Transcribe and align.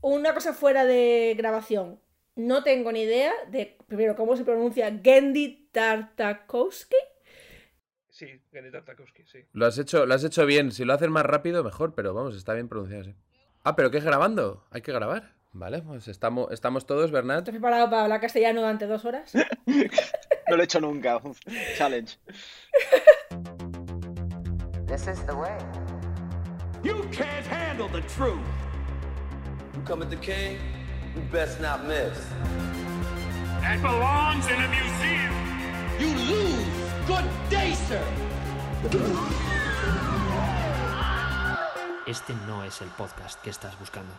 una 0.00 0.34
cosa 0.34 0.52
fuera 0.52 0.84
de 0.84 1.34
grabación. 1.36 2.00
No 2.36 2.62
tengo 2.62 2.92
ni 2.92 3.02
idea 3.02 3.32
de, 3.50 3.76
primero, 3.86 4.16
cómo 4.16 4.36
se 4.36 4.44
pronuncia 4.44 4.98
Gendy 5.02 5.68
Tartakovsky. 5.72 6.96
Sí, 8.08 8.40
Gendy 8.50 8.70
Tartakovsky, 8.70 9.24
sí. 9.26 9.40
Lo 9.52 9.66
has, 9.66 9.78
hecho, 9.78 10.06
lo 10.06 10.14
has 10.14 10.24
hecho 10.24 10.46
bien. 10.46 10.72
Si 10.72 10.84
lo 10.84 10.92
haces 10.94 11.08
más 11.08 11.26
rápido, 11.26 11.64
mejor, 11.64 11.94
pero 11.94 12.14
vamos, 12.14 12.36
está 12.36 12.54
bien 12.54 12.68
pronunciado, 12.68 13.04
sí. 13.04 13.14
Ah, 13.62 13.76
pero 13.76 13.90
¿qué 13.90 13.98
es 13.98 14.04
grabando? 14.04 14.64
Hay 14.70 14.82
que 14.82 14.92
grabar. 14.92 15.34
Vale, 15.52 15.82
pues 15.82 16.06
estamos, 16.06 16.50
estamos 16.52 16.86
todos, 16.86 17.10
Bernat. 17.10 17.40
¿Estás 17.40 17.52
preparado 17.52 17.90
para 17.90 18.04
hablar 18.04 18.20
castellano 18.20 18.60
durante 18.60 18.86
dos 18.86 19.04
horas? 19.04 19.34
no 19.66 20.56
lo 20.56 20.62
he 20.62 20.64
hecho 20.64 20.80
nunca. 20.80 21.20
Challenge. 21.76 22.16
This 24.86 25.08
is 25.08 25.24
the 25.26 25.34
way. 25.34 25.58
You 26.82 27.02
can't 27.10 27.46
handle 27.46 27.88
the 27.88 28.02
truth. 28.08 28.38
You 29.80 29.86
come 29.86 30.02
at 30.02 30.10
the 30.10 30.16
king, 30.16 30.58
you 31.14 31.22
best 31.32 31.58
not 31.58 31.86
miss. 31.86 32.18
That 33.62 33.80
belongs 33.80 34.46
in 34.46 34.60
a 34.60 34.68
museum. 34.68 35.32
You 35.98 36.08
lose. 36.28 36.66
Good 37.06 37.24
day, 37.48 37.72
sir. 37.88 38.04
Este 42.06 42.34
no 42.46 42.62
es 42.62 42.82
el 42.82 42.88
podcast 42.88 43.40
que 43.40 43.48
estás 43.48 43.78
buscando. 43.78 44.12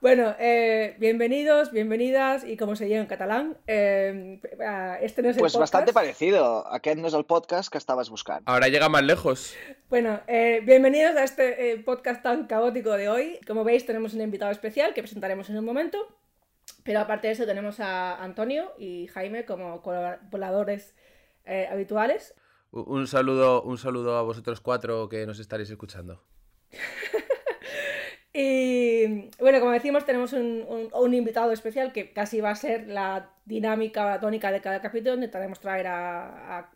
Bueno, 0.00 0.34
eh, 0.38 0.96
bienvenidos, 0.98 1.72
bienvenidas 1.72 2.42
y 2.44 2.56
como 2.56 2.74
se 2.74 2.86
dice 2.86 2.96
en 2.96 3.04
catalán, 3.04 3.58
eh, 3.66 4.40
este 5.02 5.20
no 5.20 5.28
es 5.28 5.36
el 5.36 5.40
Pues 5.40 5.54
bastante 5.58 5.92
parecido. 5.92 6.66
Aquest 6.72 6.96
no 6.96 7.08
es 7.08 7.12
el 7.12 7.26
podcast 7.26 7.70
que 7.70 7.76
estabas 7.76 8.08
buscando. 8.08 8.50
Ahora 8.50 8.68
llega 8.68 8.88
más 8.88 9.02
lejos. 9.02 9.54
Bueno, 9.90 10.20
eh, 10.26 10.62
bienvenidos 10.64 11.16
a 11.16 11.24
este 11.24 11.82
podcast 11.84 12.22
tan 12.22 12.46
caótico 12.46 12.92
de 12.92 13.10
hoy. 13.10 13.40
Como 13.46 13.62
veis, 13.62 13.84
tenemos 13.84 14.14
un 14.14 14.22
invitado 14.22 14.50
especial 14.50 14.94
que 14.94 15.02
presentaremos 15.02 15.50
en 15.50 15.58
un 15.58 15.66
momento. 15.66 15.98
Pero 16.82 17.00
aparte 17.00 17.26
de 17.26 17.34
eso, 17.34 17.44
tenemos 17.44 17.78
a 17.78 18.24
Antonio 18.24 18.72
y 18.78 19.06
Jaime 19.08 19.44
como 19.44 19.82
colaboradores 19.82 20.94
habituales. 21.70 22.34
Un 22.70 23.06
saludo, 23.06 23.62
un 23.64 23.76
saludo 23.76 24.16
a 24.16 24.22
vosotros 24.22 24.62
cuatro 24.62 25.10
que 25.10 25.26
nos 25.26 25.40
estaréis 25.40 25.68
escuchando. 25.68 26.24
Y 28.32 29.28
bueno, 29.40 29.58
como 29.58 29.72
decimos, 29.72 30.04
tenemos 30.04 30.32
un, 30.32 31.14
invitado 31.14 31.52
especial 31.52 31.92
que 31.92 32.12
casi 32.12 32.40
va 32.40 32.50
a 32.50 32.54
ser 32.54 32.86
la 32.86 33.30
dinámica, 33.44 34.04
la 34.04 34.20
tónica 34.20 34.52
de 34.52 34.60
cada 34.60 34.80
capítulo. 34.80 35.14
Intentaremos 35.14 35.58
traer 35.58 35.86
a, 35.88 36.70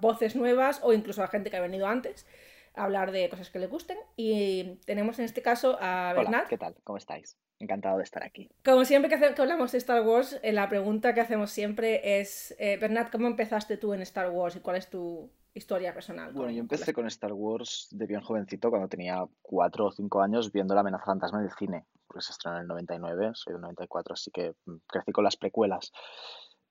voces 0.00 0.36
nuevas 0.36 0.80
o 0.82 0.92
incluso 0.92 1.22
a 1.22 1.28
gente 1.28 1.50
que 1.50 1.56
ha 1.56 1.60
venido 1.60 1.86
antes 1.86 2.26
a 2.74 2.84
hablar 2.84 3.12
de 3.12 3.28
cosas 3.28 3.50
que 3.50 3.58
le 3.58 3.66
gusten. 3.66 3.98
Y 4.16 4.78
tenemos 4.84 5.18
en 5.18 5.24
este 5.24 5.42
caso 5.42 5.78
a 5.80 6.12
Bernat. 6.14 6.48
¿Qué 6.48 6.58
tal? 6.58 6.76
¿Cómo 6.84 6.98
estáis? 6.98 7.36
Encantado 7.58 7.98
de 7.98 8.04
estar 8.04 8.22
aquí. 8.22 8.48
Como 8.64 8.84
siempre 8.84 9.10
que, 9.10 9.42
hablamos 9.42 9.72
de 9.72 9.78
Star 9.78 10.02
Wars, 10.02 10.38
eh, 10.42 10.52
la 10.52 10.68
pregunta 10.68 11.12
que 11.12 11.20
hacemos 11.20 11.50
siempre 11.50 12.20
es, 12.20 12.54
eh, 12.58 12.78
Bernat, 12.78 13.10
¿cómo 13.10 13.26
empezaste 13.26 13.76
tú 13.76 13.92
en 13.94 14.00
Star 14.02 14.30
Wars 14.30 14.56
y 14.56 14.60
cuál 14.60 14.76
es 14.76 14.88
tu, 14.88 15.30
historia 15.54 15.92
personal. 15.92 16.32
Bueno, 16.32 16.50
yo 16.52 16.60
empecé 16.60 16.92
con 16.92 17.06
Star 17.06 17.32
Wars 17.32 17.88
de 17.90 18.06
bien 18.06 18.20
jovencito, 18.20 18.70
cuando 18.70 18.88
tenía 18.88 19.24
4 19.42 19.86
o 19.86 19.92
5 19.92 20.22
años, 20.22 20.52
viendo 20.52 20.74
La 20.74 20.80
amenaza 20.80 21.04
fantasma 21.04 21.40
en 21.40 21.46
el 21.46 21.52
cine, 21.52 21.86
porque 22.06 22.22
se 22.22 22.32
estrenó 22.32 22.56
en 22.56 22.62
el 22.62 22.68
99, 22.68 23.32
soy 23.34 23.54
del 23.54 23.62
94, 23.62 24.14
así 24.14 24.30
que 24.30 24.54
mm, 24.64 24.76
crecí 24.86 25.12
con 25.12 25.24
las 25.24 25.36
precuelas. 25.36 25.92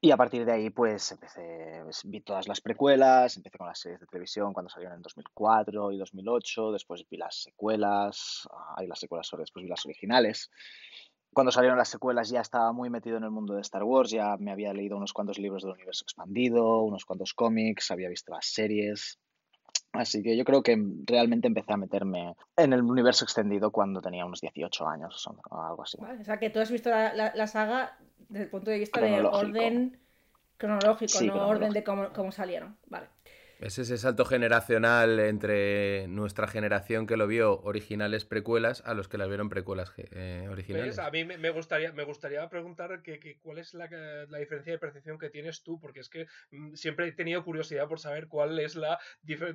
Y 0.02 0.12
a 0.12 0.18
partir 0.18 0.46
de 0.46 0.54
ahí, 0.54 0.70
pues 0.70 1.12
empecé, 1.12 1.82
pues, 1.84 2.04
vi 2.06 2.22
todas 2.22 2.48
las 2.48 2.62
precuelas, 2.62 3.36
empecé 3.36 3.58
con 3.58 3.68
las 3.68 3.80
series 3.80 4.00
de 4.00 4.06
televisión 4.06 4.54
cuando 4.54 4.70
salieron 4.70 4.96
en 4.96 5.02
2004 5.02 5.92
y 5.92 5.98
2008, 5.98 6.72
después 6.72 7.06
vi 7.10 7.18
las 7.18 7.36
secuelas, 7.36 8.48
hay 8.78 8.88
las 8.88 9.00
secuelas, 9.00 9.30
después 9.38 9.64
vi 9.64 9.70
las 9.70 9.86
originales 9.86 10.50
cuando 11.34 11.52
salieron 11.52 11.78
las 11.78 11.90
secuelas 11.90 12.30
ya 12.30 12.42
estaba 12.42 12.72
muy 12.74 12.90
metido 12.90 13.18
en 13.18 13.24
el 13.24 13.32
mundo 13.32 13.54
de 13.54 13.62
Star 13.62 13.84
Wars, 13.84 14.12
ya 14.12 14.36
me 14.38 14.52
había 14.52 14.74
leído 14.74 14.98
unos 14.98 15.14
cuantos 15.14 15.38
libros 15.38 15.64
del 15.64 15.74
universo 15.74 16.04
expandido, 16.04 16.82
unos 16.82 17.06
cuantos 17.06 17.34
cómics, 17.34 17.92
había 17.92 18.10
visto 18.10 18.34
las 18.34 18.46
series. 18.46 19.20
Así 19.92 20.22
que 20.22 20.38
yo 20.38 20.46
creo 20.46 20.62
que 20.62 20.78
realmente 21.06 21.48
empecé 21.48 21.74
a 21.74 21.78
meterme 21.78 22.36
en 22.56 22.74
el 22.74 22.84
universo 22.84 23.26
extendido 23.26 23.72
cuando 23.72 24.02
tenía 24.02 24.26
unos 24.26 24.42
18 24.42 24.88
años 24.88 25.28
o 25.50 25.62
algo 25.62 25.84
así. 25.84 25.98
o 25.98 26.24
sea 26.24 26.38
que 26.38 26.50
tú 26.50 26.60
has 26.60 26.70
visto 26.70 26.90
la, 26.90 27.48
saga 27.48 27.98
desde 28.28 28.44
el 28.46 28.50
punto 28.50 28.70
de 28.70 28.80
vista 28.80 29.02
de 29.02 29.22
orden 29.22 30.00
cronológico, 30.58 31.22
no 31.24 31.48
orden 31.48 31.74
de 31.74 31.84
cómo, 31.84 32.14
cómo 32.14 32.32
salieron. 32.32 32.78
Vale. 32.88 33.08
Es 33.60 33.78
ese 33.78 33.98
salto 33.98 34.24
generacional 34.24 35.20
entre 35.20 36.08
nuestra 36.08 36.48
generación 36.48 37.06
que 37.06 37.18
lo 37.18 37.28
vio 37.28 37.60
originales 37.60 38.24
precuelas 38.24 38.82
a 38.86 38.94
los 38.94 39.10
que 39.10 39.18
las 39.18 39.28
vieron 39.28 39.50
precuelas 39.50 39.92
eh, 39.98 40.48
originales. 40.50 40.98
A 40.98 41.12
mí 41.12 41.26
me 41.26 41.50
gustaría, 41.50 41.92
me 41.92 42.06
gustaría 42.06 42.48
preguntar 42.48 43.02
que, 43.02 43.38
cuál 43.42 43.58
es 43.58 43.74
la, 43.74 43.90
diferencia 44.40 44.72
de 44.72 44.80
percepción 44.80 45.20
que 45.20 45.30
tienes 45.30 45.62
tú, 45.62 45.78
porque 45.78 46.00
es 46.00 46.08
que 46.08 46.28
mm, 46.52 46.76
siempre 46.76 47.10
he 47.10 47.12
tenido 47.12 47.44
curiosidad 47.44 47.90
por 47.90 48.00
saber 48.00 48.30
cuál 48.30 48.58
es 48.60 48.78
la 48.78 48.98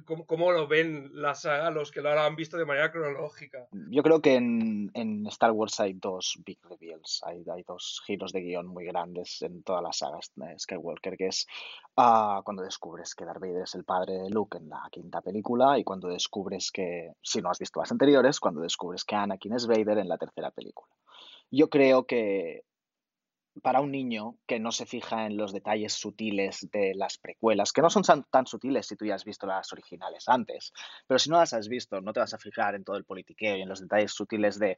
cómo, 0.05 0.53
lo 0.53 0.69
ven 0.69 1.11
la 1.15 1.35
saga 1.35 1.71
los 1.71 1.91
que 1.91 2.03
lo 2.03 2.11
han 2.11 2.37
visto 2.37 2.59
de 2.59 2.67
manera 2.67 2.93
cronológica. 2.93 3.69
Yo 3.89 4.03
creo 4.03 4.21
que 4.21 4.35
en, 4.35 5.27
Star 5.29 5.53
Wars 5.53 5.81
hay 5.81 5.95
dos 5.95 6.39
big 6.45 6.59
reveals, 6.69 7.23
hay, 7.25 7.43
hay, 7.51 7.63
dos 7.63 8.03
giros 8.05 8.33
de 8.33 8.43
guion 8.43 8.67
muy 8.67 8.85
grandes 8.85 9.41
en 9.41 9.63
todas 9.63 9.83
las 9.83 9.97
sagas 9.97 10.31
de 10.37 10.59
Skywalker, 10.59 11.17
que 11.17 11.29
es 11.29 11.47
ah, 11.97 12.43
cuando 12.45 12.63
descubres 12.63 13.15
que 13.15 13.25
Darth 13.25 13.41
Vader 13.41 13.63
es 13.63 13.75
el 13.75 13.85
padre 13.85 13.94
de 14.01 14.31
Luke 14.31 14.59
en 14.59 14.69
la 14.69 14.89
quinta 14.91 15.21
película 15.21 15.79
y 15.79 15.85
cuando 15.85 16.09
descubres 16.09 16.71
que, 16.71 17.13
si 17.23 17.41
no 17.41 17.51
has 17.51 17.59
visto 17.59 17.81
las 17.81 17.93
anteriores, 17.93 18.41
cuando 18.41 18.61
descubres 18.61 19.05
que 19.05 19.17
Anakin 19.17 19.55
es 19.55 19.67
Vader 19.67 19.99
en 19.99 20.09
la 20.09 20.19
tercera 20.19 20.51
película. 20.51 20.95
Yo 21.51 21.71
creo 21.71 22.07
que 22.07 22.65
para 23.63 23.81
un 23.81 23.93
niño 23.93 24.37
que 24.47 24.59
no 24.59 24.73
se 24.73 24.87
fija 24.87 25.27
en 25.27 25.37
los 25.37 25.53
detalles 25.53 25.93
sutiles 25.93 26.69
de 26.73 26.95
las 26.95 27.19
precuelas, 27.19 27.73
que 27.73 27.83
no 27.83 27.91
son 27.91 28.03
tan, 28.31 28.47
sutiles 28.47 28.87
si 28.87 28.97
tú 28.97 29.05
ya 29.05 29.15
has 29.15 29.25
visto 29.25 29.47
las 29.47 29.73
originales 29.73 30.29
antes, 30.29 30.73
pero 31.07 31.19
si 31.19 31.31
no 31.31 31.39
las 31.39 31.53
has 31.53 31.69
visto, 31.69 32.01
no 32.01 32.13
te 32.13 32.21
vas 32.21 32.35
a 32.35 32.39
fijar 32.39 32.75
en 32.75 32.85
todo 32.85 32.97
el 32.97 33.05
politiqueo 33.05 33.57
y 33.57 33.63
en 33.63 33.69
los 33.69 33.81
detalles 33.81 34.13
sutiles 34.13 34.59
de 34.59 34.77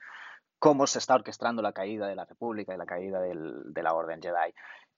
cómo 0.59 0.87
se 0.87 0.99
está 0.99 1.15
orquestando 1.15 1.63
la 1.63 1.73
caída 1.73 2.07
de 2.07 2.17
la 2.17 2.25
República 2.25 2.75
y 2.75 2.79
la 2.79 2.87
caída 2.87 3.21
de 3.21 3.83
la 3.83 3.95
Orden 3.95 4.21
Jedi. 4.21 4.53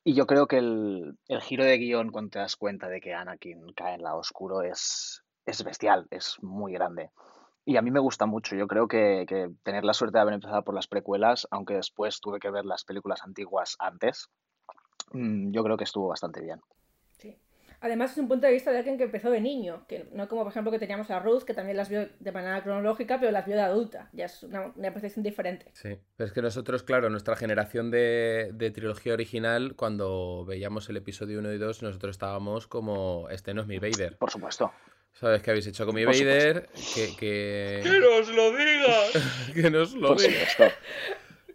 Y 0.08 0.14
yo 0.14 0.26
creo 0.26 0.46
que 0.46 0.56
el, 0.56 1.18
giro 1.42 1.64
de 1.64 1.76
guion 1.76 2.10
cuando 2.10 2.30
te 2.30 2.38
das 2.38 2.56
cuenta 2.56 2.88
de 2.88 2.98
que 2.98 3.12
Anakin 3.12 3.74
cae 3.74 3.92
en 3.92 4.02
la 4.02 4.14
oscuro 4.14 4.62
es, 4.62 5.22
es 5.44 5.62
bestial, 5.62 6.06
es 6.08 6.36
muy 6.40 6.72
grande. 6.72 7.10
Y 7.66 7.76
a 7.76 7.82
mí 7.82 7.90
me 7.90 8.00
gusta 8.00 8.24
mucho. 8.24 8.56
Yo 8.56 8.66
creo 8.66 8.88
que, 8.88 9.26
que, 9.28 9.50
tener 9.62 9.84
la 9.84 9.92
suerte 9.92 10.16
de 10.16 10.22
haber 10.22 10.32
empezado 10.32 10.64
por 10.64 10.74
las 10.74 10.86
precuelas, 10.86 11.46
aunque 11.50 11.74
después 11.74 12.20
tuve 12.22 12.38
que 12.38 12.50
ver 12.50 12.64
las 12.64 12.84
películas 12.84 13.22
antiguas 13.22 13.76
antes, 13.78 14.30
mm, 15.12 15.50
yo 15.50 15.62
creo 15.62 15.76
que 15.76 15.84
estuvo 15.84 16.08
bastante 16.08 16.40
bien. 16.40 16.58
Además 17.80 18.12
es 18.12 18.18
un 18.18 18.28
punto 18.28 18.46
de 18.46 18.52
vista 18.52 18.72
de 18.72 18.78
alguien 18.78 18.98
que 18.98 19.04
empezó 19.04 19.30
de 19.30 19.40
niño, 19.40 19.84
que 19.86 20.08
no 20.12 20.28
como 20.28 20.42
por 20.42 20.50
ejemplo 20.50 20.72
que 20.72 20.78
teníamos 20.78 21.10
a 21.10 21.20
Ruth, 21.20 21.44
que 21.44 21.54
también 21.54 21.76
las 21.76 21.88
vio 21.88 22.08
de 22.18 22.32
manera 22.32 22.62
cronológica, 22.62 23.20
pero 23.20 23.30
las 23.30 23.46
vio 23.46 23.54
de 23.54 23.62
adulta. 23.62 24.08
Ya 24.12 24.26
es 24.26 24.42
una, 24.42 24.72
percepción 24.74 25.22
diferente. 25.22 25.70
Sí, 25.74 25.96
pero 26.16 26.26
es 26.26 26.32
que 26.32 26.42
nosotros, 26.42 26.82
claro, 26.82 27.08
nuestra 27.08 27.36
generación 27.36 27.90
de, 27.90 28.50
de, 28.52 28.70
trilogía 28.70 29.12
original, 29.12 29.74
cuando 29.76 30.44
veíamos 30.44 30.88
el 30.88 30.96
episodio 30.96 31.38
1 31.38 31.52
y 31.52 31.58
2, 31.58 31.82
nosotros 31.82 32.14
estábamos 32.14 32.66
como, 32.66 33.28
este 33.30 33.54
no 33.54 33.62
es 33.62 33.68
mi 33.68 33.78
Vader. 33.78 34.16
Por 34.16 34.30
supuesto. 34.30 34.72
¿Sabes 35.12 35.42
qué 35.42 35.50
habéis 35.50 35.66
hecho 35.66 35.84
con 35.84 35.94
mi 35.94 36.04
Vader? 36.04 36.68
Que, 36.94 37.16
que... 37.16 37.80
¡Que 37.82 38.00
nos 38.00 38.28
lo 38.28 38.56
digas! 38.56 39.52
que 39.54 39.70
nos 39.70 39.94
lo 39.94 40.14
digas. 40.14 40.56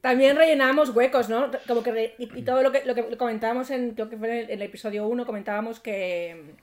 También 0.04 0.36
rellenábamos 0.36 0.90
huecos, 0.90 1.30
¿no? 1.30 1.50
Como 1.66 1.82
que 1.82 2.16
y, 2.18 2.42
todo 2.42 2.62
lo 2.62 2.74
que, 2.74 2.84
lo 2.84 2.94
que 2.94 3.16
comentábamos 3.16 3.72
en, 3.72 3.92
creo 3.92 4.10
que 4.10 4.18
fue 4.18 4.42
en 4.42 4.50
el, 4.50 4.62
episodio 4.62 5.08
1, 5.08 5.26
comentábamos 5.26 5.80
que, 5.80 6.56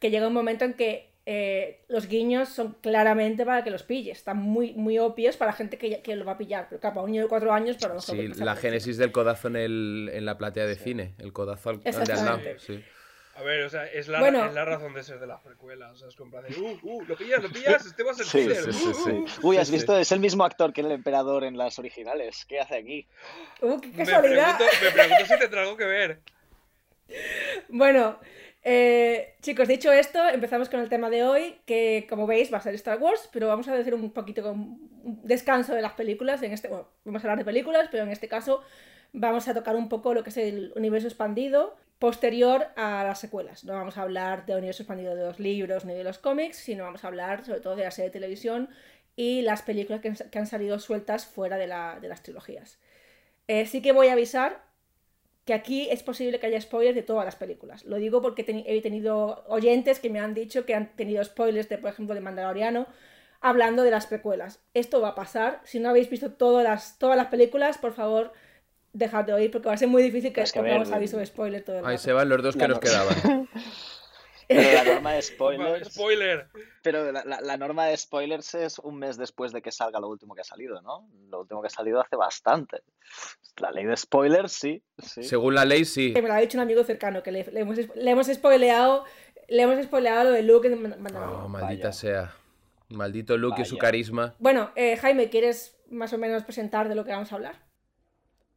que 0.00 0.10
llega 0.10 0.26
un 0.26 0.32
momento 0.32 0.64
en 0.64 0.74
que 0.74 1.08
eh, 1.26 1.84
los 1.86 2.08
guiños 2.08 2.48
son 2.48 2.74
claramente 2.80 3.46
para 3.46 3.62
que 3.62 3.70
los 3.70 3.84
pilles. 3.84 4.18
Están 4.18 4.38
muy, 4.38 4.72
muy 4.72 4.98
obvios 4.98 5.36
para 5.36 5.52
gente 5.52 5.78
que, 5.78 6.02
que 6.02 6.16
lo 6.16 6.24
va 6.24 6.32
a 6.32 6.38
pillar. 6.38 6.66
Pero 6.68 6.80
para 6.80 7.02
un 7.02 7.12
niño 7.12 7.22
de 7.22 7.28
cuatro 7.28 7.52
años, 7.52 7.76
pero 7.80 8.00
Sí, 8.00 8.26
la 8.34 8.56
génesis 8.56 8.96
del 8.96 9.12
codazo 9.12 9.46
en, 9.46 9.54
el, 9.54 10.10
en 10.12 10.24
la 10.24 10.36
platea 10.36 10.66
de 10.66 10.74
cine. 10.74 11.14
El 11.18 11.32
codazo 11.32 11.70
al, 11.70 11.80
al 11.84 12.04
de 12.04 12.12
al 12.12 12.24
lado. 12.24 12.40
Sí. 12.58 12.82
A 13.36 13.42
ver, 13.42 13.64
o 13.64 13.68
sea, 13.68 13.84
es 13.86 14.08
la, 14.08 14.26
es 14.26 14.54
la 14.54 14.64
razón 14.64 14.94
de 14.94 15.02
ser 15.02 15.20
de 15.20 15.26
las 15.26 15.42
precuelas. 15.42 15.92
O 15.92 15.96
sea, 15.96 16.08
es 16.08 16.16
comprar 16.16 16.44
de, 16.44 16.58
uh, 16.58 16.78
uh, 16.82 17.04
lo 17.04 17.16
pillas, 17.16 17.42
lo 17.42 17.50
pillas, 17.50 17.84
este 17.84 18.02
va 18.02 18.12
a 18.12 18.14
ser 18.14 18.24
sí, 18.24 18.48
sí, 18.48 18.72
sí, 18.72 18.94
sí. 18.94 19.10
Uh, 19.10 19.24
uh". 19.24 19.48
Uy, 19.48 19.58
has 19.58 19.70
visto, 19.70 19.96
es 19.98 20.10
el 20.10 20.20
mismo 20.20 20.42
actor 20.42 20.72
que 20.72 20.80
el 20.80 20.90
emperador 20.90 21.44
en 21.44 21.58
las 21.58 21.78
originales. 21.78 22.46
¿Qué 22.46 22.60
hace 22.60 22.76
aquí? 22.76 23.06
Uh, 23.60 23.78
qué 23.78 23.92
casualidad. 23.92 24.58
Me 24.58 24.66
pregunto, 24.66 24.84
me 24.84 24.90
pregunto 24.90 25.26
si 25.26 25.38
tendrá 25.38 25.62
algo 25.62 25.76
que 25.76 25.84
ver. 25.84 26.20
Bueno, 27.68 28.18
eh, 28.62 29.36
chicos, 29.42 29.68
dicho 29.68 29.92
esto, 29.92 30.26
empezamos 30.28 30.68
con 30.68 30.80
el 30.80 30.88
tema 30.88 31.10
de 31.10 31.24
hoy, 31.24 31.60
que 31.66 32.06
como 32.08 32.26
veis 32.26 32.52
va 32.52 32.58
a 32.58 32.62
ser 32.62 32.74
Star 32.74 32.98
Wars, 32.98 33.28
pero 33.32 33.48
vamos 33.48 33.68
a 33.68 33.74
decir 33.76 33.94
un 33.94 34.12
poquito 34.12 34.42
con 34.42 34.58
un 34.58 35.20
descanso 35.22 35.74
de 35.74 35.82
las 35.82 35.92
películas. 35.92 36.42
En 36.42 36.52
este, 36.52 36.68
bueno, 36.68 36.88
vamos 37.04 37.22
a 37.22 37.26
hablar 37.26 37.38
de 37.38 37.44
películas, 37.44 37.88
pero 37.90 38.04
en 38.04 38.10
este 38.10 38.28
caso 38.28 38.62
vamos 39.12 39.48
a 39.48 39.54
tocar 39.54 39.76
un 39.76 39.88
poco 39.88 40.14
lo 40.14 40.22
que 40.22 40.30
es 40.30 40.36
el 40.36 40.72
universo 40.76 41.08
expandido 41.08 41.76
posterior 41.98 42.66
a 42.76 43.04
las 43.04 43.20
secuelas. 43.20 43.64
No 43.64 43.72
vamos 43.74 43.96
a 43.96 44.02
hablar 44.02 44.44
de 44.46 44.54
universo 44.54 44.82
expandido 44.82 45.14
de 45.14 45.24
los 45.24 45.40
libros 45.40 45.84
ni 45.84 45.94
de 45.94 46.04
los 46.04 46.18
cómics, 46.18 46.56
sino 46.58 46.84
vamos 46.84 47.04
a 47.04 47.08
hablar 47.08 47.44
sobre 47.44 47.60
todo 47.60 47.76
de 47.76 47.84
la 47.84 47.90
serie 47.90 48.10
de 48.10 48.12
televisión 48.12 48.68
y 49.16 49.42
las 49.42 49.62
películas 49.62 50.02
que, 50.02 50.38
han- 50.38 50.46
salido 50.46 50.78
sueltas 50.78 51.24
fuera 51.26 51.56
de, 51.56 51.66
de 51.66 52.08
las 52.08 52.22
trilogías. 52.22 52.78
Eh, 53.48 53.66
sí 53.66 53.80
que 53.80 53.92
voy 53.92 54.08
a 54.08 54.12
avisar 54.12 54.62
que 55.46 55.54
aquí 55.54 55.88
es 55.90 56.02
posible 56.02 56.40
que 56.40 56.46
haya 56.48 56.60
spoilers 56.60 56.94
de 56.96 57.02
todas 57.02 57.24
las 57.24 57.36
películas. 57.36 57.84
Lo 57.84 57.96
digo 57.96 58.20
porque 58.20 58.42
he 58.66 58.82
tenido 58.82 59.44
oyentes 59.46 60.00
que 60.00 60.10
me 60.10 60.18
han 60.20 60.34
dicho 60.34 60.66
que 60.66 60.74
han 60.74 60.94
tenido 60.96 61.22
spoilers 61.24 61.68
de, 61.68 61.78
por 61.78 61.90
ejemplo, 61.90 62.14
de 62.14 62.20
Mandaloriano, 62.20 62.86
hablando 63.40 63.84
de 63.84 63.92
las 63.92 64.06
precuelas. 64.06 64.60
Esto 64.74 65.00
va 65.00 65.10
a 65.10 65.14
pasar. 65.14 65.60
Si 65.64 65.78
no 65.78 65.88
habéis 65.88 66.10
visto 66.10 66.32
todas 66.32 66.64
las, 66.64 66.98
todas 66.98 67.16
las 67.16 67.28
películas, 67.28 67.78
por 67.78 67.92
favor, 67.92 68.32
dejad 68.98 69.24
de 69.24 69.32
oír 69.32 69.50
porque 69.50 69.68
va 69.68 69.74
a 69.74 69.78
ser 69.78 69.88
muy 69.88 70.02
difícil 70.02 70.32
que 70.32 70.42
pongamos 70.54 70.90
aviso 70.92 71.18
de 71.18 71.26
spoiler 71.26 71.62
todo 71.64 71.78
el 71.78 71.84
Ahí 71.84 71.92
rato. 71.92 72.02
se 72.04 72.12
van 72.12 72.28
los 72.28 72.42
dos 72.42 72.54
que 72.54 72.62
La 72.62 72.68
nos 72.68 72.76
no- 72.76 72.80
quedaban. 72.80 73.48
Pero 74.48 74.72
la 74.72 74.84
norma 74.84 75.12
de 75.14 75.22
spoilers. 75.22 75.88
Spoiler. 75.92 76.46
Pero 76.82 77.10
la, 77.10 77.24
la- 77.24 77.40
la 77.40 77.56
norma 77.56 77.86
de 77.86 77.96
spoilers 77.96 78.54
es 78.54 78.78
un 78.78 78.96
mes 78.96 79.16
después 79.16 79.52
de 79.52 79.60
que 79.60 79.72
salga 79.72 79.98
lo 79.98 80.08
último 80.08 80.36
que 80.36 80.42
ha 80.42 80.44
salido, 80.44 80.80
¿no? 80.82 81.08
Lo 81.30 81.40
último 81.40 81.60
que 81.62 81.66
ha 81.66 81.70
salido 81.70 82.00
hace 82.00 82.14
bastante. 82.14 82.82
La 83.56 83.72
ley 83.72 83.84
de 83.86 83.96
spoilers, 83.96 84.52
sí. 84.52 84.82
sí. 84.98 85.24
Según 85.24 85.56
la 85.56 85.64
ley, 85.64 85.84
sí. 85.84 86.12
Que 86.14 86.22
me 86.22 86.28
lo 86.28 86.34
ha 86.34 86.38
dicho 86.38 86.56
un 86.58 86.62
amigo 86.62 86.84
cercano, 86.84 87.24
que 87.24 87.32
le, 87.32 87.42
le 87.50 87.60
hemos, 87.60 87.76
le 87.76 88.10
hemos 88.10 88.28
spoileado, 88.28 89.04
le 89.48 89.62
hemos 89.62 89.84
spoileado 89.84 90.24
lo 90.24 90.30
de 90.30 90.42
Luke 90.44 90.68
en 90.68 90.80
Mandalorian. 90.80 91.40
Oh, 91.42 91.48
maldita 91.48 91.88
Vaya. 91.88 91.92
sea. 91.92 92.34
Maldito 92.90 93.36
Luke 93.36 93.62
y 93.62 93.64
su 93.64 93.78
carisma. 93.78 94.34
Bueno, 94.38 94.70
eh, 94.76 94.96
Jaime, 94.96 95.28
¿quieres 95.28 95.76
más 95.90 96.12
o 96.12 96.18
menos 96.18 96.44
presentar 96.44 96.88
de 96.88 96.94
lo 96.94 97.04
que 97.04 97.10
vamos 97.10 97.32
a 97.32 97.34
hablar? 97.34 97.65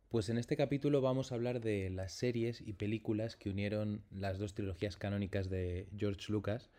Pues 0.10 0.28
en 0.30 0.40
este 0.40 0.58
capítulo 0.58 1.02
vamos 1.02 1.32
a 1.32 1.36
hablar 1.36 1.62
de 1.62 1.92
las 1.92 2.14
series 2.14 2.62
y 2.62 2.74
películas 2.74 3.36
que 3.36 3.52
unieron 3.52 4.04
las 4.10 4.40
dos 4.40 4.56
trilogías 4.56 4.98
canónicas 4.98 5.52
de 5.52 5.88
George 5.96 6.32
Lucas, 6.32 6.72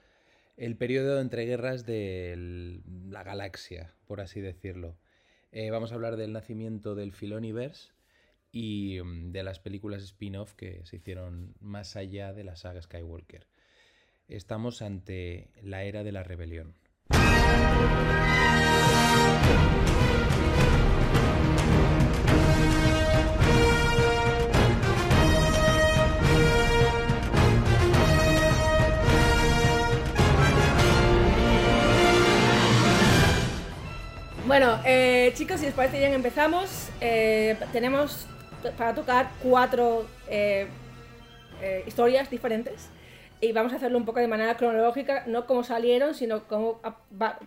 el 0.57 0.77
periodo 0.77 1.15
de 1.15 1.21
entreguerras 1.21 1.87
de 1.87 2.81
la 3.09 3.23
galaxia, 3.23 3.95
por 4.09 4.21
así 4.21 4.41
decirlo. 4.41 4.97
Eh, 5.53 5.71
vamos 5.71 5.93
a 5.93 5.95
hablar 5.95 6.17
del 6.17 6.33
nacimiento 6.33 6.97
del 6.97 7.13
Filoniverse 7.13 7.93
y 8.51 8.99
mm, 9.01 9.31
de 9.31 9.45
las 9.45 9.61
películas 9.61 10.03
spin-off 10.03 10.55
que 10.55 10.85
se 10.85 10.97
hicieron 10.97 11.55
más 11.61 11.95
allá 11.95 12.33
de 12.33 12.43
la 12.43 12.57
saga 12.57 12.83
Skywalker. 12.83 13.47
Estamos 14.27 14.83
ante 14.83 15.51
la 15.63 15.85
era 15.85 16.03
de 16.03 16.11
la 16.11 16.25
rebelión. 16.25 16.75
Bueno, 34.51 34.81
eh, 34.85 35.31
chicos, 35.37 35.61
si 35.61 35.69
os 35.69 35.75
parece 35.75 36.01
bien, 36.01 36.13
empezamos. 36.13 36.89
Eh, 37.01 37.57
tenemos 37.71 38.27
para 38.77 38.97
tocar 38.97 39.31
cuatro 39.45 40.09
eh, 40.29 40.67
eh, 41.63 41.85
historias 41.87 42.29
diferentes 42.29 42.89
y 43.41 43.53
vamos 43.53 43.73
a 43.73 43.77
hacerlo 43.77 43.97
un 43.97 44.05
poco 44.05 44.19
de 44.19 44.27
manera 44.27 44.57
cronológica, 44.57 45.23
no 45.29 45.47
cómo 45.47 45.63
salieron, 45.63 46.17
sino 46.17 46.49
cómo, 46.49 46.81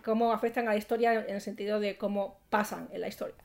cómo 0.02 0.32
afectan 0.32 0.66
a 0.66 0.70
la 0.70 0.78
historia 0.78 1.12
en 1.12 1.34
el 1.34 1.42
sentido 1.42 1.78
de 1.78 1.98
cómo 1.98 2.38
pasan 2.48 2.88
en 2.90 3.02
la 3.02 3.08
historia. 3.08 3.36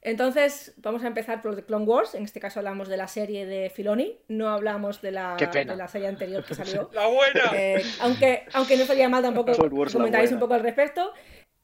Entonces, 0.00 0.74
vamos 0.76 1.02
a 1.02 1.08
empezar 1.08 1.42
por 1.42 1.56
The 1.56 1.64
Clone 1.64 1.84
Wars. 1.84 2.14
En 2.14 2.22
este 2.22 2.38
caso 2.38 2.60
hablamos 2.60 2.88
de 2.88 2.96
la 2.96 3.08
serie 3.08 3.46
de 3.46 3.68
Filoni, 3.68 4.16
no 4.28 4.48
hablamos 4.48 5.02
de 5.02 5.10
la, 5.10 5.36
de 5.36 5.64
la 5.64 5.88
serie 5.88 6.06
anterior 6.06 6.44
que 6.44 6.54
salió. 6.56 6.88
La 6.92 7.06
buena. 7.08 7.50
Eh, 7.52 7.82
aunque, 8.00 8.44
aunque 8.52 8.76
no 8.76 8.82
estaría 8.82 9.08
mal 9.08 9.22
tampoco 9.22 9.52
comentáis 9.92 10.30
un 10.30 10.38
poco 10.38 10.54
al 10.54 10.62
respecto. 10.62 11.12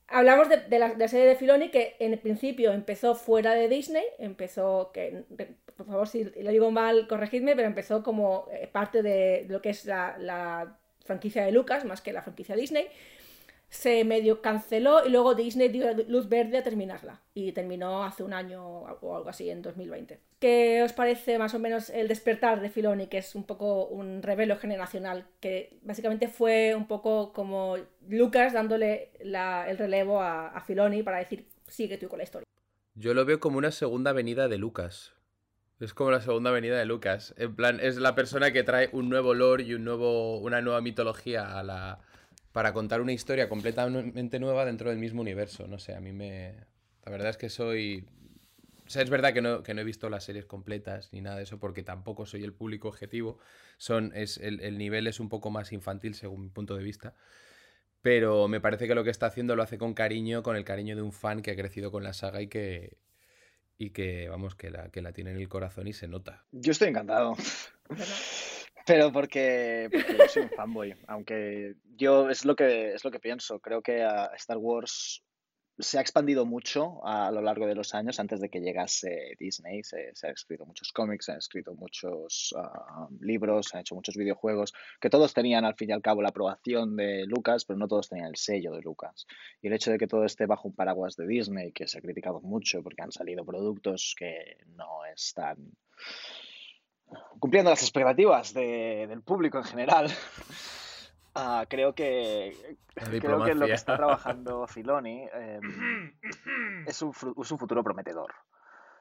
Hablamos 0.08 0.48
de, 0.48 0.58
de 0.58 0.78
la, 0.78 1.08
serie 1.08 1.26
de 1.26 1.34
Filoni 1.34 1.70
que 1.70 1.96
en 1.98 2.18
principio 2.18 2.72
empezó 2.72 3.14
fuera 3.14 3.54
de 3.54 3.68
Disney, 3.68 4.04
empezó, 4.18 4.90
que 4.92 5.24
por 5.76 5.86
favor 5.86 6.08
si 6.08 6.24
lo 6.24 6.50
digo 6.50 6.70
mal, 6.70 7.08
corregidme, 7.08 7.56
pero 7.56 7.66
empezó 7.66 8.02
como 8.02 8.46
eh, 8.52 8.68
parte 8.70 9.02
de 9.02 9.46
lo 9.48 9.62
que 9.62 9.70
es 9.70 9.86
la, 9.86 10.16
la 10.18 10.78
franquicia 11.04 11.44
de 11.44 11.52
Lucas, 11.52 11.84
más 11.84 12.02
que 12.02 12.12
la 12.12 12.22
franquicia 12.22 12.54
Disney. 12.54 12.88
Se 13.74 14.04
medio 14.04 14.40
canceló 14.40 15.04
y 15.04 15.10
luego 15.10 15.34
Disney 15.34 15.68
dio 15.68 15.92
luz 16.06 16.28
verde 16.28 16.58
a 16.58 16.62
terminarla. 16.62 17.20
Y 17.34 17.50
terminó 17.50 18.04
hace 18.04 18.22
un 18.22 18.32
año 18.32 18.64
o 18.64 19.16
algo 19.16 19.28
así, 19.28 19.50
en 19.50 19.62
2020. 19.62 20.20
¿Qué 20.38 20.80
os 20.84 20.92
parece 20.92 21.38
más 21.40 21.54
o 21.54 21.58
menos 21.58 21.90
el 21.90 22.06
despertar 22.06 22.60
de 22.60 22.70
Filoni, 22.70 23.08
que 23.08 23.18
es 23.18 23.34
un 23.34 23.42
poco 23.42 23.86
un 23.86 24.22
revelo 24.22 24.56
generacional? 24.58 25.26
Que 25.40 25.80
básicamente 25.82 26.28
fue 26.28 26.74
un 26.76 26.86
poco 26.86 27.32
como 27.32 27.76
Lucas 28.08 28.52
dándole 28.52 29.10
la- 29.24 29.68
el 29.68 29.76
relevo 29.76 30.20
a, 30.20 30.48
a 30.50 30.60
Filoni 30.60 31.02
para 31.02 31.18
decir, 31.18 31.48
sigue 31.66 31.98
tú 31.98 32.08
con 32.08 32.18
la 32.18 32.24
historia. 32.24 32.46
Yo 32.94 33.12
lo 33.12 33.24
veo 33.24 33.40
como 33.40 33.58
una 33.58 33.72
segunda 33.72 34.12
venida 34.12 34.46
de 34.46 34.56
Lucas. 34.56 35.14
Es 35.80 35.92
como 35.94 36.12
la 36.12 36.20
segunda 36.20 36.52
venida 36.52 36.78
de 36.78 36.84
Lucas. 36.86 37.34
En 37.38 37.56
plan, 37.56 37.80
es 37.82 37.96
la 37.96 38.14
persona 38.14 38.52
que 38.52 38.62
trae 38.62 38.88
un 38.92 39.08
nuevo 39.08 39.34
lore 39.34 39.64
y 39.64 39.74
un 39.74 39.82
nuevo, 39.84 40.38
una 40.38 40.60
nueva 40.60 40.80
mitología 40.80 41.58
a 41.58 41.64
la, 41.64 41.98
para 42.54 42.72
contar 42.72 43.00
una 43.00 43.10
historia 43.10 43.48
completamente 43.48 44.38
nueva 44.38 44.64
dentro 44.64 44.88
del 44.88 45.00
mismo 45.00 45.20
universo. 45.20 45.66
No 45.66 45.80
sé, 45.80 45.92
a 45.96 46.00
mí 46.00 46.12
me... 46.12 46.54
La 47.04 47.10
verdad 47.10 47.30
es 47.30 47.36
que 47.36 47.50
soy... 47.50 48.06
O 48.86 48.90
sea, 48.90 49.02
es 49.02 49.10
verdad 49.10 49.34
que 49.34 49.42
no, 49.42 49.64
que 49.64 49.74
no 49.74 49.80
he 49.80 49.84
visto 49.84 50.08
las 50.08 50.22
series 50.22 50.44
completas 50.46 51.12
ni 51.12 51.20
nada 51.20 51.38
de 51.38 51.42
eso 51.42 51.58
porque 51.58 51.82
tampoco 51.82 52.26
soy 52.26 52.44
el 52.44 52.52
público 52.52 52.86
objetivo. 52.86 53.40
Son, 53.76 54.12
es, 54.14 54.38
el, 54.38 54.60
el 54.60 54.78
nivel 54.78 55.08
es 55.08 55.18
un 55.18 55.28
poco 55.28 55.50
más 55.50 55.72
infantil 55.72 56.14
según 56.14 56.42
mi 56.42 56.48
punto 56.48 56.76
de 56.76 56.84
vista. 56.84 57.16
Pero 58.02 58.46
me 58.46 58.60
parece 58.60 58.86
que 58.86 58.94
lo 58.94 59.02
que 59.02 59.10
está 59.10 59.26
haciendo 59.26 59.56
lo 59.56 59.64
hace 59.64 59.76
con 59.76 59.92
cariño, 59.92 60.44
con 60.44 60.54
el 60.54 60.64
cariño 60.64 60.94
de 60.94 61.02
un 61.02 61.12
fan 61.12 61.42
que 61.42 61.50
ha 61.50 61.56
crecido 61.56 61.90
con 61.90 62.04
la 62.04 62.12
saga 62.12 62.40
y 62.40 62.46
que, 62.46 62.98
y 63.78 63.90
que 63.90 64.28
vamos, 64.28 64.54
que 64.54 64.70
la, 64.70 64.90
que 64.90 65.02
la 65.02 65.12
tiene 65.12 65.32
en 65.32 65.38
el 65.38 65.48
corazón 65.48 65.88
y 65.88 65.92
se 65.92 66.06
nota. 66.06 66.44
Yo 66.52 66.70
estoy 66.70 66.90
encantado. 66.90 67.34
Pero 68.86 69.12
porque, 69.12 69.88
yo 69.92 70.28
soy 70.28 70.42
un 70.42 70.50
fanboy, 70.50 70.94
aunque 71.06 71.74
yo 71.96 72.28
es 72.28 72.44
lo 72.44 72.54
que 72.54 72.92
es 72.92 73.04
lo 73.04 73.10
que 73.10 73.20
pienso. 73.20 73.58
Creo 73.60 73.82
que 73.82 74.02
ah, 74.02 74.30
Star 74.36 74.58
Wars 74.58 75.22
se 75.78 75.98
ha 75.98 76.00
expandido 76.00 76.46
mucho 76.46 77.04
a 77.04 77.32
lo 77.32 77.40
largo 77.40 77.66
de 77.66 77.74
los 77.74 77.94
años 77.94 78.20
antes 78.20 78.40
de 78.40 78.48
que 78.48 78.60
llegase 78.60 79.34
Disney. 79.38 79.82
Se, 79.82 80.10
se 80.14 80.26
han 80.26 80.34
escrito 80.34 80.66
muchos 80.66 80.92
cómics, 80.92 81.24
se 81.24 81.32
han 81.32 81.38
escrito 81.38 81.74
muchos 81.74 82.54
ah, 82.56 83.08
libros, 83.20 83.68
se 83.68 83.76
han 83.76 83.80
hecho 83.80 83.94
muchos 83.94 84.16
videojuegos, 84.16 84.72
que 85.00 85.10
todos 85.10 85.32
tenían 85.34 85.64
al 85.64 85.74
fin 85.74 85.90
y 85.90 85.92
al 85.92 86.02
cabo 86.02 86.22
la 86.22 86.28
aprobación 86.28 86.94
de 86.94 87.24
Lucas, 87.26 87.64
pero 87.64 87.78
no 87.78 87.88
todos 87.88 88.08
tenían 88.08 88.28
el 88.28 88.36
sello 88.36 88.72
de 88.72 88.82
Lucas. 88.82 89.26
Y 89.62 89.68
el 89.68 89.72
hecho 89.72 89.90
de 89.90 89.98
que 89.98 90.06
todo 90.06 90.24
esté 90.24 90.46
bajo 90.46 90.68
un 90.68 90.74
paraguas 90.74 91.16
de 91.16 91.26
Disney, 91.26 91.72
que 91.72 91.88
se 91.88 91.98
ha 91.98 92.02
criticado 92.02 92.40
mucho 92.40 92.82
porque 92.82 93.02
han 93.02 93.12
salido 93.12 93.44
productos 93.44 94.14
que 94.16 94.58
no 94.76 95.04
están 95.06 95.72
cumpliendo 97.38 97.70
las 97.70 97.82
expectativas 97.82 98.52
de- 98.54 99.06
del 99.08 99.22
público 99.22 99.58
en 99.58 99.64
general. 99.64 100.06
Ah, 101.36 101.66
creo 101.68 101.96
que 101.96 102.76
creo 103.18 103.42
que 103.44 103.54
lo 103.56 103.66
que 103.66 103.72
está 103.74 103.96
trabajando 103.96 104.66
Filoni 104.68 105.26
eh, 105.34 105.60
es, 106.86 107.02
un, 107.02 107.12
fru- 107.12 107.34
es 107.42 107.50
un 107.50 107.58
futuro 107.58 107.82
prometedor. 107.82 108.32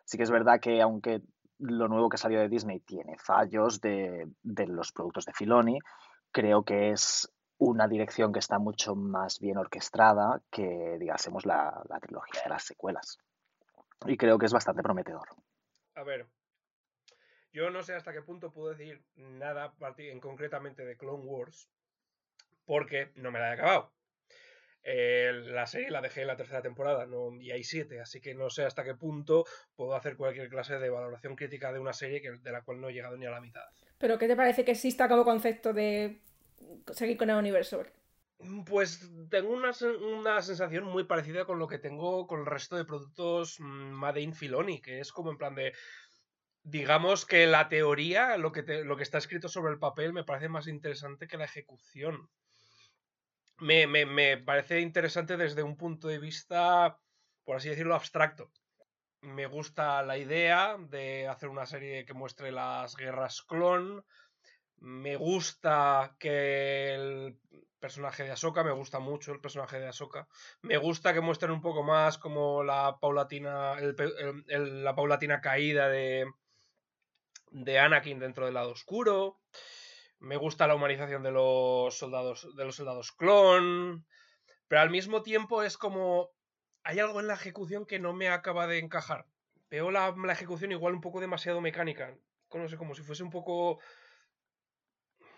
Sí 0.04 0.18
que 0.18 0.24
es 0.24 0.32
verdad 0.32 0.60
que 0.60 0.82
aunque 0.82 1.22
lo 1.60 1.88
nuevo 1.88 2.10
que 2.10 2.18
salió 2.18 2.40
de 2.40 2.50
Disney 2.50 2.80
tiene 2.80 3.20
fallos 3.20 3.80
de, 3.82 4.28
de 4.42 4.66
los 4.66 4.92
productos 4.92 5.26
de 5.26 5.34
Filoni, 5.34 5.78
creo 6.32 6.64
que 6.66 6.90
es 6.90 7.32
una 7.60 7.88
dirección 7.88 8.34
que 8.34 8.40
está 8.40 8.58
mucho 8.58 8.96
más 8.96 9.40
bien 9.40 9.58
orquestada 9.60 10.42
que, 10.50 10.98
digásemos, 11.00 11.46
la, 11.46 11.84
la 11.88 12.00
trilogía 12.00 12.42
de 12.46 12.50
las 12.50 12.64
secuelas. 12.64 13.20
Y 14.08 14.18
creo 14.18 14.40
que 14.40 14.48
es 14.48 14.54
bastante 14.54 14.82
prometedor. 14.82 15.28
A 15.96 16.02
ver. 16.04 16.28
Yo 17.54 17.70
no 17.70 17.84
sé 17.84 17.94
hasta 17.94 18.12
qué 18.12 18.22
punto 18.22 18.52
puedo 18.52 18.74
decir 18.74 19.02
nada 19.16 19.74
en 19.98 20.20
concretamente 20.20 20.84
de 20.86 20.98
Clone 20.98 21.24
Wars. 21.24 21.70
Porque 22.66 23.12
no 23.16 23.32
me 23.32 23.40
la 23.40 23.52
he 23.52 23.54
acabado. 23.54 23.94
Eh, 24.86 25.32
la 25.46 25.66
serie 25.66 25.92
la 25.92 26.02
dejé 26.02 26.22
en 26.22 26.28
la 26.28 26.36
tercera 26.36 26.62
temporada 26.62 27.06
no, 27.06 27.40
y 27.40 27.52
hay 27.52 27.64
siete, 27.64 28.02
así 28.02 28.20
que 28.20 28.34
no 28.34 28.50
sé 28.50 28.66
hasta 28.66 28.84
qué 28.84 28.96
punto 28.96 29.46
puedo 29.78 29.96
hacer 29.96 30.18
cualquier 30.18 30.50
clase 30.50 30.78
de 30.78 30.90
valoración 30.90 31.38
crítica 31.38 31.72
de 31.72 31.80
una 31.80 31.94
serie 31.94 32.22
que, 32.22 32.32
de 32.32 32.52
la 32.52 32.64
cual 32.64 32.82
no 32.82 32.90
he 32.90 32.94
llegado 32.94 33.16
ni 33.16 33.26
a 33.26 33.32
la 33.32 33.40
mitad. 33.40 33.64
Pero 33.98 34.18
¿qué 34.18 34.28
te 34.28 34.36
parece 34.36 34.66
que 34.66 34.72
exista 34.72 35.08
como 35.08 35.24
concepto 35.24 35.72
de 35.72 36.20
seguir 36.92 37.16
con 37.16 37.30
el 37.30 37.38
universo? 37.38 37.86
Pues 38.66 39.10
tengo 39.30 39.54
una, 39.54 39.72
una 40.18 40.42
sensación 40.42 40.84
muy 40.84 41.06
parecida 41.06 41.46
con 41.46 41.60
lo 41.60 41.68
que 41.68 41.80
tengo 41.80 42.28
con 42.28 42.42
el 42.42 42.46
resto 42.46 42.76
de 42.76 42.84
productos 42.84 43.62
mm, 43.62 43.92
Made 43.92 44.20
in 44.20 44.34
Filoni, 44.34 44.82
que 44.82 45.00
es 45.00 45.14
como 45.14 45.32
en 45.32 45.38
plan 45.38 45.56
de. 45.56 45.72
Digamos 46.64 47.26
que 47.26 47.48
la 47.48 47.70
teoría, 47.70 48.36
lo 48.36 48.52
que, 48.52 48.64
lo 48.84 48.98
que 48.98 49.04
está 49.04 49.18
escrito 49.18 49.48
sobre 49.48 49.72
el 49.72 49.80
papel, 49.80 50.12
me 50.12 50.26
parece 50.26 50.50
más 50.50 50.68
interesante 50.68 51.28
que 51.28 51.38
la 51.38 51.46
ejecución. 51.46 52.30
Me, 53.60 53.88
me- 53.88 54.06
me 54.06 54.38
parece 54.38 54.80
interesante 54.82 55.38
desde 55.38 55.64
un 55.64 55.78
punto 55.78 56.08
de 56.08 56.20
vista, 56.20 57.00
por 57.46 57.58
así 57.58 57.70
decirlo, 57.70 57.96
abstracto. 57.96 58.52
Me 59.22 59.48
gusta 59.48 60.04
la 60.04 60.18
idea 60.18 60.78
de 60.80 61.28
hacer 61.28 61.50
una 61.50 61.66
serie 61.66 62.06
que 62.06 62.14
muestre 62.14 62.52
las 62.52 62.96
guerras 62.98 63.44
clon. 63.44 64.06
Me 64.78 65.16
gusta 65.18 66.18
que 66.20 66.96
el 66.96 67.40
personaje 67.80 68.24
de 68.24 68.32
Ahsoka, 68.32 68.64
me 68.64 68.72
gusta 68.74 69.00
mucho 69.00 69.34
el 69.34 69.42
personaje 69.42 69.80
de 69.80 69.88
Ahsoka. 69.90 70.28
Me 70.62 70.78
gusta 70.78 71.14
que 71.14 71.22
muestren 71.22 71.52
un 71.54 71.62
poco 71.62 71.84
más 71.84 72.18
como 72.20 72.64
la 72.64 72.98
paulatina, 73.02 73.76
la 74.48 74.96
paulatina 74.96 75.42
caída 75.42 75.90
de, 75.90 76.26
de 77.54 77.80
Anakin 77.80 78.20
dentro 78.20 78.46
del 78.46 78.56
lado 78.56 78.72
oscuro. 78.72 79.40
Me 80.20 80.38
gusta 80.38 80.68
la 80.68 80.76
humanización 80.76 81.24
de 81.24 81.32
los 81.32 81.98
soldados, 81.98 82.48
de 82.56 82.66
los 82.66 82.76
soldados 82.76 83.12
clon. 83.12 84.06
Pero 84.68 84.82
al 84.82 84.90
mismo 84.90 85.22
tiempo 85.22 85.64
es 85.64 85.78
como. 85.78 86.30
Hay 86.84 87.00
algo 87.00 87.22
en 87.22 87.28
la 87.28 87.36
ejecución 87.36 87.86
que 87.86 88.00
no 88.00 88.14
me 88.14 88.28
acaba 88.28 88.68
de 88.68 88.80
encajar. 88.80 89.26
Veo 89.70 89.90
la, 89.90 90.12
la 90.12 90.34
ejecución 90.34 90.72
igual 90.72 90.94
un 90.94 91.02
poco 91.02 91.22
demasiado 91.22 91.62
mecánica. 91.62 92.18
No 92.54 92.68
sé, 92.68 92.78
como 92.78 92.94
si 92.94 93.04
fuese 93.04 93.24
un 93.24 93.30
poco. 93.30 93.80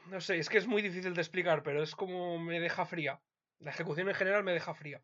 No 0.07 0.21
sé, 0.21 0.37
es 0.37 0.49
que 0.49 0.57
es 0.57 0.67
muy 0.67 0.81
difícil 0.81 1.13
de 1.13 1.21
explicar, 1.21 1.63
pero 1.63 1.83
es 1.83 1.95
como 1.95 2.39
me 2.39 2.59
deja 2.59 2.85
fría. 2.85 3.21
La 3.59 3.71
ejecución 3.71 4.09
en 4.09 4.15
general 4.15 4.43
me 4.43 4.53
deja 4.53 4.73
fría. 4.73 5.01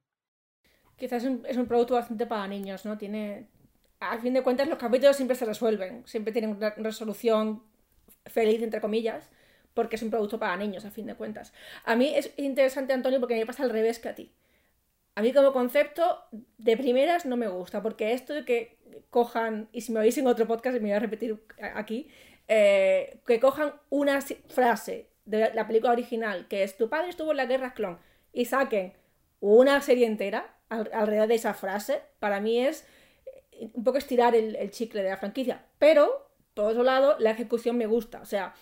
Quizás 0.96 1.24
es 1.24 1.30
un, 1.30 1.46
es 1.48 1.58
un 1.58 1.68
producto 1.68 1.96
bastante 1.96 2.26
para 2.28 2.48
niños, 2.48 2.86
¿no? 2.86 2.98
Tiene. 2.98 3.50
Al 4.02 4.20
fin 4.20 4.34
de 4.34 4.44
cuentas, 4.44 4.68
los 4.68 4.78
capítulos 4.78 5.16
siempre 5.16 5.38
se 5.38 5.46
resuelven. 5.46 6.04
Siempre 6.06 6.34
tienen 6.34 6.58
una 6.58 6.72
resolución 6.72 7.64
feliz, 8.26 8.62
entre 8.62 8.82
comillas 8.82 9.30
porque 9.74 9.96
es 9.96 10.04
un 10.04 10.10
producto 10.10 10.40
para 10.40 10.58
niños, 10.58 10.86
a 10.86 10.92
fin 10.92 11.06
de 11.06 11.16
cuentas. 11.16 11.54
A 11.86 11.96
mí 11.96 12.12
es 12.14 12.34
interesante, 12.38 12.94
Antonio, 12.94 13.20
porque 13.20 13.36
me 13.36 13.46
pasa 13.46 13.64
al 13.64 13.70
revés 13.70 14.00
que 14.00 14.10
a 14.10 14.16
ti. 14.16 14.32
A 15.16 15.22
mí 15.22 15.34
como 15.34 15.54
concepto, 15.54 16.24
de 16.58 16.78
primeras 16.78 17.26
no 17.26 17.38
me 17.38 17.48
gusta, 17.48 17.82
porque 17.82 18.14
esto 18.14 18.34
de 18.34 18.46
que 18.46 18.78
cojan, 19.10 19.70
y 19.72 19.82
si 19.82 19.92
me 19.92 20.00
oís 20.00 20.18
en 20.18 20.28
otro 20.28 20.48
podcast, 20.48 20.76
me 20.76 20.82
voy 20.82 20.92
a 20.92 21.00
repetir 21.00 21.42
aquí, 21.76 22.10
eh, 22.48 23.20
que 23.26 23.40
cojan 23.40 23.74
una 23.90 24.22
frase 24.22 25.08
de 25.26 25.54
la 25.54 25.68
película 25.68 25.92
original, 25.92 26.48
que 26.48 26.64
es 26.64 26.78
tu 26.78 26.90
padre 26.90 27.10
estuvo 27.10 27.32
en 27.32 27.38
la 27.38 27.46
guerra 27.46 27.74
clon, 27.74 28.00
y 28.34 28.46
saquen 28.46 28.94
una 29.40 29.82
serie 29.82 30.06
entera 30.06 30.56
alrededor 30.70 31.28
de 31.28 31.36
esa 31.36 31.54
frase, 31.54 32.02
para 32.20 32.40
mí 32.40 32.60
es 32.60 32.86
un 33.74 33.84
poco 33.84 33.98
estirar 33.98 34.36
el, 34.36 34.56
el 34.56 34.72
chicle 34.72 35.04
de 35.04 35.10
la 35.10 35.18
franquicia. 35.18 35.66
Pero, 35.80 36.30
por 36.54 36.66
otro 36.66 36.84
lado, 36.84 37.16
la 37.20 37.32
ejecución 37.32 37.78
me 37.78 37.86
gusta. 37.86 38.22
O 38.22 38.26
sea, 38.26 38.54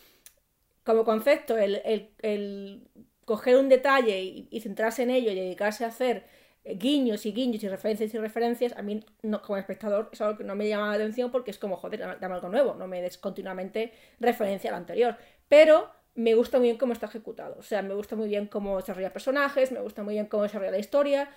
como 0.89 1.03
concepto, 1.05 1.55
el, 1.58 2.88
coger 3.25 3.58
un 3.58 3.69
detalle 3.69 4.48
y, 4.50 4.60
centrarse 4.60 5.03
en 5.03 5.12
ello 5.12 5.31
y 5.31 5.36
dedicarse 5.36 5.86
a 5.86 5.89
hacer 5.89 6.25
eh, 6.63 6.75
guiños 6.75 7.27
y 7.27 7.31
guiños 7.31 7.62
y 7.63 7.69
referencias 7.69 8.12
y 8.13 8.17
referencias, 8.17 8.75
a 8.75 8.81
mí 8.81 9.05
como 9.43 9.58
espectador 9.58 10.10
es 10.12 10.19
algo 10.22 10.38
que 10.38 10.43
no 10.43 10.55
me 10.55 10.67
llama 10.67 10.88
la 10.88 10.93
atención 10.96 11.29
porque 11.29 11.51
es 11.51 11.60
como, 11.60 11.77
joder, 11.77 12.00
dame 12.19 12.34
algo 12.34 12.50
nuevo, 12.50 12.74
no 12.74 12.88
me 12.88 13.03
des 13.03 13.19
continuamente 13.19 13.93
referencia 14.19 14.72
al 14.72 14.77
anterior. 14.77 15.15
Pero 15.48 15.91
me 16.15 16.34
gusta 16.34 16.58
muy 16.58 16.69
bien 16.69 16.77
cómo 16.77 16.93
está 16.93 17.05
ejecutado, 17.05 17.55
o 17.60 17.63
sea, 17.63 17.84
me 17.84 17.93
gusta 17.93 18.15
muy 18.15 18.27
bien 18.27 18.48
cómo 18.48 18.77
desarrolla 18.77 19.13
personajes, 19.13 19.72
me 19.72 19.81
gusta 19.81 20.01
muy 20.01 20.15
bien 20.15 20.25
cómo 20.25 20.41
desarrolla 20.41 20.72
la 20.72 20.79
historia 20.79 21.29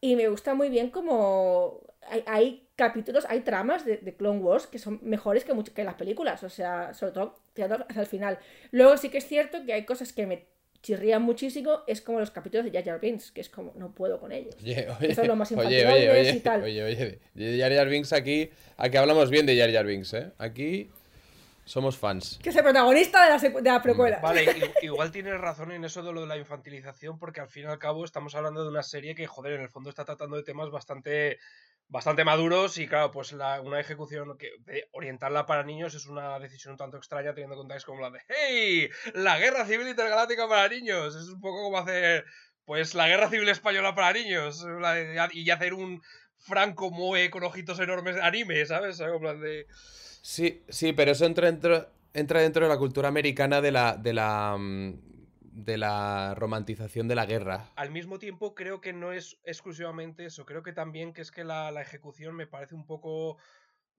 y 0.00 0.16
me 0.16 0.28
gusta 0.28 0.54
muy 0.54 0.68
bien 0.68 0.90
cómo 0.90 1.80
hay, 2.26 2.66
capítulos, 2.76 3.26
hay 3.28 3.40
tramas 3.40 3.84
de, 3.84 3.98
Clone 4.16 4.40
Wars 4.40 4.66
que 4.66 4.78
son 4.78 5.00
mejores 5.02 5.44
que, 5.44 5.52
que 5.74 5.84
las 5.84 5.94
películas, 5.94 6.42
o 6.44 6.48
sea, 6.50 6.94
sobre 6.94 7.12
todo 7.12 7.36
hasta 7.88 8.00
el 8.00 8.06
final. 8.06 8.38
Luego 8.70 8.96
sí 8.96 9.08
que 9.08 9.18
es 9.18 9.26
cierto 9.26 9.64
que 9.64 9.72
hay 9.72 9.84
cosas 9.84 10.12
que 10.12 10.26
me 10.26 10.46
chirrían 10.80 11.22
muchísimo, 11.22 11.80
es 11.86 12.00
como 12.00 12.20
los 12.20 12.30
capítulos 12.30 12.64
de 12.64 12.70
Jar 12.70 12.84
Jar 12.84 13.00
Binks, 13.00 13.32
que 13.32 13.40
es 13.40 13.48
como, 13.48 13.72
no 13.76 13.92
puedo 13.94 14.20
con 14.20 14.30
ellos. 14.30 14.54
Oye, 14.62 14.86
oye, 14.98 15.10
Eso 15.10 15.22
es 15.22 15.28
lo 15.28 15.36
más 15.36 15.50
oye, 15.50 15.86
oye, 15.86 16.10
oye, 16.10 16.30
y 16.30 16.40
tal. 16.40 16.62
Oye, 16.62 16.84
oye, 16.84 17.18
de 17.34 17.58
Jar 17.58 17.74
Jar 17.74 17.88
Binks 17.88 18.12
aquí, 18.12 18.50
aquí 18.76 18.96
hablamos 18.96 19.30
bien 19.30 19.44
de 19.44 19.58
Jar 19.58 19.72
Jar 19.72 19.86
Binks, 19.86 20.14
¿eh? 20.14 20.30
Aquí 20.38 20.90
somos 21.68 21.98
fans. 21.98 22.38
Que 22.42 22.48
es 22.48 22.56
el 22.56 22.62
protagonista 22.62 23.24
de 23.24 23.50
la, 23.50 23.60
de 23.60 23.70
la 23.70 23.82
precuela. 23.82 24.20
Vale, 24.20 24.72
igual 24.82 25.10
tienes 25.10 25.38
razón 25.38 25.70
en 25.72 25.84
eso 25.84 26.02
de 26.02 26.12
lo 26.12 26.22
de 26.22 26.26
la 26.26 26.38
infantilización, 26.38 27.18
porque 27.18 27.40
al 27.40 27.48
fin 27.48 27.64
y 27.64 27.66
al 27.66 27.78
cabo 27.78 28.04
estamos 28.04 28.34
hablando 28.34 28.62
de 28.62 28.70
una 28.70 28.82
serie 28.82 29.14
que, 29.14 29.26
joder, 29.26 29.52
en 29.52 29.60
el 29.60 29.68
fondo 29.68 29.90
está 29.90 30.04
tratando 30.04 30.36
de 30.36 30.42
temas 30.42 30.70
bastante 30.70 31.38
bastante 31.90 32.22
maduros 32.22 32.76
y 32.76 32.86
claro, 32.86 33.10
pues 33.10 33.32
una 33.32 33.80
ejecución 33.80 34.36
que 34.36 34.50
de 34.58 34.88
orientarla 34.92 35.46
para 35.46 35.62
niños 35.62 35.94
es 35.94 36.04
una 36.04 36.38
decisión 36.38 36.72
un 36.72 36.78
tanto 36.78 36.98
extraña 36.98 37.32
teniendo 37.32 37.54
en 37.54 37.60
cuenta 37.60 37.74
que 37.74 37.78
es 37.78 37.84
como 37.86 38.02
la 38.02 38.10
de 38.10 38.20
¡Hey! 38.28 38.90
La 39.14 39.38
guerra 39.38 39.64
civil 39.64 39.88
intergaláctica 39.88 40.46
para 40.46 40.68
niños. 40.68 41.16
Es 41.16 41.28
un 41.28 41.40
poco 41.40 41.62
como 41.62 41.78
hacer 41.78 42.26
pues 42.66 42.94
la 42.94 43.08
guerra 43.08 43.30
civil 43.30 43.48
española 43.48 43.94
para 43.94 44.12
niños 44.12 44.66
y 45.32 45.50
hacer 45.50 45.72
un 45.72 46.02
Franco 46.36 46.90
Moe 46.90 47.30
con 47.30 47.42
ojitos 47.42 47.80
enormes 47.80 48.16
de 48.16 48.22
anime, 48.22 48.66
¿sabes? 48.66 48.98
de... 48.98 49.66
Sí, 50.28 50.62
sí, 50.68 50.92
pero 50.92 51.12
eso 51.12 51.24
entra 51.24 51.46
dentro, 51.46 51.88
entra 52.12 52.42
dentro 52.42 52.66
de 52.66 52.68
la 52.68 52.76
cultura 52.76 53.08
americana 53.08 53.62
de 53.62 53.72
la, 53.72 53.96
de 53.96 54.12
la, 54.12 54.58
mm, 54.58 55.00
de 55.40 55.78
la 55.78 56.34
romantización 56.34 57.08
de 57.08 57.14
la 57.14 57.24
guerra. 57.24 57.72
Al 57.76 57.90
mismo 57.90 58.18
tiempo, 58.18 58.54
creo 58.54 58.82
que 58.82 58.92
no 58.92 59.10
es 59.10 59.38
exclusivamente 59.44 60.26
eso. 60.26 60.44
Creo 60.44 60.62
que 60.62 60.74
también 60.74 61.14
que 61.14 61.22
es 61.22 61.30
que 61.30 61.44
la, 61.44 61.70
ejecución 61.80 62.36
me 62.36 62.46
parece 62.46 62.74
un 62.74 62.84
poco 62.84 63.38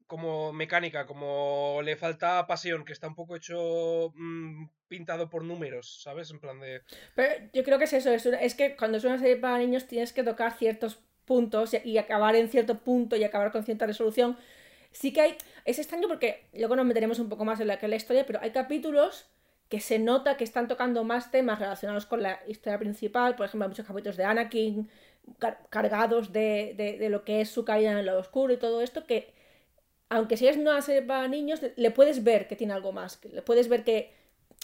como 0.06 0.54
mecánica, 0.54 1.08
como 1.08 1.82
le 1.84 1.96
falta 1.96 2.46
pasión, 2.46 2.86
que 2.86 2.94
está 2.94 3.08
un 3.08 3.16
poco 3.16 3.36
hecho 3.36 4.14
mm, 4.14 4.66
pintado 4.88 5.32
por 5.32 5.44
números, 5.44 6.00
¿sabes? 6.04 6.30
En 6.30 6.40
plan 6.40 6.60
de... 6.60 6.84
Pero 7.16 7.50
yo 7.54 7.64
creo 7.64 7.80
que 7.80 7.86
es 7.86 7.94
eso, 7.94 8.12
es, 8.12 8.54
que 8.54 8.76
cuando 8.76 9.00
es 9.00 9.04
una 9.04 9.18
serie 9.18 9.38
para 9.38 9.58
niños 9.58 9.88
tienes 9.88 10.14
que 10.14 10.22
tocar 10.22 10.56
ciertos 10.56 11.00
puntos 11.26 11.76
y, 11.84 11.98
acabar 11.98 12.36
en 12.36 12.50
cierto 12.50 12.84
punto 12.84 13.16
y 13.16 13.24
acabar 13.24 13.52
con 13.52 13.64
cierta 13.66 13.88
resolución. 13.88 14.38
Sí 14.92 15.12
que 15.12 15.22
hay... 15.22 15.38
Es 15.70 15.78
extraño 15.78 16.08
porque 16.08 16.48
luego 16.54 16.76
nos 16.76 16.86
meteremos 16.86 17.20
un 17.20 17.30
poco 17.30 17.46
más 17.46 17.60
en 17.60 17.68
la, 17.68 17.78
en 17.80 17.90
la 17.90 17.96
historia, 17.96 18.26
pero 18.26 18.40
hay 18.42 18.50
capítulos 18.50 19.28
que 19.70 19.80
se 19.80 20.00
nota 20.00 20.36
que 20.36 20.44
están 20.44 20.68
tocando 20.68 21.04
más 21.04 21.30
temas 21.30 21.60
relacionados 21.60 22.08
con 22.08 22.24
la 22.24 22.40
historia 22.48 22.80
principal, 22.80 23.36
por 23.36 23.46
ejemplo, 23.46 23.66
hay 23.66 23.70
muchos 23.70 23.86
capítulos 23.86 24.18
de 24.18 24.24
Anakin 24.24 24.90
cargados 25.70 26.34
de, 26.34 27.08
lo 27.12 27.24
que 27.24 27.42
es 27.42 27.50
su 27.50 27.64
caída 27.66 27.92
en 27.92 28.00
el 28.00 28.08
lado 28.08 28.20
oscuro 28.20 28.52
y 28.52 28.58
todo 28.58 28.82
esto, 28.82 29.06
que 29.06 29.32
aunque 30.10 30.38
si 30.38 30.48
es 30.48 30.58
una 30.58 30.82
serie 30.82 31.04
para 31.04 31.28
niños, 31.28 31.62
le 31.76 31.92
puedes 31.92 32.24
ver 32.24 32.48
que 32.48 32.56
tiene 32.56 32.74
algo 32.74 32.92
más, 32.92 33.24
le 33.32 33.44
puedes 33.44 33.70
ver 33.70 33.84
que 33.84 34.12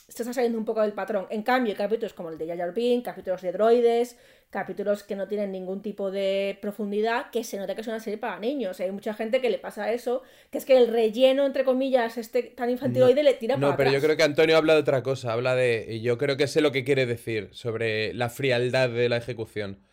se 0.07 0.23
está 0.23 0.33
saliendo 0.33 0.57
un 0.57 0.65
poco 0.65 0.81
del 0.81 0.93
patrón. 0.93 1.27
En 1.29 1.43
cambio, 1.43 1.73
hay 1.73 1.77
capítulos 1.77 2.13
como 2.13 2.29
el 2.29 2.39
de 2.39 2.47
Jar 2.47 2.73
capítulos 3.03 3.43
de 3.43 3.51
droides, 3.51 4.17
capítulos 4.49 5.03
que 5.03 5.15
no 5.15 5.27
tienen 5.27 5.51
ningún 5.51 5.81
tipo 5.81 6.11
de 6.11 6.57
profundidad, 6.61 7.29
que 7.31 7.43
se 7.43 7.57
nota 7.57 7.75
que 7.75 7.81
es 7.81 7.87
una 7.87 7.99
serie 7.99 8.17
para 8.17 8.39
niños. 8.39 8.79
Hay 8.79 8.91
mucha 8.91 9.13
gente 9.13 9.41
que 9.41 9.49
le 9.49 9.57
pasa 9.57 9.91
eso, 9.91 10.23
que 10.51 10.57
es 10.57 10.65
que 10.65 10.77
el 10.77 10.87
relleno, 10.87 11.45
entre 11.45 11.65
comillas, 11.65 12.17
este 12.17 12.43
tan 12.43 12.69
infantiloide 12.69 13.23
le 13.23 13.33
tira 13.33 13.57
no, 13.57 13.71
No, 13.71 13.77
pero 13.77 13.91
yo 13.91 13.99
creo 13.99 14.15
que 14.15 14.23
Antonio 14.23 14.57
habla 14.57 14.73
de 14.73 14.79
otra 14.79 15.03
cosa, 15.03 15.33
habla 15.33 15.55
de... 15.55 15.99
Yo 16.01 16.17
creo 16.17 16.37
que 16.37 16.47
sé 16.47 16.61
lo 16.61 16.71
que 16.71 16.83
quiere 16.83 17.05
decir 17.05 17.49
sobre 17.51 18.13
la 18.13 18.29
frialdad 18.29 18.89
de 18.89 19.09
la 19.09 19.17
ejecución. 19.17 19.83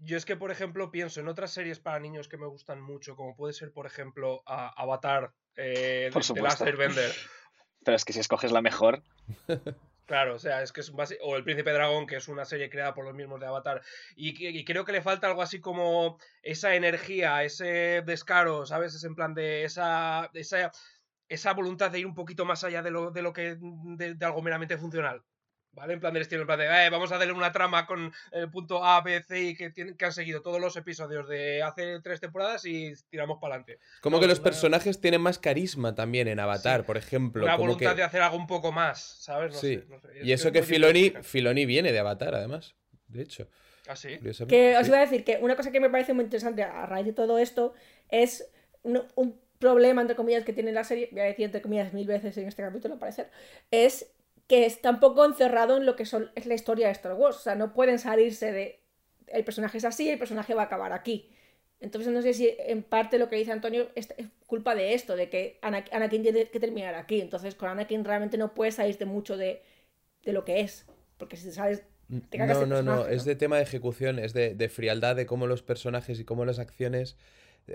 Yo 0.00 0.16
es 0.16 0.24
que, 0.24 0.36
por 0.36 0.50
ejemplo, 0.50 0.90
pienso 0.90 1.20
en 1.20 1.28
otras 1.28 1.50
series 1.50 1.78
para 1.78 1.98
niños 2.00 2.28
que 2.28 2.36
me 2.36 2.46
gustan 2.46 2.80
mucho, 2.80 3.16
como 3.16 3.34
puede 3.34 3.54
ser, 3.54 3.72
por 3.72 3.86
ejemplo, 3.86 4.42
Avatar, 4.46 5.32
eh, 5.56 6.10
de 6.12 6.42
Last 6.42 6.62
Airbender. 6.62 7.10
Pero 7.84 7.96
es 7.96 8.04
que 8.04 8.12
si 8.12 8.20
escoges 8.20 8.52
la 8.52 8.62
mejor. 8.62 9.02
Claro, 10.06 10.36
o 10.36 10.38
sea, 10.38 10.62
es 10.62 10.72
que 10.72 10.80
es 10.82 10.88
un 10.88 10.96
base... 10.96 11.18
O 11.20 11.36
El 11.36 11.42
Príncipe 11.42 11.72
Dragón, 11.72 12.06
que 12.06 12.16
es 12.16 12.28
una 12.28 12.44
serie 12.44 12.70
creada 12.70 12.94
por 12.94 13.04
los 13.04 13.14
mismos 13.14 13.40
de 13.40 13.46
Avatar. 13.46 13.82
Y, 14.14 14.64
creo 14.64 14.84
que 14.84 14.92
le 14.92 15.02
falta 15.02 15.26
algo 15.26 15.42
así 15.42 15.60
como 15.60 16.18
esa 16.42 16.76
energía, 16.76 17.42
ese 17.42 18.02
descaro, 18.06 18.66
¿sabes? 18.66 18.94
Es 18.94 19.04
en 19.04 19.16
plan 19.16 19.34
de 19.34 19.64
esa. 19.64 20.30
esa, 20.34 20.70
esa 21.28 21.52
voluntad 21.54 21.90
de 21.90 22.00
ir 22.00 22.06
un 22.06 22.14
poquito 22.14 22.44
más 22.44 22.62
allá 22.62 22.82
de 22.82 22.90
lo, 22.92 23.10
de 23.10 23.22
lo 23.22 23.32
que. 23.32 23.56
de 23.60 24.16
algo 24.24 24.42
meramente 24.42 24.78
funcional. 24.78 25.24
¿Vale? 25.76 25.92
En 25.92 26.00
plan 26.00 26.12
del 26.12 26.22
estilo, 26.22 26.40
en 26.40 26.46
plan 26.46 26.58
de, 26.58 26.64
eh, 26.64 26.90
vamos 26.90 27.12
a 27.12 27.18
darle 27.18 27.32
una 27.32 27.52
trama 27.52 27.86
con 27.86 28.12
el 28.32 28.50
punto 28.50 28.82
A, 28.82 29.02
B, 29.02 29.22
C 29.22 29.40
y 29.40 29.54
que, 29.54 29.70
tienen, 29.70 29.96
que 29.96 30.06
han 30.06 30.12
seguido 30.12 30.40
todos 30.40 30.60
los 30.60 30.76
episodios 30.76 31.28
de 31.28 31.62
hace 31.62 32.00
tres 32.00 32.18
temporadas 32.18 32.64
y 32.64 32.94
tiramos 33.10 33.38
para 33.38 33.54
adelante. 33.54 33.78
Como 34.00 34.18
que 34.18 34.26
los 34.26 34.40
personajes 34.40 35.00
tienen 35.00 35.20
más 35.20 35.38
carisma 35.38 35.94
también 35.94 36.28
en 36.28 36.40
Avatar, 36.40 36.84
por 36.84 36.96
ejemplo. 36.96 37.44
Una 37.44 37.52
como 37.52 37.66
voluntad 37.66 37.94
de 37.94 38.02
hacer 38.02 38.22
algo 38.22 38.36
un 38.36 38.46
poco 38.46 38.72
más, 38.72 39.00
¿sabes? 39.20 39.56
sí. 39.56 39.84
y 40.22 40.32
eso 40.32 40.50
que, 40.50 40.62
Filoni, 40.62 41.12
Filoni 41.22 41.66
viene 41.66 41.92
de 41.92 41.98
Avatar, 41.98 42.34
además, 42.34 42.74
de 43.08 43.22
hecho. 43.22 43.48
¿Ah, 43.86 43.94
sí? 43.94 44.18
Que 44.48 44.76
os 44.76 44.88
iba 44.88 44.96
a 44.96 45.02
decir 45.02 45.22
que 45.24 45.38
una 45.40 45.54
cosa 45.54 45.70
que 45.70 45.78
me 45.78 45.90
parece 45.90 46.12
muy 46.12 46.24
interesante 46.24 46.62
a 46.62 46.86
raíz 46.86 47.06
de 47.06 47.12
todo 47.12 47.38
esto 47.38 47.74
es 48.08 48.48
un, 48.82 49.38
problema, 49.58 50.02
entre 50.02 50.16
comillas, 50.16 50.44
que 50.44 50.52
tiene 50.52 50.70
la 50.70 50.84
serie, 50.84 51.08
voy 51.12 51.20
a 51.20 51.24
decir 51.24 51.46
entre 51.46 51.62
comillas 51.62 51.92
mil 51.94 52.06
veces 52.06 52.36
en 52.36 52.46
este 52.46 52.62
capítulo, 52.62 52.94
al 52.94 53.00
parecer, 53.00 53.30
es 53.70 54.10
que 54.46 54.64
está 54.64 54.90
un 54.90 55.00
poco 55.00 55.24
encerrado 55.24 55.76
en 55.76 55.86
lo 55.86 55.96
que 55.96 56.06
son, 56.06 56.30
es 56.34 56.46
la 56.46 56.54
historia 56.54 56.86
de 56.86 56.92
Star 56.92 57.14
Wars. 57.14 57.36
O 57.36 57.40
sea, 57.40 57.54
no 57.54 57.72
pueden 57.72 57.98
salirse 57.98 58.52
de. 58.52 58.80
El 59.26 59.44
personaje 59.44 59.78
es 59.78 59.84
así, 59.84 60.08
el 60.08 60.18
personaje 60.18 60.54
va 60.54 60.62
a 60.62 60.66
acabar 60.66 60.92
aquí. 60.92 61.30
Entonces, 61.80 62.12
no 62.12 62.22
sé 62.22 62.32
si 62.32 62.54
en 62.58 62.82
parte 62.82 63.18
lo 63.18 63.28
que 63.28 63.36
dice 63.36 63.52
Antonio 63.52 63.88
es, 63.94 64.08
culpa 64.46 64.74
de 64.74 64.94
esto, 64.94 65.16
de 65.16 65.28
que 65.28 65.58
Anakin 65.62 66.22
tiene 66.22 66.48
que 66.48 66.60
terminar 66.60 66.94
aquí. 66.94 67.20
Entonces, 67.20 67.54
con 67.54 67.68
Anakin 67.68 68.04
realmente 68.04 68.38
no 68.38 68.54
puedes 68.54 68.76
salirte 68.76 69.04
mucho 69.04 69.36
de, 69.36 69.62
lo 70.24 70.44
que 70.44 70.60
es. 70.60 70.86
Porque 71.18 71.36
si 71.36 71.50
sabes. 71.50 71.82
Te 72.30 72.38
no, 72.38 72.66
no, 72.66 72.82
no, 72.82 73.06
es 73.08 73.24
de 73.24 73.34
tema 73.34 73.56
de 73.56 73.64
ejecución, 73.64 74.20
es 74.20 74.32
de, 74.32 74.54
de, 74.54 74.68
frialdad 74.68 75.16
de 75.16 75.26
cómo 75.26 75.48
los 75.48 75.64
personajes 75.64 76.20
y 76.20 76.24
cómo 76.24 76.44
las 76.44 76.60
acciones. 76.60 77.16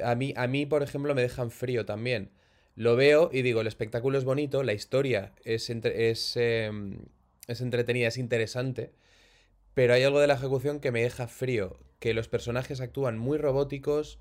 A 0.01 0.15
mí, 0.15 0.33
a 0.37 0.47
mí, 0.47 0.65
por 0.65 0.83
ejemplo, 0.83 1.13
me 1.13 1.21
dejan 1.21 1.51
frío 1.51 1.85
también 1.85 2.31
lo 2.75 2.95
veo 2.95 3.29
y 3.31 3.41
digo, 3.41 3.61
el 3.61 3.67
espectáculo 3.67 4.17
es 4.17 4.23
bonito, 4.23 4.63
la 4.63 4.73
historia 4.73 5.33
es, 5.43 5.69
es, 5.69 6.37
em, 6.37 6.99
es 7.47 7.61
entretenida, 7.61 8.07
es 8.07 8.17
interesante, 8.17 8.91
pero 9.73 9.93
hay 9.93 10.03
algo 10.03 10.19
de 10.19 10.27
la 10.27 10.35
ejecución 10.35 10.79
que 10.79 10.91
me 10.91 11.01
deja 11.03 11.27
frío, 11.27 11.79
que 11.99 12.13
los 12.13 12.27
personajes 12.27 12.81
actúan 12.81 13.17
muy 13.17 13.37
robóticos. 13.37 14.19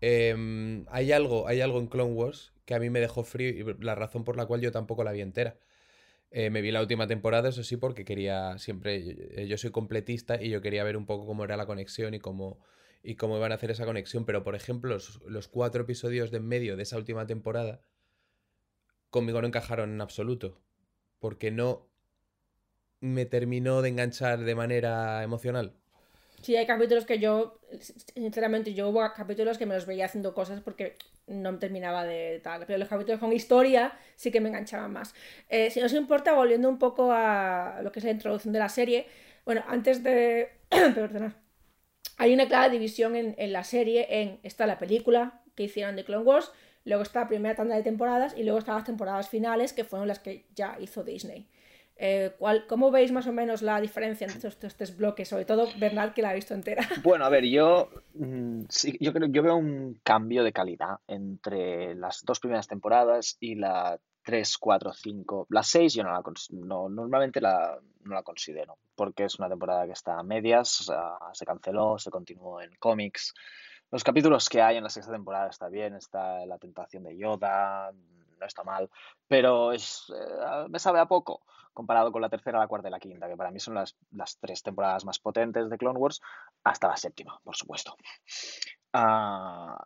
em, 0.00 0.86
hay 0.90 1.12
algo, 1.12 1.48
hay 1.48 1.60
algo 1.60 1.80
en 1.80 1.88
Clone 1.88 2.12
Wars 2.14 2.52
que 2.64 2.74
a 2.74 2.78
mí 2.80 2.90
me 2.90 3.00
dejó 3.00 3.24
frío 3.24 3.48
y 3.50 3.84
la 3.84 3.94
razón 3.94 4.24
por 4.24 4.36
la 4.36 4.46
cual 4.46 4.60
yo 4.60 4.70
tampoco 4.72 5.02
la 5.04 5.12
vi 5.12 5.22
entera. 5.22 5.56
Eh, 6.30 6.50
me 6.50 6.60
vi 6.62 6.70
la 6.72 6.82
última 6.82 7.06
temporada, 7.06 7.48
eso 7.50 7.64
sí, 7.64 7.76
porque 7.78 8.04
quería 8.04 8.58
siempre, 8.58 9.46
yo 9.48 9.58
soy 9.58 9.70
completista 9.70 10.42
y 10.42 10.50
yo 10.50 10.60
quería 10.60 10.84
ver 10.84 10.96
un 10.96 11.06
poco 11.06 11.26
cómo 11.26 11.44
era 11.44 11.56
la 11.56 11.66
conexión 11.66 12.14
y 12.14 12.20
cómo, 12.20 12.60
y 13.02 13.14
cómo 13.16 13.36
iban 13.36 13.52
a 13.52 13.56
hacer 13.56 13.70
esa 13.70 13.84
conexión. 13.84 14.24
Pero, 14.24 14.42
por 14.42 14.54
ejemplo, 14.54 14.96
los, 15.26 15.48
cuatro 15.48 15.82
episodios 15.82 16.30
de 16.30 16.38
en 16.38 16.46
medio 16.46 16.76
de 16.76 16.82
esa 16.82 16.96
última 16.96 17.26
temporada 17.26 17.80
conmigo 19.10 19.40
no 19.40 19.48
encajaron 19.48 19.92
en 19.92 20.00
absoluto. 20.00 20.60
Porque 21.18 21.50
no 21.50 21.88
me 23.00 23.26
terminó 23.26 23.82
de 23.82 23.90
enganchar 23.90 24.40
de 24.40 24.54
manera 24.54 25.22
emocional. 25.22 25.74
Sí, 26.42 26.54
hay 26.56 26.66
capítulos 26.66 27.04
que 27.04 27.18
yo, 27.18 27.58
sinceramente, 28.14 28.72
yo 28.72 28.88
hubo 28.88 29.00
capítulos 29.12 29.58
que 29.58 29.66
me 29.66 29.74
los 29.74 29.86
veía 29.86 30.04
haciendo 30.04 30.34
cosas 30.34 30.60
porque 30.60 30.96
no 31.26 31.52
me 31.52 31.58
terminaba 31.58 32.04
de 32.04 32.40
tal. 32.42 32.64
Pero 32.66 32.78
los 32.78 32.88
capítulos 32.88 33.20
con 33.20 33.32
historia 33.32 33.98
sí 34.16 34.30
que 34.30 34.40
me 34.40 34.48
enganchaban 34.48 34.92
más. 34.92 35.14
Eh, 35.48 35.70
si 35.70 35.80
nos 35.80 35.92
importa, 35.94 36.34
volviendo 36.34 36.68
un 36.68 36.78
poco 36.78 37.10
a 37.12 37.80
lo 37.82 37.90
que 37.90 37.98
es 37.98 38.04
la 38.04 38.12
introducción 38.12 38.52
de 38.52 38.60
la 38.60 38.68
serie, 38.68 39.06
bueno, 39.44 39.64
antes 39.66 40.02
de. 40.02 40.50
Perdona. 40.68 41.47
Hay 42.16 42.34
una 42.34 42.48
clara 42.48 42.68
división 42.68 43.16
en, 43.16 43.34
en 43.38 43.52
la 43.52 43.64
serie 43.64 44.06
en. 44.22 44.40
Está 44.42 44.66
la 44.66 44.78
película 44.78 45.42
que 45.54 45.64
hicieron 45.64 45.96
de 45.96 46.04
Clone 46.04 46.24
Wars, 46.24 46.52
luego 46.84 47.02
está 47.02 47.20
la 47.20 47.28
primera 47.28 47.54
tanda 47.54 47.76
de 47.76 47.82
temporadas 47.82 48.34
y 48.36 48.44
luego 48.44 48.58
están 48.58 48.76
las 48.76 48.84
temporadas 48.84 49.28
finales 49.28 49.72
que 49.72 49.84
fueron 49.84 50.08
las 50.08 50.18
que 50.18 50.46
ya 50.54 50.76
hizo 50.80 51.02
Disney. 51.02 51.48
Eh, 52.00 52.32
¿cuál, 52.38 52.64
¿Cómo 52.68 52.92
veis 52.92 53.10
más 53.10 53.26
o 53.26 53.32
menos 53.32 53.60
la 53.60 53.80
diferencia 53.80 54.24
entre 54.24 54.38
estos, 54.38 54.54
estos 54.54 54.76
tres 54.76 54.96
bloques? 54.96 55.28
Sobre 55.28 55.44
todo 55.44 55.66
Bernard, 55.78 56.12
que 56.12 56.22
la 56.22 56.30
ha 56.30 56.34
visto 56.34 56.54
entera. 56.54 56.86
Bueno, 57.02 57.24
a 57.24 57.28
ver, 57.28 57.44
yo 57.44 57.90
mm, 58.14 58.62
sí, 58.68 58.96
yo 59.00 59.12
creo 59.12 59.28
yo 59.28 59.42
veo 59.42 59.56
un 59.56 59.98
cambio 60.04 60.44
de 60.44 60.52
calidad 60.52 60.98
entre 61.08 61.96
las 61.96 62.24
dos 62.24 62.38
primeras 62.38 62.68
temporadas 62.68 63.36
y 63.40 63.56
la 63.56 63.98
3, 64.28 64.58
4, 64.58 64.92
5. 64.92 65.46
La 65.48 65.62
6 65.62 65.94
yo 65.94 66.04
no 66.04 66.12
la 66.12 66.22
no, 66.50 66.90
normalmente 66.90 67.40
la, 67.40 67.80
no 68.02 68.14
la 68.14 68.22
considero, 68.22 68.76
porque 68.94 69.24
es 69.24 69.38
una 69.38 69.48
temporada 69.48 69.86
que 69.86 69.92
está 69.92 70.18
a 70.18 70.22
medias, 70.22 70.86
se 71.32 71.46
canceló, 71.46 71.98
se 71.98 72.10
continuó 72.10 72.60
en 72.60 72.70
cómics. 72.78 73.32
Los 73.90 74.04
capítulos 74.04 74.50
que 74.50 74.60
hay 74.60 74.76
en 74.76 74.84
la 74.84 74.90
sexta 74.90 75.12
temporada 75.12 75.48
está 75.48 75.70
bien, 75.70 75.94
está 75.94 76.44
la 76.44 76.58
tentación 76.58 77.04
de 77.04 77.16
Yoda, 77.16 77.90
no 78.38 78.46
está 78.46 78.64
mal, 78.64 78.90
pero 79.26 79.72
es, 79.72 80.12
eh, 80.14 80.66
me 80.68 80.78
sabe 80.78 81.00
a 81.00 81.06
poco 81.06 81.40
comparado 81.72 82.12
con 82.12 82.20
la 82.20 82.28
tercera, 82.28 82.58
la 82.58 82.68
cuarta 82.68 82.88
y 82.88 82.90
la 82.90 83.00
quinta, 83.00 83.28
que 83.28 83.36
para 83.36 83.50
mí 83.50 83.60
son 83.60 83.76
las, 83.76 83.96
las 84.10 84.36
tres 84.38 84.62
temporadas 84.62 85.06
más 85.06 85.20
potentes 85.20 85.70
de 85.70 85.78
Clone 85.78 85.98
Wars, 85.98 86.20
hasta 86.64 86.88
la 86.88 86.98
séptima, 86.98 87.40
por 87.42 87.56
supuesto. 87.56 87.96
Ah, 88.92 89.82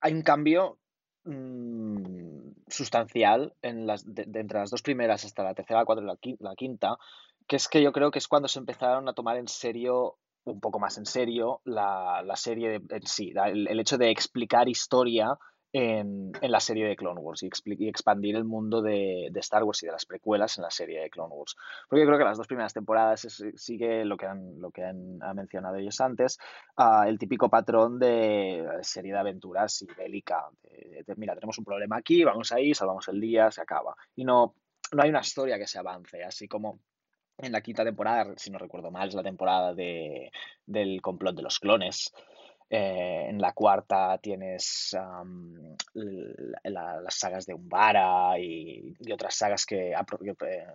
hay 0.00 0.12
un 0.12 0.22
cambio 0.22 0.78
mm, 1.24 2.50
sustancial 2.68 3.54
en 3.62 3.86
las, 3.86 4.04
de, 4.06 4.22
entre 4.40 4.58
las 4.60 4.70
dos 4.70 4.82
primeras 4.82 5.24
hasta 5.24 5.42
la 5.44 5.54
tercera, 5.54 5.80
la 5.80 5.84
cuarta 5.86 6.02
y 6.02 6.06
la 6.06 6.14
qui- 6.16 6.36
la 6.40 6.54
quinta, 6.54 6.96
que 7.46 7.56
es 7.56 7.68
que 7.68 7.82
yo 7.82 7.92
creo 7.92 8.10
que 8.10 8.18
es 8.18 8.28
cuando 8.28 8.48
se 8.48 8.58
empezaron 8.58 9.08
a 9.08 9.12
tomar 9.12 9.36
en 9.36 9.48
serio, 9.48 10.18
un 10.44 10.60
poco 10.60 10.78
más 10.78 10.96
en 10.98 11.06
serio, 11.06 11.60
la, 11.64 12.22
la 12.24 12.36
serie 12.36 12.78
de- 12.80 12.96
en 12.96 13.06
sí, 13.06 13.32
el 13.36 13.80
hecho 13.80 13.98
de 13.98 14.10
explicar 14.10 14.68
historia 14.68 15.36
en, 15.72 16.32
en 16.40 16.50
la 16.52 16.60
serie 16.60 16.86
de 16.86 16.96
Clone 16.96 17.20
Wars 17.20 17.42
y, 17.42 17.50
y 17.64 17.88
expandir 17.88 18.34
el 18.36 18.44
mundo 18.44 18.82
de, 18.82 19.28
de 19.30 19.40
Star 19.40 19.62
Wars 19.62 19.82
y 19.82 19.86
de 19.86 19.92
las 19.92 20.04
precuelas 20.06 20.58
en 20.58 20.62
la 20.62 20.70
serie 20.70 21.00
de 21.00 21.10
Clone 21.10 21.34
Wars. 21.34 21.56
Porque 21.88 22.04
creo 22.04 22.18
que 22.18 22.24
las 22.24 22.38
dos 22.38 22.46
primeras 22.46 22.72
temporadas 22.74 23.24
es- 23.24 23.44
sigue 23.56 24.04
lo 24.04 24.16
que 24.16 24.26
han, 24.26 24.60
lo 24.60 24.70
que 24.70 24.84
han, 24.84 25.22
han 25.22 25.36
mencionado 25.36 25.76
ellos 25.76 26.00
antes, 26.00 26.38
ah, 26.76 27.04
el 27.08 27.18
típico 27.18 27.48
patrón 27.48 27.98
de 27.98 28.66
serie 28.82 29.12
de 29.12 29.18
aventuras 29.18 29.82
y 29.82 29.86
bélica. 29.96 30.48
de- 30.62 31.04
de, 31.06 31.14
mira, 31.16 31.34
tenemos 31.34 31.58
un 31.58 31.64
problema 31.64 31.96
aquí, 31.96 32.24
vamos 32.24 32.52
ahí, 32.52 32.74
salvamos 32.74 33.06
el 33.08 33.20
día, 33.20 33.50
se 33.50 33.60
acaba. 33.60 33.94
Y 34.16 34.24
no, 34.24 34.54
no 34.92 35.02
hay 35.02 35.10
una 35.10 35.20
historia 35.20 35.58
que 35.58 35.66
se 35.66 35.78
avance, 35.78 36.22
así 36.24 36.48
como 36.48 36.80
en 37.38 37.52
la 37.52 37.62
quinta 37.62 37.84
temporada, 37.84 38.34
si 38.36 38.50
no 38.50 38.58
recuerdo 38.58 38.90
mal, 38.90 39.08
es 39.08 39.14
la 39.14 39.22
temporada 39.22 39.72
de, 39.72 40.30
del 40.66 41.00
complot 41.00 41.34
de 41.36 41.42
los 41.42 41.58
clones. 41.58 42.12
Eh, 42.72 43.26
en 43.28 43.40
la 43.40 43.52
cuarta 43.52 44.16
tienes 44.18 44.96
las 46.62 47.14
sagas 47.14 47.44
de 47.44 47.54
Umbara 47.54 48.38
y, 48.38 48.94
otras 49.12 49.34
sagas 49.34 49.66
que, 49.66 49.90
eh, 49.92 50.66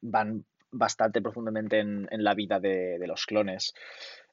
van 0.00 0.44
bastante 0.72 1.22
profundamente 1.22 1.78
en, 1.78 2.08
la 2.10 2.34
vida 2.34 2.58
de 2.58 3.06
los 3.06 3.24
clones. 3.24 3.72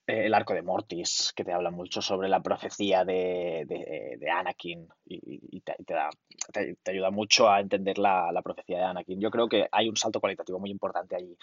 Eh, 0.08 0.28
el 0.28 0.34
arco 0.36 0.54
de 0.54 0.62
Mortis, 0.62 1.34
que 1.36 1.44
te 1.44 1.52
habla 1.52 1.72
mucho 1.72 2.02
sobre 2.02 2.30
la 2.30 2.42
profecía 2.42 3.04
de, 3.04 3.66
de- 3.68 4.18
de 4.20 4.30
Anakin 4.30 4.88
y, 5.06 5.62
te, 5.62 5.76
te 5.84 5.94
da- 5.94 6.10
te- 6.54 6.76
te 6.76 6.92
ayuda 6.92 7.10
mucho 7.10 7.50
a 7.50 7.60
entender 7.60 7.98
la, 7.98 8.32
profecía 8.44 8.78
de 8.78 8.84
Anakin. 8.84 9.20
Yo 9.20 9.32
creo 9.32 9.48
que 9.50 9.68
hay 9.72 9.90
un 9.90 9.98
salto 9.98 10.20
cualitativo 10.20 10.60
muy 10.60 10.70
importante 10.70 11.16
allí. 11.16 11.36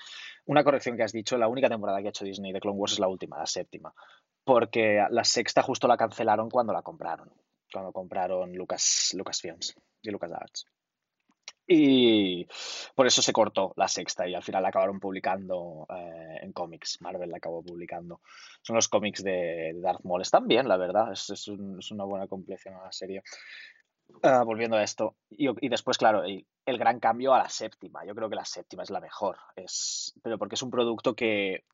Una 0.46 0.62
corrección 0.62 0.96
que 0.96 1.02
has 1.02 1.12
dicho, 1.12 1.36
la 1.38 1.48
única 1.48 1.68
temporada 1.68 2.00
que 2.00 2.06
ha 2.06 2.10
hecho 2.10 2.24
Disney 2.24 2.52
de 2.52 2.60
Clone 2.60 2.78
Wars 2.78 2.92
es 2.92 2.98
la 3.00 3.08
última, 3.08 3.38
la 3.38 3.46
séptima 3.46 3.92
porque 4.44 5.04
la 5.10 5.24
sexta 5.24 5.62
justo 5.62 5.86
la 5.86 5.96
cancelaron 5.96 6.50
cuando 6.50 6.72
la 6.72 6.82
compraron, 6.82 7.30
cuando 7.72 7.92
compraron 7.92 8.52
Lucas, 8.54 9.12
Lucasfilms 9.16 9.74
y 10.02 10.10
LucasArts. 10.10 10.66
Y 11.74 12.46
por 12.94 13.06
eso 13.06 13.22
se 13.22 13.32
cortó 13.32 13.72
la 13.76 13.88
sexta 13.88 14.28
y 14.28 14.34
al 14.34 14.42
final 14.42 14.62
la 14.62 14.68
acabaron 14.68 15.00
publicando 15.00 15.86
eh, 15.88 16.40
en 16.42 16.52
cómics. 16.52 17.00
Marvel 17.00 17.30
la 17.30 17.38
acabó 17.38 17.62
publicando. 17.62 18.20
Son 18.62 18.76
los 18.76 18.88
cómics 18.88 19.22
de 19.24 19.72
Darth 19.76 20.04
Maul. 20.04 20.22
Están 20.22 20.46
bien, 20.46 20.68
la 20.68 20.76
verdad. 20.76 21.12
Es, 21.12 21.30
es 21.30 21.48
un- 21.48 21.78
es 21.78 21.90
una 21.90 22.04
buena 22.04 22.26
compleción 22.28 22.74
a 22.74 22.84
la 22.84 22.92
serie. 22.92 23.22
Ah, 24.22 24.42
volviendo 24.44 24.76
a 24.76 24.82
esto. 24.82 25.16
Y, 25.30 25.48
y 25.64 25.68
después, 25.68 25.96
claro, 25.98 26.22
el, 26.24 26.46
el 26.66 26.78
gran 26.78 27.00
cambio 27.00 27.32
a 27.34 27.38
la 27.38 27.48
séptima. 27.48 28.04
Yo 28.04 28.14
creo 28.14 28.28
que 28.28 28.36
la 28.36 28.44
séptima 28.44 28.82
es 28.82 28.90
la 28.90 29.00
mejor. 29.00 29.38
Es, 29.56 30.12
pero 30.22 30.38
porque 30.38 30.54
es 30.56 30.62
un 30.62 30.70
producto 30.70 31.14
que 31.14 31.64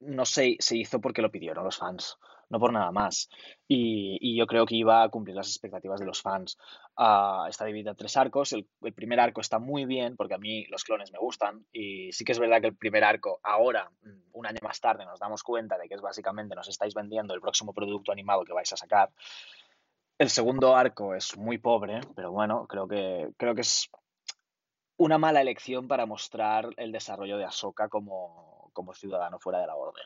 no 0.00 0.24
se, 0.24 0.56
se 0.58 0.76
hizo 0.76 1.00
porque 1.00 1.22
lo 1.22 1.30
pidieron 1.30 1.64
los 1.64 1.78
fans, 1.78 2.18
no 2.52 2.60
por 2.60 2.70
nada 2.70 2.92
más. 2.92 3.30
Y, 3.66 4.18
y 4.20 4.36
yo 4.36 4.46
creo 4.46 4.66
que 4.66 4.76
iba 4.76 5.02
a 5.02 5.08
cumplir 5.08 5.34
las 5.34 5.48
expectativas 5.48 5.98
de 5.98 6.06
los 6.06 6.20
fans. 6.20 6.58
Ah, 6.96 7.46
está 7.48 7.64
dividida 7.64 7.90
en 7.90 7.96
tres 7.96 8.14
arcos. 8.18 8.52
El, 8.52 8.68
el 8.82 8.92
primer 8.92 9.18
arco 9.18 9.40
está 9.40 9.58
muy 9.58 9.86
bien 9.86 10.16
porque 10.16 10.34
a 10.34 10.38
mí 10.38 10.66
los 10.66 10.84
clones 10.84 11.10
me 11.12 11.18
gustan. 11.18 11.64
Y 11.72 12.12
sí 12.12 12.26
que 12.26 12.32
es 12.32 12.38
verdad 12.38 12.60
que 12.60 12.66
el 12.66 12.76
primer 12.76 13.04
arco, 13.04 13.40
ahora, 13.42 13.90
mm, 14.02 14.32
un 14.34 14.46
año 14.46 14.58
más 14.62 14.78
tarde, 14.80 15.06
nos 15.06 15.18
damos 15.18 15.42
cuenta 15.42 15.78
de 15.78 15.88
que 15.88 15.94
es 15.94 16.02
básicamente 16.02 16.54
nos 16.54 16.68
estáis 16.68 16.92
vendiendo 16.92 17.32
el 17.34 17.40
próximo 17.40 17.72
producto 17.72 18.12
animado 18.12 18.44
que 18.44 18.52
vais 18.52 18.70
a 18.70 18.76
sacar. 18.76 19.10
El 20.18 20.28
segundo 20.28 20.76
arco 20.76 21.14
es 21.14 21.38
muy 21.38 21.56
pobre, 21.56 22.00
pero 22.14 22.32
bueno, 22.32 22.66
creo 22.66 22.86
que, 22.86 23.30
creo 23.38 23.54
que 23.54 23.62
es 23.62 23.90
una 24.98 25.16
mala 25.16 25.40
elección 25.40 25.88
para 25.88 26.04
mostrar 26.04 26.68
el 26.76 26.92
desarrollo 26.92 27.38
de 27.38 27.46
Ahsoka 27.46 27.88
como, 27.88 28.70
como 28.74 28.92
ciudadano 28.92 29.38
fuera 29.38 29.58
de 29.58 29.66
la 29.66 29.74
orden. 29.74 30.04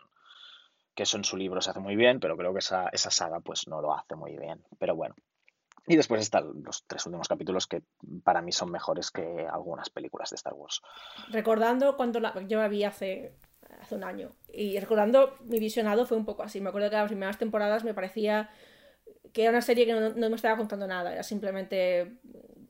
Que 0.97 1.05
eso 1.05 1.17
en 1.17 1.23
su 1.23 1.37
libro 1.37 1.61
se 1.61 1.71
hace 1.71 1.79
muy 1.79 1.95
bien, 1.95 2.19
pero 2.19 2.37
creo 2.37 2.53
que 2.53 2.59
esa, 2.59 2.89
esa 2.89 3.11
saga 3.11 3.39
pues 3.39 3.69
no 3.69 3.81
lo 3.81 3.95
hace 3.95 4.17
muy 4.17 4.37
bien. 4.37 4.65
Pero 4.79 4.97
bueno. 4.97 5.15
Y 5.87 5.95
después 5.95 6.21
están 6.21 6.65
los 6.65 6.85
tres 6.89 7.07
últimos 7.07 7.29
capítulos 7.29 7.69
que 7.69 7.83
para 8.25 8.43
mí 8.43 8.51
son 8.51 8.73
mejores 8.73 9.13
que 9.13 9.47
algunas 9.49 9.89
películas 9.89 10.31
de 10.31 10.35
Star 10.35 10.55
Wars. 10.55 10.83
Recordando 11.29 11.97
cuando 11.97 12.19
yo 12.49 12.59
la 12.59 12.67
vi 12.67 12.83
hace, 12.83 13.37
hace 13.81 13.95
un 13.95 14.03
año 14.03 14.31
y 14.53 14.81
recordando 14.81 15.37
mi 15.45 15.61
visionado 15.61 16.05
fue 16.05 16.17
un 16.17 16.25
poco 16.25 16.43
así. 16.43 16.61
Me 16.61 16.71
acuerdo 16.71 16.91
que 16.91 16.97
las 16.97 17.07
primeras 17.07 17.39
temporadas 17.39 17.85
me 17.85 17.95
parecía 17.95 18.51
que 19.33 19.43
era 19.43 19.51
una 19.51 19.61
serie 19.61 19.87
que 19.87 19.93
no 19.93 20.31
me 20.31 20.37
estaba 20.37 20.57
contando 20.57 20.87
nada, 20.87 21.13
era 21.13 21.23
simplemente 21.23 22.21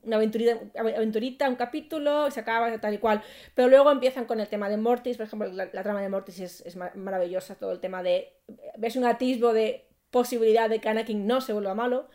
una 0.07 0.17
aventurita, 0.17 1.49
un 1.49 1.55
capítulo, 1.55 2.31
se 2.31 2.39
acaba 2.39 2.75
tal 2.79 2.93
y 2.93 2.97
cual. 2.97 3.21
Pero 3.53 3.67
luego 3.67 3.91
empiezan 3.91 4.25
con 4.25 4.39
el 4.39 4.47
tema 4.47 4.69
de 4.69 4.77
Mortis, 4.77 5.17
por 5.17 5.27
ejemplo, 5.27 5.47
la, 5.51 5.69
trama 5.83 6.01
de 6.01 6.09
Mortis 6.09 6.39
es, 6.39 6.61
es 6.61 6.75
ma- 6.75 6.91
maravillosa, 6.95 7.55
todo 7.55 7.71
el 7.71 7.79
tema 7.79 8.03
de... 8.03 8.33
ves 8.77 8.95
un 8.95 9.05
atisbo 9.05 9.53
de 9.53 9.85
posibilidad 10.11 10.69
de 10.69 10.79
que 10.79 10.89
Anakin 10.89 11.27
no 11.27 11.41
se 11.41 11.53
vuelva 11.53 11.73
malo. 11.75 12.09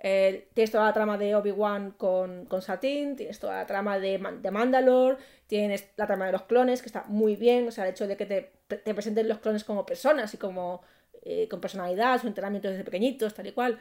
Eh, 0.00 0.48
tienes 0.54 0.70
toda 0.70 0.84
la 0.84 0.92
trama 0.92 1.18
de 1.18 1.34
Obi-Wan 1.34 1.90
con, 1.92 2.46
con 2.46 2.62
Satine, 2.62 3.16
tienes 3.16 3.40
toda 3.40 3.56
la 3.56 3.66
trama 3.66 3.98
de, 3.98 4.18
de 4.40 4.50
Mandalore, 4.50 5.16
tienes 5.48 5.88
la 5.96 6.06
trama 6.06 6.26
de 6.26 6.32
los 6.32 6.42
clones, 6.42 6.82
que 6.82 6.88
está 6.88 7.04
muy 7.08 7.34
bien, 7.34 7.66
o 7.66 7.72
sea, 7.72 7.84
el 7.84 7.90
hecho 7.90 8.06
de 8.06 8.16
que 8.16 8.26
te, 8.26 8.52
te 8.76 8.94
presenten 8.94 9.26
los 9.28 9.38
clones 9.38 9.64
como 9.64 9.84
personas 9.84 10.32
y 10.34 10.36
como 10.38 10.82
eh, 11.22 11.48
con 11.48 11.60
personalidad, 11.60 12.20
su 12.20 12.28
entrenamiento 12.28 12.68
desde 12.68 12.84
pequeñitos, 12.84 13.34
tal 13.34 13.46
y 13.48 13.52
cual. 13.52 13.80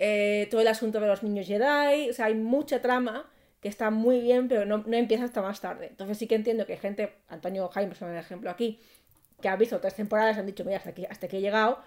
Eh, 0.00 0.46
todo 0.48 0.60
el 0.60 0.68
asunto 0.68 1.00
de 1.00 1.08
los 1.08 1.24
niños 1.24 1.46
Jedi, 1.46 2.08
o 2.08 2.12
sea, 2.12 2.26
hay 2.26 2.34
mucha 2.34 2.80
trama 2.80 3.28
que 3.60 3.68
está 3.68 3.90
muy 3.90 4.20
bien, 4.20 4.46
pero 4.46 4.64
no, 4.64 4.78
no 4.86 4.96
empieza 4.96 5.24
hasta 5.24 5.42
más 5.42 5.60
tarde. 5.60 5.88
Entonces 5.88 6.16
sí 6.18 6.28
que 6.28 6.36
entiendo 6.36 6.66
que 6.66 6.74
hay 6.74 6.78
gente, 6.78 7.14
Antonio 7.28 7.68
Jaime 7.68 7.94
es 7.94 8.02
ejemplo 8.02 8.48
aquí, 8.48 8.80
que 9.42 9.48
ha 9.48 9.56
visto 9.56 9.80
tres 9.80 9.94
temporadas 9.94 10.38
han 10.38 10.46
dicho, 10.46 10.64
mira, 10.64 10.76
hasta 10.78 10.90
aquí, 10.90 11.04
hasta 11.10 11.26
aquí 11.26 11.38
he 11.38 11.40
llegado, 11.40 11.80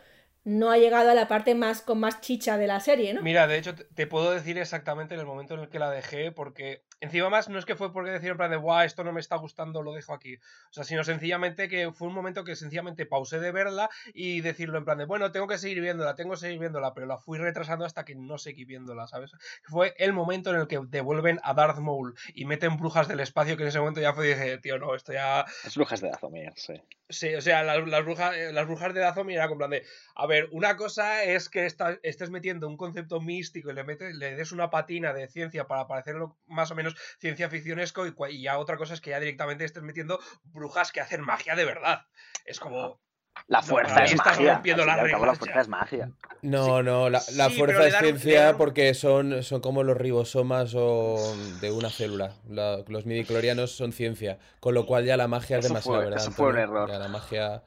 no 0.43 0.71
ha 0.71 0.77
llegado 0.77 1.09
a 1.09 1.13
la 1.13 1.29
parte 1.29 1.55
más 1.55 1.81
con 1.81 1.99
más 1.99 2.19
chicha 2.19 2.57
de 2.57 2.67
la 2.67 2.81
serie, 2.81 3.13
¿no? 3.13 3.21
Mira, 3.21 3.47
de 3.47 3.57
hecho, 3.57 3.75
te 3.75 4.07
puedo 4.07 4.31
decir 4.31 4.57
exactamente 4.57 5.13
en 5.13 5.21
el 5.21 5.25
momento 5.25 5.53
en 5.53 5.61
el 5.61 5.69
que 5.69 5.79
la 5.79 5.89
dejé, 5.89 6.33
porque 6.33 6.83
encima 7.01 7.29
más 7.29 7.49
no 7.49 7.59
es 7.59 7.65
que 7.65 7.75
fue 7.75 7.91
porque 7.91 8.11
decir 8.11 8.29
en 8.31 8.37
plan 8.37 8.51
de, 8.51 8.57
guau, 8.57 8.85
esto 8.85 9.03
no 9.03 9.11
me 9.11 9.19
está 9.19 9.35
gustando, 9.35 9.81
lo 9.81 9.93
dejo 9.93 10.13
aquí. 10.13 10.35
O 10.35 10.73
sea, 10.73 10.83
sino 10.83 11.03
sencillamente 11.03 11.67
que 11.67 11.91
fue 11.91 12.07
un 12.07 12.13
momento 12.13 12.43
que 12.43 12.55
sencillamente 12.55 13.05
pausé 13.05 13.39
de 13.39 13.51
verla 13.51 13.89
y 14.13 14.41
decirlo 14.41 14.77
en 14.77 14.85
plan 14.85 14.97
de, 14.97 15.05
bueno, 15.05 15.31
tengo 15.31 15.47
que 15.47 15.57
seguir 15.57 15.81
viéndola, 15.81 16.15
tengo 16.15 16.31
que 16.31 16.37
seguir 16.37 16.59
viéndola, 16.59 16.93
pero 16.93 17.07
la 17.07 17.17
fui 17.17 17.37
retrasando 17.37 17.85
hasta 17.85 18.05
que 18.05 18.15
no 18.15 18.37
seguí 18.37 18.63
viéndola, 18.65 19.07
¿sabes? 19.07 19.31
Fue 19.63 19.93
el 19.97 20.13
momento 20.13 20.51
en 20.51 20.61
el 20.61 20.67
que 20.67 20.79
devuelven 20.87 21.39
a 21.43 21.53
Darth 21.53 21.79
Maul 21.79 22.15
y 22.33 22.45
meten 22.45 22.77
brujas 22.77 23.07
del 23.07 23.19
espacio, 23.19 23.57
que 23.57 23.63
en 23.63 23.69
ese 23.69 23.79
momento 23.79 23.99
ya 23.99 24.13
fue, 24.13 24.27
dije, 24.27 24.57
tío, 24.59 24.77
no, 24.79 24.95
esto 24.95 25.11
ya... 25.11 25.45
Es 25.65 25.75
brujas 25.75 26.01
de 26.01 26.09
Dazomir, 26.09 26.53
sí. 26.55 26.73
Sí, 27.09 27.35
o 27.35 27.41
sea, 27.41 27.61
las, 27.63 27.85
las 27.87 28.05
brujas, 28.05 28.35
eh, 28.37 28.53
las 28.53 28.65
brujas 28.67 28.93
de 28.93 29.01
Dazomir 29.01 29.35
era 29.35 29.49
como 29.49 29.65
en 29.65 29.69
plan 29.69 29.81
de, 29.81 29.87
a 30.15 30.27
ver, 30.27 30.47
una 30.53 30.77
cosa 30.77 31.23
es 31.23 31.49
que 31.49 31.65
esta- 31.65 31.99
estés 32.03 32.29
metiendo 32.29 32.69
un 32.69 32.77
concepto 32.77 33.19
místico 33.19 33.69
y 33.69 33.73
le, 33.73 33.83
metes, 33.83 34.15
le 34.15 34.35
des 34.35 34.51
una 34.53 34.69
patina 34.69 35.11
de 35.11 35.27
ciencia 35.27 35.67
para 35.67 35.87
parecerlo 35.87 36.37
más 36.47 36.71
o 36.71 36.75
menos 36.75 36.90
ciencia 37.19 37.49
ficcionesco 37.49 38.05
y, 38.07 38.13
y 38.29 38.41
ya 38.43 38.57
otra 38.59 38.77
cosa 38.77 38.93
es 38.93 39.01
que 39.01 39.09
ya 39.11 39.19
directamente 39.19 39.65
estés 39.65 39.83
metiendo 39.83 40.19
brujas 40.43 40.91
que 40.91 41.01
hacen 41.01 41.21
magia 41.21 41.55
de 41.55 41.65
verdad. 41.65 42.01
Es 42.45 42.59
como... 42.59 42.99
La 43.47 43.61
No, 43.61 43.67
fuerza 43.67 43.99
ahí 43.99 44.05
es 44.05 44.11
estás 44.11 44.37
magia. 44.37 44.53
rompiendo 44.53 44.85
las 44.85 44.95
cabo, 44.97 45.07
la 45.07 45.13
reglas 45.17 45.37
fuerza 45.37 45.55
ya. 45.55 45.61
es 45.61 45.67
magia. 45.69 46.11
No, 46.41 46.83
no, 46.83 47.09
la, 47.09 47.21
la 47.33 47.49
Sí, 47.49 47.55
fuerza 47.57 47.87
es 47.87 47.97
ciencia 47.97 48.57
porque 48.57 48.93
son, 48.93 49.41
son 49.43 49.61
como 49.61 49.83
los 49.83 49.95
ribosomas 49.97 50.73
o 50.75 51.33
de 51.61 51.71
una 51.71 51.89
célula. 51.89 52.33
La- 52.49 52.83
los 52.87 53.05
midiclorianos 53.05 53.71
son 53.71 53.93
ciencia, 53.93 54.37
con 54.59 54.73
lo 54.73 54.85
cual 54.85 55.05
ya 55.05 55.15
la 55.17 55.27
magia 55.27 55.57
es 55.57 55.63
demasiado, 55.63 55.97
fue- 55.99 56.05
¿verdad? 56.05 56.21
eso 56.21 56.31
fue 56.31 56.49
un 56.49 56.57
error. 56.57 56.89
Ya 56.89 56.99
la 56.99 57.07
magia, 57.07 57.63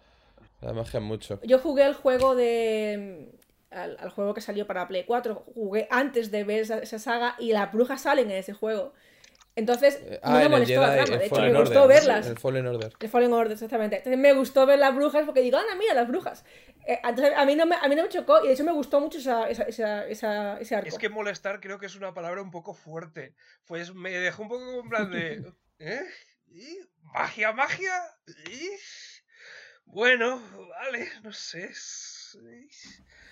la 0.61 0.73
magia 0.75 1.01
mucho. 1.01 1.41
Yo 1.43 1.59
jugué 1.59 1.87
el 1.87 1.95
juego 1.95 2.35
de. 2.35 3.33
Al, 3.71 3.97
al 3.99 4.11
juego 4.11 4.35
que 4.35 4.41
salió 4.43 4.67
para 4.67 4.87
Play 4.87 5.05
4. 5.05 5.35
Jugué 5.55 5.89
antes 5.91 6.31
de 6.31 6.45
ver 6.45 6.61
esa, 6.61 6.79
esa 6.79 6.99
saga 6.99 7.37
y 7.39 7.53
las 7.53 7.73
brujas 7.73 8.03
salen 8.03 8.31
en 8.31 8.37
ese 8.37 8.53
juego. 8.53 8.93
Entonces, 9.57 10.01
Eh, 10.03 10.21
no 10.25 10.31
Ah, 10.31 10.39
me 10.39 10.45
el 10.45 10.51
molestó 10.51 10.81
la 10.81 10.95
trama. 10.97 11.17
De 11.17 11.27
hecho, 11.27 11.37
me 11.37 11.49
Order. 11.49 11.61
gustó 11.63 11.87
verlas. 11.87 12.27
El 12.27 12.39
Fallen 12.39 12.67
Order. 12.67 12.93
El 12.99 13.09
Fallen 13.09 13.33
Order, 13.33 13.53
exactamente. 13.53 13.97
Entonces 13.99 14.19
me 14.19 14.33
gustó 14.33 14.67
ver 14.67 14.79
las 14.81 14.95
brujas 14.95 15.25
porque 15.25 15.41
digo, 15.43 15.59
anda, 15.59 15.75
mira 15.77 15.95
las 15.95 16.09
brujas. 16.09 16.45
Eh, 16.87 16.99
entonces 17.05 17.33
a 17.37 17.45
mí, 17.47 17.55
no 17.55 17.65
me, 17.65 17.77
a 17.77 17.87
mí 17.89 17.95
no 17.95 18.03
me 18.03 18.09
chocó 18.09 18.43
y 18.45 18.49
de 18.49 18.55
hecho 18.55 18.65
me 18.65 18.73
gustó 18.73 19.01
mucho 19.01 19.19
esa, 19.19 19.49
esa, 19.49 19.63
esa, 19.65 20.07
esa- 20.09 20.59
ese 20.61 20.75
arco. 20.75 20.89
Es 20.89 20.99
que 20.99 21.09
molestar 21.09 21.61
creo 21.61 21.79
que 21.79 21.87
es 21.87 21.95
una 21.95 22.13
palabra 22.13 22.43
un 22.43 22.51
poco 22.51 22.75
fuerte. 22.75 23.35
Pues 23.65 23.95
me 23.95 24.11
dejó 24.11 24.43
un 24.43 24.49
poco 24.49 24.65
como 24.67 24.81
en 24.81 24.89
plan 24.89 25.11
de... 25.11 25.53
¿Eh? 25.79 26.03
¿Y? 26.49 26.79
¿Magia, 27.03 27.53
magia? 27.53 27.93
¿Y? 28.51 28.71
Bueno, 29.87 30.43
vale, 30.71 31.09
no 31.23 31.33
sé. 31.33 31.71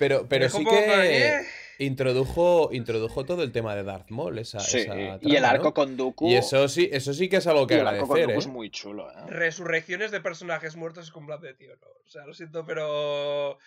Pero, 0.03 0.27
pero 0.29 0.49
sí 0.49 0.65
que 0.65 1.29
¿eh? 1.29 1.47
introdujo, 1.79 2.71
introdujo 2.73 3.25
todo 3.25 3.45
el 3.45 3.53
tema 3.53 3.77
de 3.77 3.85
Darth 3.85 4.11
Maul, 4.11 4.37
esa, 4.41 4.59
Sí, 4.59 4.79
esa 4.79 5.19
y 5.21 5.37
el 5.37 5.45
arco 5.45 5.67
¿no? 5.67 5.75
con 5.75 5.97
Dooku. 5.97 6.29
Y 6.29 6.35
eso 6.35 6.67
sí, 6.67 6.89
eso 6.91 7.15
sí 7.15 7.29
que 7.29 7.37
es 7.37 7.47
algo 7.47 7.69
que 7.69 7.77
y 7.77 7.79
el 7.79 7.87
arco 7.87 8.09
con 8.09 8.17
agradecer, 8.17 8.35
Dooku 8.35 8.41
¿eh? 8.41 8.43
es 8.43 8.47
muy 8.49 8.71
chulo, 8.71 9.09
¿eh? 9.13 9.15
Resurrecciones 9.29 10.11
de 10.11 10.21
personajes 10.21 10.75
muertos 10.75 11.05
es 11.05 11.13
con 11.13 11.25
plan 11.25 11.41
de 11.41 11.55
tío, 11.55 11.77
no. 11.77 11.87
O 12.05 12.09
sea, 12.09 12.27
lo 12.27 12.35
siento, 12.35 12.67
pero... 12.67 13.59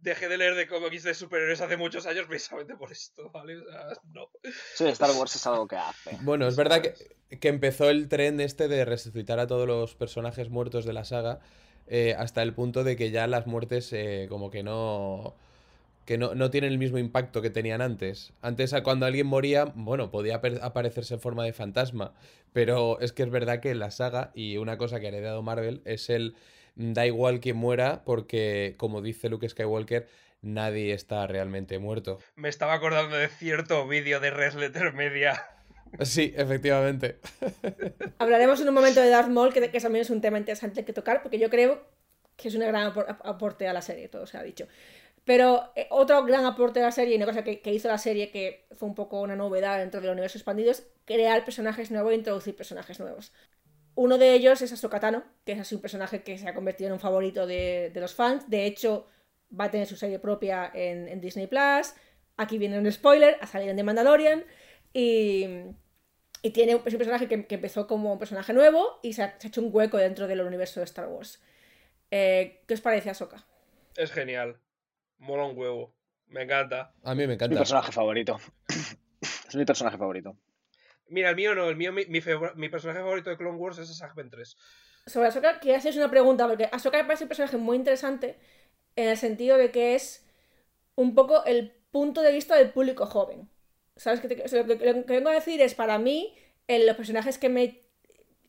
Dejé 0.00 0.28
de 0.28 0.36
leer 0.36 0.54
de 0.54 0.68
cómics 0.68 1.04
de 1.04 1.14
superhéroes 1.14 1.60
hace 1.62 1.76
muchos 1.78 2.06
años 2.06 2.26
precisamente 2.28 2.76
por 2.76 2.92
esto, 2.92 3.30
¿vale? 3.30 3.56
O 3.56 3.64
sea, 3.64 3.88
no. 4.12 4.30
Sí, 4.74 4.86
Star 4.88 5.10
Wars 5.12 5.34
es 5.34 5.46
algo 5.46 5.66
que 5.66 5.76
hace. 5.76 6.18
Bueno, 6.20 6.46
es 6.46 6.54
verdad 6.54 6.82
que, 6.82 7.38
que 7.38 7.48
empezó 7.48 7.88
el 7.88 8.08
tren 8.08 8.40
este 8.40 8.68
de 8.68 8.84
resucitar 8.84 9.40
a 9.40 9.48
todos 9.48 9.66
los 9.66 9.96
personajes 9.96 10.50
muertos 10.50 10.84
de 10.84 10.92
la 10.92 11.04
saga 11.04 11.40
eh, 11.88 12.14
hasta 12.18 12.42
el 12.42 12.52
punto 12.52 12.84
de 12.84 12.96
que 12.96 13.10
ya 13.10 13.26
las 13.26 13.46
muertes 13.46 13.92
eh, 13.94 14.26
como 14.28 14.50
que 14.50 14.62
no 14.62 15.34
que 16.08 16.16
no, 16.16 16.34
no 16.34 16.50
tienen 16.50 16.72
el 16.72 16.78
mismo 16.78 16.96
impacto 16.96 17.42
que 17.42 17.50
tenían 17.50 17.82
antes. 17.82 18.32
Antes 18.40 18.74
cuando 18.82 19.04
alguien 19.04 19.26
moría, 19.26 19.66
bueno, 19.74 20.10
podía 20.10 20.40
aparecerse 20.62 21.12
en 21.12 21.20
forma 21.20 21.44
de 21.44 21.52
fantasma, 21.52 22.14
pero 22.54 22.98
es 23.00 23.12
que 23.12 23.24
es 23.24 23.28
verdad 23.30 23.60
que 23.60 23.68
en 23.72 23.78
la 23.78 23.90
saga 23.90 24.30
y 24.34 24.56
una 24.56 24.78
cosa 24.78 25.00
que 25.00 25.04
ha 25.04 25.08
heredado 25.10 25.42
Marvel 25.42 25.82
es 25.84 26.08
el 26.08 26.34
mm, 26.76 26.94
da 26.94 27.04
igual 27.06 27.40
quien 27.40 27.58
muera 27.58 28.04
porque 28.06 28.74
como 28.78 29.02
dice 29.02 29.28
Luke 29.28 29.46
Skywalker, 29.46 30.08
nadie 30.40 30.94
está 30.94 31.26
realmente 31.26 31.78
muerto. 31.78 32.20
Me 32.36 32.48
estaba 32.48 32.72
acordando 32.72 33.14
de 33.14 33.28
cierto 33.28 33.86
vídeo 33.86 34.18
de 34.18 34.30
Red 34.30 34.54
Letter 34.54 34.94
Media. 34.94 35.44
Sí, 36.00 36.32
efectivamente. 36.36 37.18
Hablaremos 38.18 38.60
en 38.62 38.68
un 38.68 38.74
momento 38.74 39.00
de 39.02 39.10
Darth 39.10 39.28
Maul, 39.28 39.52
que, 39.52 39.70
que 39.70 39.80
también 39.80 40.02
es 40.02 40.10
un 40.10 40.20
tema 40.22 40.38
interesante 40.38 40.84
que 40.86 40.92
tocar, 40.94 41.22
porque 41.22 41.38
yo 41.38 41.50
creo 41.50 41.82
que 42.36 42.48
es 42.48 42.54
un 42.54 42.60
gran 42.60 42.92
apor- 42.92 43.06
ap- 43.08 43.26
aporte 43.26 43.66
a 43.68 43.72
la 43.72 43.82
serie, 43.82 44.08
todo 44.08 44.26
se 44.26 44.36
ha 44.38 44.42
dicho. 44.42 44.66
Pero 45.24 45.72
eh, 45.76 45.86
otro 45.90 46.24
gran 46.24 46.44
aporte 46.44 46.80
a 46.80 46.84
la 46.84 46.92
serie, 46.92 47.14
y 47.14 47.16
una 47.16 47.26
cosa 47.26 47.44
que, 47.44 47.60
hizo 47.72 47.88
la 47.88 47.98
serie 47.98 48.30
que 48.30 48.66
fue 48.74 48.88
un 48.88 48.94
poco 48.94 49.20
una 49.20 49.36
novedad 49.36 49.78
dentro 49.78 50.00
del 50.00 50.10
universo 50.10 50.38
expandido, 50.38 50.70
es 50.70 50.90
crear 51.04 51.44
personajes 51.44 51.90
nuevos 51.90 52.12
e 52.12 52.16
introducir 52.16 52.56
personajes 52.56 52.98
nuevos. 53.00 53.32
Uno 53.94 54.16
de 54.16 54.34
ellos 54.34 54.62
es 54.62 54.72
Ahsoka 54.72 55.00
Tano, 55.00 55.24
que 55.44 55.52
es 55.52 55.60
así 55.60 55.74
un 55.74 55.80
personaje 55.80 56.22
que 56.22 56.38
se 56.38 56.48
ha 56.48 56.54
convertido 56.54 56.88
en 56.88 56.94
un 56.94 57.00
favorito 57.00 57.46
de, 57.46 57.90
de 57.92 58.00
los 58.00 58.14
fans. 58.14 58.48
De 58.48 58.64
hecho, 58.64 59.06
va 59.58 59.64
a 59.64 59.70
tener 59.70 59.86
su 59.86 59.96
serie 59.96 60.18
propia 60.18 60.70
en, 60.74 61.20
Disney 61.20 61.46
Plus. 61.46 61.94
Aquí 62.36 62.58
viene 62.58 62.78
un 62.78 62.90
spoiler, 62.90 63.36
ha 63.40 63.46
salido 63.46 63.70
en 63.70 63.76
The 63.76 63.82
Mandalorian. 63.82 64.44
Y, 64.92 65.46
tiene 66.52 66.80
es 66.84 66.92
un 66.92 66.98
personaje 66.98 67.28
que, 67.28 67.54
empezó 67.54 67.86
como 67.86 68.12
un 68.12 68.18
personaje 68.18 68.52
nuevo 68.52 69.00
y 69.02 69.12
se 69.12 69.22
ha, 69.22 69.38
se 69.38 69.46
ha 69.46 69.48
hecho 69.48 69.60
un 69.60 69.70
hueco 69.72 69.96
dentro 69.98 70.26
del 70.26 70.40
universo 70.40 70.80
de 70.80 70.84
Star 70.84 71.08
Wars. 71.08 71.42
Eh, 72.10 72.62
¿Qué 72.66 72.74
os 72.74 72.80
parece 72.80 73.10
Ahsoka? 73.10 73.44
Es 73.96 74.12
genial. 74.12 74.58
Mola 75.18 75.44
un 75.44 75.56
huevo. 75.58 75.94
Me 76.28 76.42
encanta. 76.42 76.92
A 77.04 77.14
mí 77.14 77.18
me 77.18 77.22
Es 77.24 77.28
mi 77.28 77.34
encanta. 77.34 77.58
personaje 77.58 77.92
favorito. 77.92 78.38
es 79.48 79.56
mi 79.56 79.64
personaje 79.64 79.96
favorito. 79.96 80.36
Mira, 81.08 81.30
el 81.30 81.36
mío 81.36 81.54
no, 81.54 81.68
el 81.70 81.76
mío, 81.76 81.92
mi, 81.92 82.04
mi, 82.06 82.20
personaje 82.68 83.00
favorito 83.00 83.30
de 83.30 83.36
Clone 83.38 83.56
Wars 83.56 83.78
es 83.78 83.88
Asajj 83.90 84.14
Ventress. 84.14 84.56
Sobre 85.06 85.28
Ahsoka, 85.28 85.58
quería 85.58 85.78
haceros 85.78 85.96
una 85.96 86.10
pregunta, 86.10 86.46
porque 86.46 86.68
Ahsoka 86.70 86.98
me 86.98 87.04
parece 87.04 87.24
un 87.24 87.28
personaje 87.28 87.56
muy 87.56 87.76
interesante 87.78 88.38
en 88.94 89.08
el 89.08 89.16
sentido 89.16 89.56
de 89.56 89.70
que 89.70 89.94
es 89.94 90.26
un 90.96 91.14
poco 91.14 91.44
el 91.46 91.72
punto 91.90 92.20
de 92.20 92.30
vista 92.32 92.56
del 92.56 92.70
público 92.72 93.06
joven. 93.06 93.48
¿Sabes? 93.96 94.20
qué 94.20 94.28
te- 94.28 94.42
o 94.42 94.48
sea, 94.48 94.62
lo, 94.64 94.78
que, 94.78 94.84
lo 94.92 95.06
que 95.06 95.14
vengo 95.14 95.30
a 95.30 95.34
decir 95.34 95.60
es, 95.62 95.74
para 95.74 95.98
mí, 95.98 96.36
los 96.68 96.94
personajes 96.96 97.38
que 97.38 97.48
me, 97.48 97.80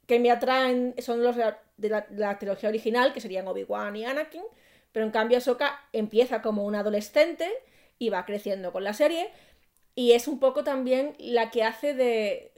que 0.05 0.19
me 0.19 0.29
atraen 0.29 0.93
son 0.99 1.23
los 1.23 1.37
de 1.37 1.43
la, 1.45 1.61
de 1.77 1.89
la- 1.89 2.01
de 2.01 2.19
la 2.19 2.37
trilogía 2.37 2.67
original, 2.69 3.13
que 3.13 3.21
serían 3.21 3.47
Obi-Wan 3.47 3.95
y 3.95 4.03
Anakin, 4.05 4.43
pero 4.91 5.05
en 5.05 5.11
cambio 5.11 5.37
Ahsoka 5.37 5.79
empieza 5.93 6.41
como 6.41 6.65
un 6.65 6.75
adolescente 6.75 7.47
y 7.97 8.09
va 8.09 8.25
creciendo 8.25 8.71
con 8.71 8.83
la 8.83 8.93
serie, 8.93 9.29
y 9.95 10.13
es 10.13 10.27
un 10.27 10.39
poco 10.39 10.63
también 10.63 11.15
la 11.19 11.51
que 11.51 11.63
hace 11.63 11.93
de... 11.93 12.51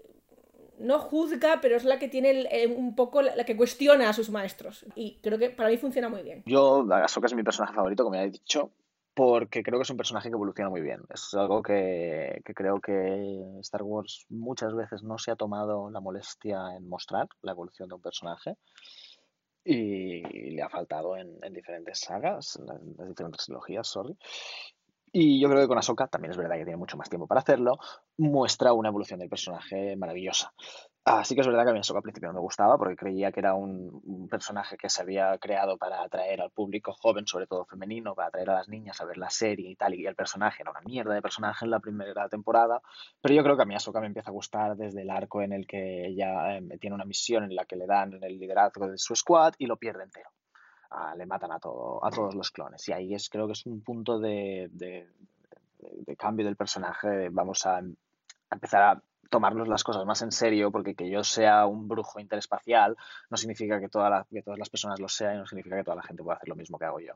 No 0.78 0.98
juzga, 1.00 1.60
pero 1.62 1.76
es 1.76 1.84
la 1.84 2.00
que 2.00 2.08
tiene 2.08 2.48
el- 2.50 2.72
un 2.72 2.96
poco 2.96 3.22
la, 3.22 3.44
que 3.44 3.56
cuestiona 3.56 4.10
a 4.10 4.13
sus 4.13 4.30
maestros. 4.32 4.86
Y 4.96 5.20
creo 5.22 5.38
que 5.38 5.50
para 5.52 5.70
mí 5.70 5.78
funciona 5.78 6.10
muy 6.10 6.24
bien. 6.24 6.41
Yo, 6.46 6.88
Ahsoka 6.91 7.28
es 7.28 7.36
mi 7.36 7.44
personaje 7.44 7.76
favorito, 7.76 8.04
como 8.04 8.15
ya 8.15 8.24
he 8.24 8.30
dicho, 8.32 8.72
porque 9.13 9.62
creo 9.62 9.78
que 9.78 9.84
es 9.84 9.89
un 9.91 9.98
personaje 9.98 10.30
que 10.30 10.34
evoluciona 10.34 10.70
muy 10.72 10.82
bien. 10.82 11.02
Es 11.13 11.34
algo 11.36 11.62
que, 11.62 12.41
que 12.44 12.54
creo 12.56 12.80
que 12.82 13.60
Star 13.60 13.84
Wars 13.84 14.26
muchas 14.30 14.74
veces 14.74 15.04
no 15.04 15.20
se 15.20 15.30
ha 15.30 15.36
tomado 15.36 15.91
la 15.91 16.00
molestia 16.00 16.76
en 16.76 16.88
mostrar 16.88 17.28
la 17.44 17.52
evolución 17.52 17.88
de 17.89 17.96
un 17.96 18.02
personaje. 18.02 18.56
Y 19.63 20.20
ha 20.62 20.69
faltado 20.69 21.17
en, 21.17 21.38
en 21.43 21.54
diferentes 21.54 22.00
sagas, 22.00 22.58
en 22.58 22.65
las- 22.67 22.82
en 22.82 22.95
las 22.97 23.08
diferentes 23.10 23.45
trilogías, 23.45 23.88
sorry. 23.88 24.15
Y 25.13 25.41
yo 25.41 25.50
creo 25.50 25.62
que 25.62 25.67
con 25.67 25.78
Ahsoka, 25.78 26.08
también 26.08 26.32
es 26.32 26.38
verdad 26.38 26.56
que 26.56 26.63
tiene 26.63 26.78
mucho 26.78 26.95
más 26.95 27.10
tiempo 27.10 27.28
para 27.28 27.41
hacerlo, 27.41 27.78
muestra 28.17 28.71
una 28.71 28.88
evolución 28.89 29.19
del 29.19 29.28
personaje 29.28 29.97
maravillosa. 29.97 30.54
Así 31.04 31.36
que 31.36 31.41
es 31.41 31.47
verdad 31.47 31.63
que 31.65 31.71
a 31.71 31.74
mí 31.74 31.80
Ahsoka 31.80 31.97
al 32.00 32.04
principio 32.04 32.30
no 32.30 32.36
me 32.36 32.39
gustaba 32.39 32.78
porque 32.78 32.95
creía 32.95 33.32
que 33.32 33.41
era 33.41 33.54
un, 33.56 34.00
un 34.06 34.30
personaje 34.30 34.78
que 34.78 34.88
se 34.88 35.02
había 35.02 35.38
creado 35.39 35.78
para 35.78 36.02
atraer 36.02 36.39
al 36.41 36.52
público 36.52 36.93
joven, 36.93 37.28
sobre 37.28 37.45
todo 37.47 37.65
femenino, 37.65 38.15
para 38.15 38.30
atraer 38.30 38.52
a 38.52 38.54
las 38.56 38.69
niñas 38.69 39.02
a 39.02 39.06
ver 39.06 39.17
la 39.17 39.30
serie 39.30 39.69
y 39.69 39.76
tal, 39.76 39.95
y 39.95 40.06
el 40.06 40.15
personaje 40.15 40.62
era 40.62 40.71
una 40.71 40.82
mierda 40.82 41.13
de 41.13 41.21
personaje 41.21 41.65
en 41.65 41.71
la 41.71 41.80
primera 41.82 42.30
temporada, 42.30 42.82
pero 43.19 43.34
yo 43.36 43.43
creo 43.43 43.58
que 43.58 43.63
a 43.63 43.65
mí 43.65 43.76
Ahsoka 43.76 44.00
me 44.00 44.08
empieza 44.08 44.30
a 44.30 44.34
gustar 44.34 44.78
desde 44.78 45.02
el 45.02 45.10
arco 45.10 45.41
en 45.41 45.52
el 45.54 45.67
que 45.67 46.06
ella 46.08 46.58
eh, 46.58 46.78
tiene 46.80 46.95
una 46.95 47.06
misión 47.06 47.43
en 47.43 47.56
la 47.56 47.65
que 47.65 47.76
le 47.76 47.86
dan 47.88 48.13
el 48.24 48.38
liderazgo 48.39 48.88
de 48.88 48.97
su 48.97 49.13
squad 49.15 49.56
y 49.58 49.65
lo 49.65 49.76
pierde 49.78 50.04
entero. 50.04 50.30
Ah, 50.93 51.15
le 51.15 51.25
matan 51.25 51.51
a, 51.54 51.60
todo, 51.60 52.04
a 52.06 52.10
todos 52.12 52.36
los 52.36 52.51
clones. 52.51 52.88
Y 52.89 52.91
ahí 52.91 53.13
es, 53.13 53.30
creo 53.30 53.45
que 53.47 53.54
es 53.54 53.65
un 53.65 53.82
punto 53.82 54.19
de, 54.19 54.67
de- 54.73 55.08
de- 55.80 56.15
cambio 56.17 56.45
del 56.45 56.58
personaje. 56.58 57.30
Vamos 57.30 57.65
a, 57.65 57.77
a 57.77 57.84
empezar 58.51 58.82
a 58.84 59.01
tomarnos 59.30 59.69
las 59.69 59.86
cosas 59.86 60.06
más 60.06 60.21
en 60.21 60.34
serio, 60.34 60.69
porque 60.69 60.93
que 60.93 61.10
yo 61.10 61.23
sea 61.23 61.65
un 61.65 61.88
brujo 61.88 62.19
interespacial 62.19 62.97
no 63.30 63.38
significa 63.38 63.80
que, 63.80 63.88
toda 63.88 64.10
la- 64.10 64.27
que 64.30 64.41
todas 64.43 64.60
las 64.60 64.69
personas 64.69 64.99
lo 64.99 65.08
sean 65.08 65.36
y 65.36 65.38
no 65.39 65.45
significa 65.47 65.77
que 65.77 65.84
toda 65.86 65.95
la 65.95 66.04
gente 66.04 66.23
pueda 66.23 66.36
hacer 66.36 66.49
lo 66.49 66.56
mismo 66.58 66.77
que 66.77 66.86
hago 66.86 66.99
yo. 66.99 67.13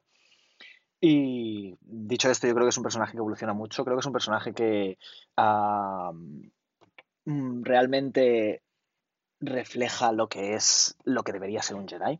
Y 1.01 1.75
dicho 1.81 2.29
esto, 2.31 2.47
yo 2.47 2.53
creo 2.53 2.65
que 2.65 2.69
es 2.69 2.77
un 2.77 2.83
personaje 2.83 3.11
que 3.11 3.17
evoluciona 3.17 3.53
mucho. 3.53 3.83
Creo 3.83 3.97
que 3.97 3.99
es 3.99 4.05
un 4.05 4.13
personaje 4.13 4.53
que 4.53 4.97
mm, 7.25 7.63
realmente 7.63 8.61
refleja 9.41 10.11
lo 10.13 10.27
que 10.29 10.53
es, 10.55 10.97
lo 11.03 11.23
que 11.23 11.33
debería 11.33 11.61
ser 11.61 11.75
un 11.75 11.88
Jedi. 11.88 12.19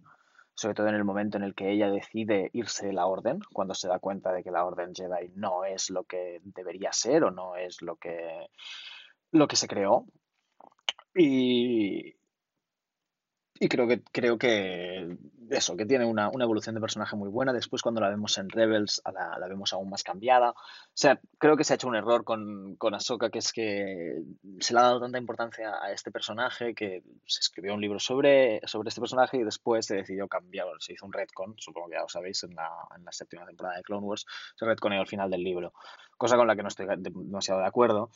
Sobre 0.56 0.74
todo 0.74 0.88
en 0.88 0.96
el 0.96 1.04
momento 1.04 1.38
en 1.38 1.44
el 1.44 1.54
que 1.54 1.70
ella 1.70 1.90
decide 1.90 2.50
irse 2.54 2.88
de 2.88 2.94
la 2.94 3.06
orden, 3.06 3.40
cuando 3.54 3.74
se 3.74 3.88
da 3.90 4.00
cuenta 4.00 4.32
de 4.32 4.42
que 4.42 4.52
la 4.52 4.66
orden 4.66 4.96
Jedi 4.96 5.32
no 5.36 5.66
es 5.66 5.90
lo 5.90 6.06
que 6.06 6.42
debería 6.44 6.92
ser 6.94 7.26
o 7.26 7.32
no 7.32 7.58
es 7.58 7.82
lo 7.82 7.98
que, 7.98 8.50
lo 9.32 9.48
que 9.48 9.58
se 9.58 9.68
creó. 9.68 10.06
Y, 11.14 12.16
y 13.60 13.70
creo 13.70 13.88
que, 13.88 14.02
creo 14.12 14.38
que 14.38 15.18
eso, 15.50 15.78
que 15.78 15.86
tiene 15.86 16.06
una, 16.06 16.30
una 16.30 16.44
evolución 16.44 16.76
de 16.76 16.82
personaje 16.82 17.16
muy 17.16 17.30
buena. 17.30 17.54
Después, 17.54 17.82
cuando 17.82 18.02
la 18.02 18.10
vemos 18.10 18.38
en 18.38 18.50
Rebels, 18.50 19.02
la, 19.14 19.38
la 19.40 19.48
vemos 19.48 19.72
aún 19.72 19.90
más 19.90 20.04
cambiada. 20.04 20.52
O 20.52 20.56
sea, 20.94 21.22
creo 21.38 21.56
que 21.56 21.64
se 21.64 21.72
ha 21.74 21.76
hecho 21.76 21.88
un 21.88 21.96
error 21.96 22.26
con, 22.26 22.76
con 22.76 22.94
Ahsoka, 22.96 23.30
que 23.30 23.40
es 23.40 23.54
que 23.54 24.22
se 24.60 24.74
le 24.74 24.80
ha 24.80 24.84
dado 24.84 25.00
tanta 25.00 25.18
importancia 25.20 25.74
a 25.82 25.92
este 25.92 26.12
personaje 26.12 26.76
que 26.76 27.04
se 27.26 27.40
escribió 27.40 27.76
un 27.76 27.82
libro 27.82 28.00
sobre, 28.00 28.60
sobre 28.68 28.90
este 28.90 29.00
personaje 29.02 29.38
y 29.38 29.44
después 29.44 29.86
se 29.86 29.96
decidió 29.96 30.28
cambiar. 30.28 30.68
Se 30.80 30.94
hizo 30.94 31.06
un 31.06 31.14
retcon, 31.14 31.56
supongo 31.58 31.88
que 31.88 31.96
ya 31.96 32.02
lo 32.02 32.10
sabéis, 32.10 32.44
en 32.44 32.56
la, 32.56 32.70
en 32.96 33.06
la 33.06 33.12
séptima 33.12 33.46
temporada 33.46 33.78
de 33.78 33.84
Clone 33.84 34.06
Wars. 34.06 34.26
Se 34.56 34.66
retconeó 34.66 35.00
al 35.00 35.08
final 35.08 35.30
del 35.30 35.44
libro, 35.44 35.74
cosa 36.18 36.36
con 36.36 36.48
la 36.48 36.56
que 36.56 36.64
no 36.64 36.68
estoy 36.68 36.88
de- 36.88 36.98
demasiado 36.98 37.62
de 37.62 37.68
acuerdo. 37.68 38.10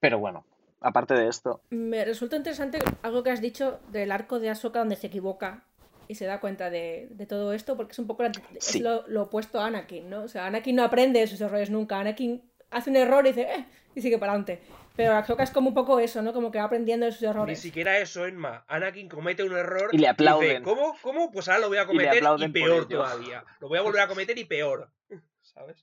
Pero 0.00 0.18
bueno, 0.18 0.44
aparte 0.84 1.14
de 1.14 1.28
esto, 1.28 1.60
Me 1.70 2.04
resulta 2.04 2.36
interesante 2.36 2.78
algo 3.02 3.22
que 3.22 3.30
has 3.30 3.40
dicho 3.40 3.80
del 3.90 4.12
arco 4.12 4.38
de 4.38 4.50
Ahsoka 4.50 4.78
donde 4.78 4.96
se 4.96 5.08
equivoca 5.08 5.64
y 6.06 6.14
se 6.16 6.26
da 6.26 6.38
cuenta 6.38 6.68
de, 6.70 7.08
de 7.10 7.26
todo 7.26 7.52
esto, 7.54 7.76
porque 7.76 7.92
es 7.92 7.98
un 7.98 8.06
poco 8.06 8.22
la- 8.22 8.32
es 8.54 8.64
Sí. 8.64 8.80
lo, 8.80 9.06
lo 9.08 9.22
opuesto 9.22 9.58
a 9.60 9.66
Anakin, 9.66 10.08
¿no? 10.10 10.22
O 10.22 10.28
sea, 10.28 10.46
Anakin 10.46 10.76
no 10.76 10.84
aprende 10.84 11.18
de 11.20 11.26
sus 11.26 11.40
errores 11.40 11.70
nunca. 11.70 11.98
Anakin 11.98 12.42
hace 12.70 12.90
un 12.90 12.96
error 12.96 13.24
y 13.26 13.30
dice, 13.30 13.42
eh, 13.42 13.64
y 13.94 14.02
sigue 14.02 14.18
para 14.18 14.32
adelante. 14.32 14.60
Pero 14.96 15.14
Ahsoka 15.16 15.42
es 15.42 15.50
como 15.50 15.68
un 15.70 15.74
poco 15.74 15.98
eso, 15.98 16.22
¿no? 16.22 16.32
Como 16.32 16.52
que 16.52 16.58
va 16.58 16.64
aprendiendo 16.64 17.06
de 17.06 17.12
sus 17.12 17.22
Ni 17.22 17.28
errores. 17.28 17.58
siquiera 17.58 17.98
eso, 17.98 18.26
Enma. 18.26 18.64
Anakin 18.68 19.08
comete 19.08 19.42
un 19.42 19.56
error 19.56 19.88
Y 19.92 19.98
le 19.98 20.06
aplauden. 20.08 20.48
dice, 20.50 20.62
¿cómo? 20.62 20.94
¿Cómo? 21.02 21.32
Pues 21.32 21.48
ahora 21.48 21.60
lo 21.62 21.68
voy 21.68 21.78
a 21.78 21.86
cometer 21.86 22.22
y, 22.22 22.26
por 22.26 22.52
peor 22.52 22.86
todavía. 22.88 23.44
Lo 23.60 23.68
voy 23.68 23.78
a 23.78 23.82
volver 23.82 24.02
a 24.02 24.06
cometer 24.08 24.38
y 24.38 24.44
peor. 24.44 24.90
¿Sabes? 25.42 25.82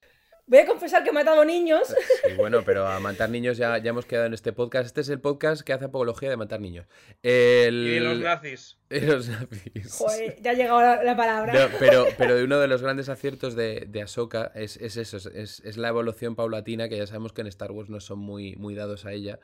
Voy 0.52 0.60
a 0.60 0.66
confesar 0.66 1.02
que 1.02 1.12
he 1.12 1.14
matado 1.14 1.46
niños. 1.46 1.88
Sí, 1.88 2.34
bueno, 2.36 2.62
pero 2.66 2.86
a 2.86 3.00
matar 3.00 3.30
niños 3.30 3.56
ya, 3.58 3.78
ya 3.78 3.92
hemos 3.92 4.06
quedado 4.06 4.26
en 4.26 4.34
este 4.34 4.52
podcast. 4.52 4.86
Este 4.86 5.00
es 5.00 5.08
el 5.08 5.22
podcast 5.22 5.62
que 5.62 5.72
hace 5.72 5.86
apología 5.86 6.30
de 6.30 6.36
matar 6.36 6.60
niños. 6.60 6.88
El... 7.24 7.88
Y 7.88 7.92
de 7.92 8.00
los 8.02 8.20
nazis. 8.20 8.78
y 8.90 9.00
los 9.00 9.30
nazis. 9.30 9.96
Joder, 9.98 10.42
ya 10.42 10.52
ha 10.52 10.54
llegado 10.54 10.82
la, 10.82 11.02
la 11.04 11.16
palabra. 11.16 11.54
No, 11.54 11.78
pero, 11.80 12.06
pero 12.18 12.44
uno 12.44 12.60
de 12.60 12.68
los 12.68 12.82
grandes 12.82 13.08
aciertos 13.08 13.56
de, 13.56 13.86
de 13.88 14.02
Ahsoka 14.02 14.52
es, 14.54 14.76
es 14.76 14.98
eso, 14.98 15.16
es- 15.16 15.26
es, 15.28 15.60
es 15.62 15.78
la 15.78 15.88
evolución 15.88 16.36
paulatina, 16.36 16.90
que 16.90 16.98
ya 16.98 17.08
sabemos 17.08 17.32
que 17.32 17.40
en 17.40 17.48
Star 17.48 17.72
Wars 17.72 17.90
no 17.90 18.02
son 18.02 18.20
muy, 18.20 18.58
muy 18.58 18.76
dados 18.76 19.06
a 19.06 19.14
ella, 19.14 19.40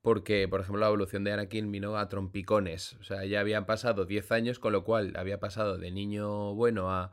porque, 0.00 0.46
por 0.46 0.60
ejemplo, 0.60 0.78
la 0.78 0.86
evolución 0.86 1.24
de 1.24 1.32
Anakin 1.32 1.72
vino 1.72 1.96
a 1.98 2.08
trompicones, 2.08 2.92
o 3.00 3.02
sea, 3.02 3.24
ya 3.24 3.40
habían 3.40 3.66
pasado 3.66 4.04
10 4.04 4.30
años, 4.30 4.60
con 4.60 4.72
lo 4.72 4.84
cual 4.84 5.14
había 5.16 5.40
pasado 5.40 5.76
de 5.76 5.90
niño 5.90 6.54
bueno 6.54 6.92
a 6.92 7.10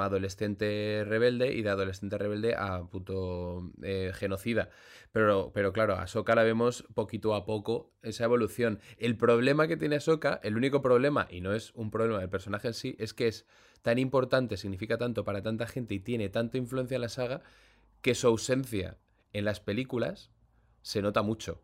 adolescente 0.00 1.04
rebelde 1.06 1.52
y 1.54 1.62
de 1.62 1.70
adolescente 1.70 2.18
rebelde 2.18 2.54
a 2.54 2.84
puto 2.84 3.72
eh, 3.82 4.12
genocida. 4.14 4.70
Pero, 5.12 5.52
pero 5.54 5.72
claro, 5.72 5.94
a 5.94 6.02
Ahsoka 6.02 6.34
la 6.34 6.42
vemos 6.42 6.84
poquito 6.94 7.34
a 7.34 7.44
poco 7.44 7.92
esa 8.02 8.24
evolución. 8.24 8.80
El 8.98 9.16
problema 9.16 9.68
que 9.68 9.76
tiene 9.76 9.96
Ahsoka, 9.96 10.40
el 10.42 10.56
único 10.56 10.82
problema, 10.82 11.26
y 11.30 11.40
no 11.40 11.54
es 11.54 11.72
un 11.74 11.90
problema 11.90 12.20
del 12.20 12.28
personaje 12.28 12.68
en 12.68 12.74
sí, 12.74 12.96
es 12.98 13.14
que 13.14 13.28
es 13.28 13.46
tan 13.82 13.98
importante, 13.98 14.56
significa 14.56 14.98
tanto 14.98 15.24
para 15.24 15.42
tanta 15.42 15.66
gente 15.66 15.94
y 15.94 16.00
tiene 16.00 16.28
tanta 16.28 16.58
influencia 16.58 16.96
en 16.96 17.02
la 17.02 17.08
saga 17.08 17.42
que 18.02 18.14
su 18.14 18.26
ausencia 18.26 18.98
en 19.32 19.44
las 19.44 19.60
películas 19.60 20.30
se 20.82 21.02
nota 21.02 21.22
mucho. 21.22 21.60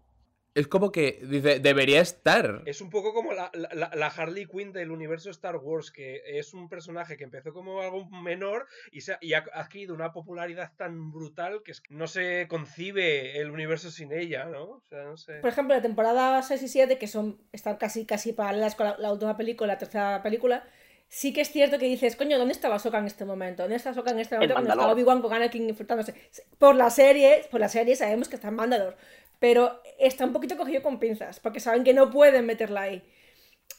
Es 0.55 0.67
como 0.69 0.93
que 0.93 1.19
dice, 1.23 1.61
debería 1.61 2.01
estar. 2.03 2.63
Es 2.67 2.81
un 2.83 2.91
poco 2.91 3.15
como 3.15 3.33
la, 3.33 3.51
la- 3.55 4.07
Harley 4.09 4.45
Quinn 4.47 4.73
del 4.73 4.91
universo 4.91 5.31
Star 5.31 5.57
Wars, 5.57 5.91
que 5.91 6.21
es 6.27 6.53
un 6.53 6.69
personaje 6.69 7.17
que 7.17 7.25
empezó 7.25 7.55
como 7.55 7.81
algo 7.81 8.05
menor 8.11 8.67
y, 8.91 9.01
se 9.01 9.15
ha, 9.15 9.19
y 9.23 9.33
ha 9.33 9.45
adquirido 9.55 9.95
una 9.95 10.13
popularidad 10.13 10.73
tan 10.77 11.11
brutal 11.11 11.63
que 11.65 11.73
es 11.73 11.81
que 11.81 11.95
no 11.95 12.07
se 12.07 12.47
concibe 12.49 13.39
el 13.41 13.51
universo 13.51 13.91
sin 13.91 14.13
ella, 14.13 14.45
¿no? 14.45 14.63
O 14.65 14.83
sea, 14.89 15.05
no 15.05 15.17
sé. 15.17 15.35
Por 15.41 15.49
ejemplo, 15.51 15.75
la 15.75 15.83
temporada 15.83 16.43
6 16.43 16.63
y 16.63 16.69
7, 16.69 16.99
que 16.99 17.07
son, 17.09 17.41
están 17.53 17.77
casi, 17.77 18.05
casi 18.05 18.33
paralelas 18.35 18.75
con 18.75 18.87
la, 18.87 18.99
la 18.99 19.13
última 19.13 19.37
película, 19.37 19.73
la 19.73 19.79
tercera 19.79 20.23
película, 20.23 20.65
sí 21.09 21.33
que 21.33 21.43
es 21.43 21.51
cierto 21.51 21.79
que 21.79 21.87
dices, 21.87 22.17
coño, 22.17 22.39
¿dónde 22.39 22.53
estaba 22.53 22.77
Ahsoka 22.77 22.99
en 22.99 23.07
este 23.07 23.25
momento? 23.25 23.63
¿Dónde 23.63 23.77
está 23.77 23.91
Ahsoka 23.91 24.11
en 24.13 24.19
este 24.21 24.35
momento 24.35 24.55
cuando 24.55 24.71
estaba 24.71 24.93
Obi-Wan 24.93 25.21
con 25.23 25.33
Anakin 25.33 25.69
enfrentándose? 25.69 26.15
Por 26.59 26.75
la 26.75 26.89
serie, 26.91 27.47
por 27.51 27.61
la 27.61 27.69
serie 27.69 27.97
sabemos 27.97 28.29
que 28.31 28.37
está 28.37 28.49
en 28.49 28.55
Mandalore, 28.55 28.97
pero 29.43 29.83
está 29.99 30.25
un 30.25 30.33
poquito 30.33 30.57
cogido 30.57 30.83
con 30.85 31.01
pinzas, 31.01 31.41
porque 31.41 31.59
saben 31.59 31.83
que 31.83 31.95
no 31.95 32.11
pueden 32.11 32.47
meterla 32.47 32.83
ahí. 32.83 33.03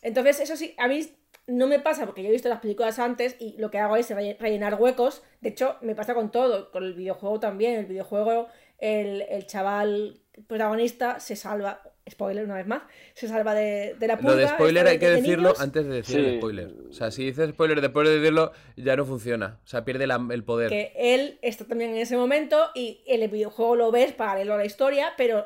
Entonces, 0.02 0.42
eso 0.42 0.58
sí, 0.58 0.76
a 0.78 0.88
mí 0.88 1.08
no 1.48 1.68
me 1.68 1.80
pasa 1.80 2.06
porque 2.06 2.24
yo 2.24 2.30
he 2.30 2.34
visto 2.34 2.50
las 2.50 2.60
películas 2.62 3.00
antes 3.00 3.38
y 3.40 3.58
lo 3.58 3.72
que 3.72 3.80
hago 3.80 3.96
es 3.98 4.12
relle- 4.12 4.38
rellenar 4.40 4.76
huecos. 4.76 5.24
De 5.42 5.50
hecho, 5.50 5.78
me 5.82 5.96
pasa 5.96 6.14
con 6.16 6.32
todo, 6.32 6.72
con 6.72 6.84
el 6.84 6.94
videojuego 6.94 7.40
también. 7.40 7.76
El 7.80 7.86
videojuego, 7.86 8.48
el, 8.80 9.22
el 9.24 9.48
chaval 9.48 10.20
protagonista 10.48 11.20
se 11.22 11.36
salva, 11.38 11.82
spoiler 12.10 12.44
una 12.46 12.56
vez 12.56 12.68
más, 12.68 12.84
se 13.14 13.28
salva 13.28 13.54
de, 13.54 13.96
de 13.98 14.08
la 14.08 14.18
purga. 14.18 14.32
Lo 14.32 14.38
de 14.38 14.48
spoiler 14.48 14.88
hay 14.88 15.00
que 15.00 15.10
de 15.10 15.16
decirlo 15.18 15.50
niños. 15.50 15.62
antes 15.62 15.86
de 15.86 15.94
decir 15.94 16.16
Sí. 16.20 16.26
el 16.26 16.38
spoiler. 16.38 16.74
O 16.90 16.94
sea, 16.94 17.12
si 17.12 17.26
dices 17.26 17.50
spoiler 17.52 17.80
después 17.82 18.08
de 18.08 18.20
decirlo, 18.20 18.52
ya 18.76 18.96
no 18.96 19.06
funciona. 19.06 19.60
O 19.64 19.68
sea, 19.68 19.86
pierde 19.86 20.06
la- 20.08 20.22
el 20.32 20.44
poder. 20.44 20.70
que 20.70 20.92
él 20.96 21.40
está 21.42 21.66
también 21.66 21.92
en 21.92 21.98
ese 21.98 22.18
momento 22.18 22.70
y 22.76 23.02
en 23.08 23.24
el 23.24 23.30
videojuego 23.30 23.76
lo 23.76 23.92
ves 23.92 24.12
paralelo 24.14 24.54
a 24.54 24.58
la 24.58 24.66
historia, 24.66 25.14
pero 25.18 25.46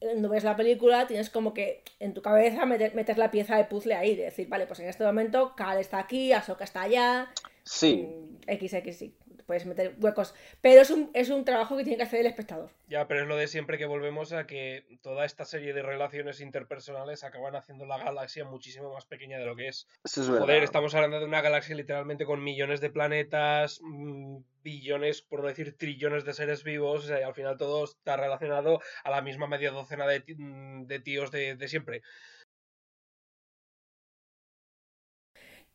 cuando 0.00 0.28
ves 0.28 0.44
la 0.44 0.56
película 0.56 1.06
tienes 1.08 1.28
como 1.28 1.52
que 1.52 1.82
en 1.98 2.14
tu 2.14 2.22
cabeza 2.22 2.64
meter, 2.66 2.94
meter 2.94 3.18
la 3.18 3.30
pieza 3.30 3.56
de 3.56 3.64
puzzle 3.64 3.94
ahí, 3.94 4.14
de 4.14 4.24
decir, 4.24 4.48
vale, 4.48 4.66
pues 4.66 4.78
en 4.80 4.88
este 4.88 5.04
momento 5.04 5.54
Cal 5.56 5.78
está 5.78 5.98
aquí, 5.98 6.32
Ahsoka 6.32 6.62
está 6.64 6.82
allá, 6.82 7.28
sí, 7.64 8.06
mm, 8.08 8.38
XX, 8.48 8.96
sí, 8.96 9.14
puedes 9.48 9.64
meter 9.64 9.94
huecos, 9.98 10.34
pero 10.60 10.82
es 10.82 10.90
un, 10.90 11.10
es 11.14 11.30
un 11.30 11.42
trabajo 11.42 11.74
que 11.74 11.82
tiene 11.82 11.96
que 11.96 12.02
hacer 12.02 12.20
el 12.20 12.26
espectador. 12.26 12.68
Ya, 12.86 13.08
pero 13.08 13.22
es 13.22 13.26
lo 13.26 13.34
de 13.34 13.48
siempre 13.48 13.78
que 13.78 13.86
volvemos 13.86 14.34
a 14.34 14.46
que 14.46 14.84
toda 15.00 15.24
esta 15.24 15.46
serie 15.46 15.72
de 15.72 15.80
relaciones 15.80 16.42
interpersonales 16.42 17.24
acaban 17.24 17.56
haciendo 17.56 17.86
la 17.86 17.96
galaxia 17.96 18.44
muchísimo 18.44 18.92
más 18.92 19.06
pequeña 19.06 19.38
de 19.38 19.46
lo 19.46 19.56
que 19.56 19.68
es. 19.68 19.88
eso 20.04 20.20
es 20.20 20.28
Joder, 20.28 20.62
estamos 20.62 20.94
hablando 20.94 21.18
de 21.18 21.24
una 21.24 21.40
galaxia 21.40 21.74
literalmente 21.74 22.26
con 22.26 22.44
millones 22.44 22.82
de 22.82 22.90
planetas, 22.90 23.80
mm, 23.82 24.36
billones, 24.62 25.22
por 25.22 25.40
no 25.40 25.48
decir 25.48 25.78
trillones 25.78 26.26
de 26.26 26.34
seres 26.34 26.62
vivos, 26.62 27.04
o 27.04 27.08
sea, 27.08 27.20
y 27.20 27.22
al 27.22 27.34
final 27.34 27.56
todo 27.56 27.84
está 27.84 28.18
relacionado 28.18 28.82
a 29.02 29.10
la 29.10 29.22
misma 29.22 29.46
media 29.46 29.70
docena 29.70 30.06
de, 30.06 30.22
mm, 30.36 30.84
de 30.84 31.00
tíos 31.00 31.30
de, 31.30 31.56
de 31.56 31.68
siempre. 31.68 32.02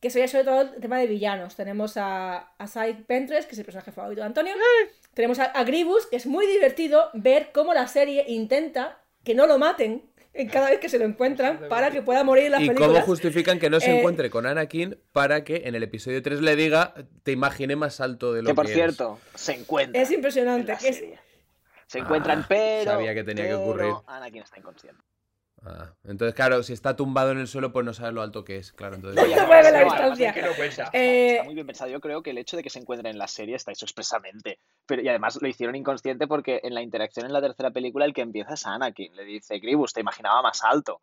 Que 0.03 0.09
sería 0.09 0.27
sobre 0.27 0.43
todo 0.43 0.61
el 0.61 0.81
tema 0.81 0.99
de 0.99 1.07
villanos. 1.07 1.55
Tenemos 1.55 1.95
a, 1.95 2.39
a 2.57 2.67
Cy 2.67 3.05
Ventress, 3.07 3.45
que 3.45 3.53
es 3.53 3.59
el 3.59 3.63
personaje 3.63 3.93
favorito 3.93 4.19
de 4.19 4.27
Antonio. 4.27 4.53
Tenemos 5.13 5.39
a, 5.39 5.45
a 5.45 5.63
Gribus, 5.63 6.07
que 6.07 6.17
es 6.17 6.25
muy 6.25 6.45
divertido 6.45 7.09
ver 7.13 7.51
cómo 7.53 7.73
la 7.73 7.87
serie 7.87 8.25
intenta 8.27 8.99
que 9.23 9.33
no 9.33 9.47
lo 9.47 9.57
maten 9.57 10.03
en 10.33 10.49
cada 10.49 10.69
vez 10.71 10.79
que 10.79 10.89
se 10.89 10.99
lo 10.99 11.05
encuentran 11.05 11.67
para 11.69 11.89
que 11.89 12.01
pueda 12.01 12.25
morir 12.25 12.47
en 12.47 12.51
las 12.51 12.61
¿Y 12.63 12.65
cómo 12.65 12.79
películas. 12.79 13.05
justifican 13.05 13.59
que 13.59 13.69
no 13.69 13.79
se 13.79 13.91
Eh, 13.91 13.99
encuentre 13.99 14.29
con 14.29 14.45
Anakin 14.45 14.99
para 15.13 15.45
que 15.45 15.61
en 15.67 15.75
el 15.75 15.83
episodio 15.83 16.21
3 16.21 16.41
le 16.41 16.57
diga, 16.57 16.93
te 17.23 17.31
imaginé 17.31 17.77
más 17.77 18.01
alto 18.01 18.33
de 18.33 18.41
lo 18.41 18.47
Que 18.47 18.51
que 18.51 18.55
por 18.55 18.65
eres"? 18.65 18.75
cierto, 18.75 19.19
se 19.35 19.53
encuentran. 19.53 20.03
Es 20.03 20.11
impresionante. 20.11 20.73
en 20.73 20.77
la 20.81 20.89
es-. 20.89 21.03
Se 21.87 21.99
encuentran, 21.99 22.41
Ah, 22.41 22.45
pero. 22.49 22.91
sabía 22.91 23.13
que 23.13 23.23
tenía 23.23 23.47
que 23.47 23.53
ocurrir. 23.53 23.93
Anakin 24.07 24.41
está 24.43 24.59
inconsciente. 24.59 25.01
Ah, 25.65 25.93
entonces, 26.03 26.35
claro, 26.35 26.61
si 26.61 26.73
está 26.73 26.95
tumbado 26.95 27.31
en 27.31 27.37
el 27.39 27.47
suelo, 27.47 27.71
pues 27.71 27.85
no 27.85 27.93
sabes 27.93 28.13
lo 28.13 28.21
alto 28.21 28.43
que 28.43 28.57
es. 28.57 28.73
Claro, 28.73 28.95
entonces... 28.95 29.23
No, 29.29 29.47
la 29.47 29.71
no, 29.71 29.83
distancia. 29.85 30.29
es 30.29 30.35
que 30.35 30.41
no. 30.41 30.49
Eh, 30.91 31.31
Está 31.31 31.43
muy 31.45 31.53
bien 31.55 31.65
pensado. 31.65 31.89
Yo 31.89 32.01
creo 32.01 32.21
que 32.21 32.31
el 32.31 32.37
hecho 32.37 32.57
de 32.57 32.63
que 32.63 32.69
se 32.69 32.79
encuentren 32.79 33.11
en 33.13 33.17
la 33.17 33.27
serie 33.27 33.55
está 33.55 33.71
hecho 33.71 33.85
expresamente. 33.85 34.59
Pero, 34.85 35.01
y 35.01 35.07
además 35.07 35.39
lo 35.41 35.47
hicieron 35.47 35.75
inconsciente 35.75 36.27
porque 36.27 36.59
en 36.63 36.73
la 36.73 36.81
interacción 36.81 37.25
en 37.25 37.31
la 37.33 37.41
tercera 37.41 37.71
película 37.71 38.03
el 38.03 38.13
que 38.13 38.21
empieza 38.21 38.55
es 38.55 38.65
Anakin. 38.65 39.15
Le 39.15 39.23
dice, 39.23 39.59
Gribus, 39.59 39.93
te 39.93 40.01
imaginaba 40.01 40.41
más 40.41 40.63
alto. 40.65 40.99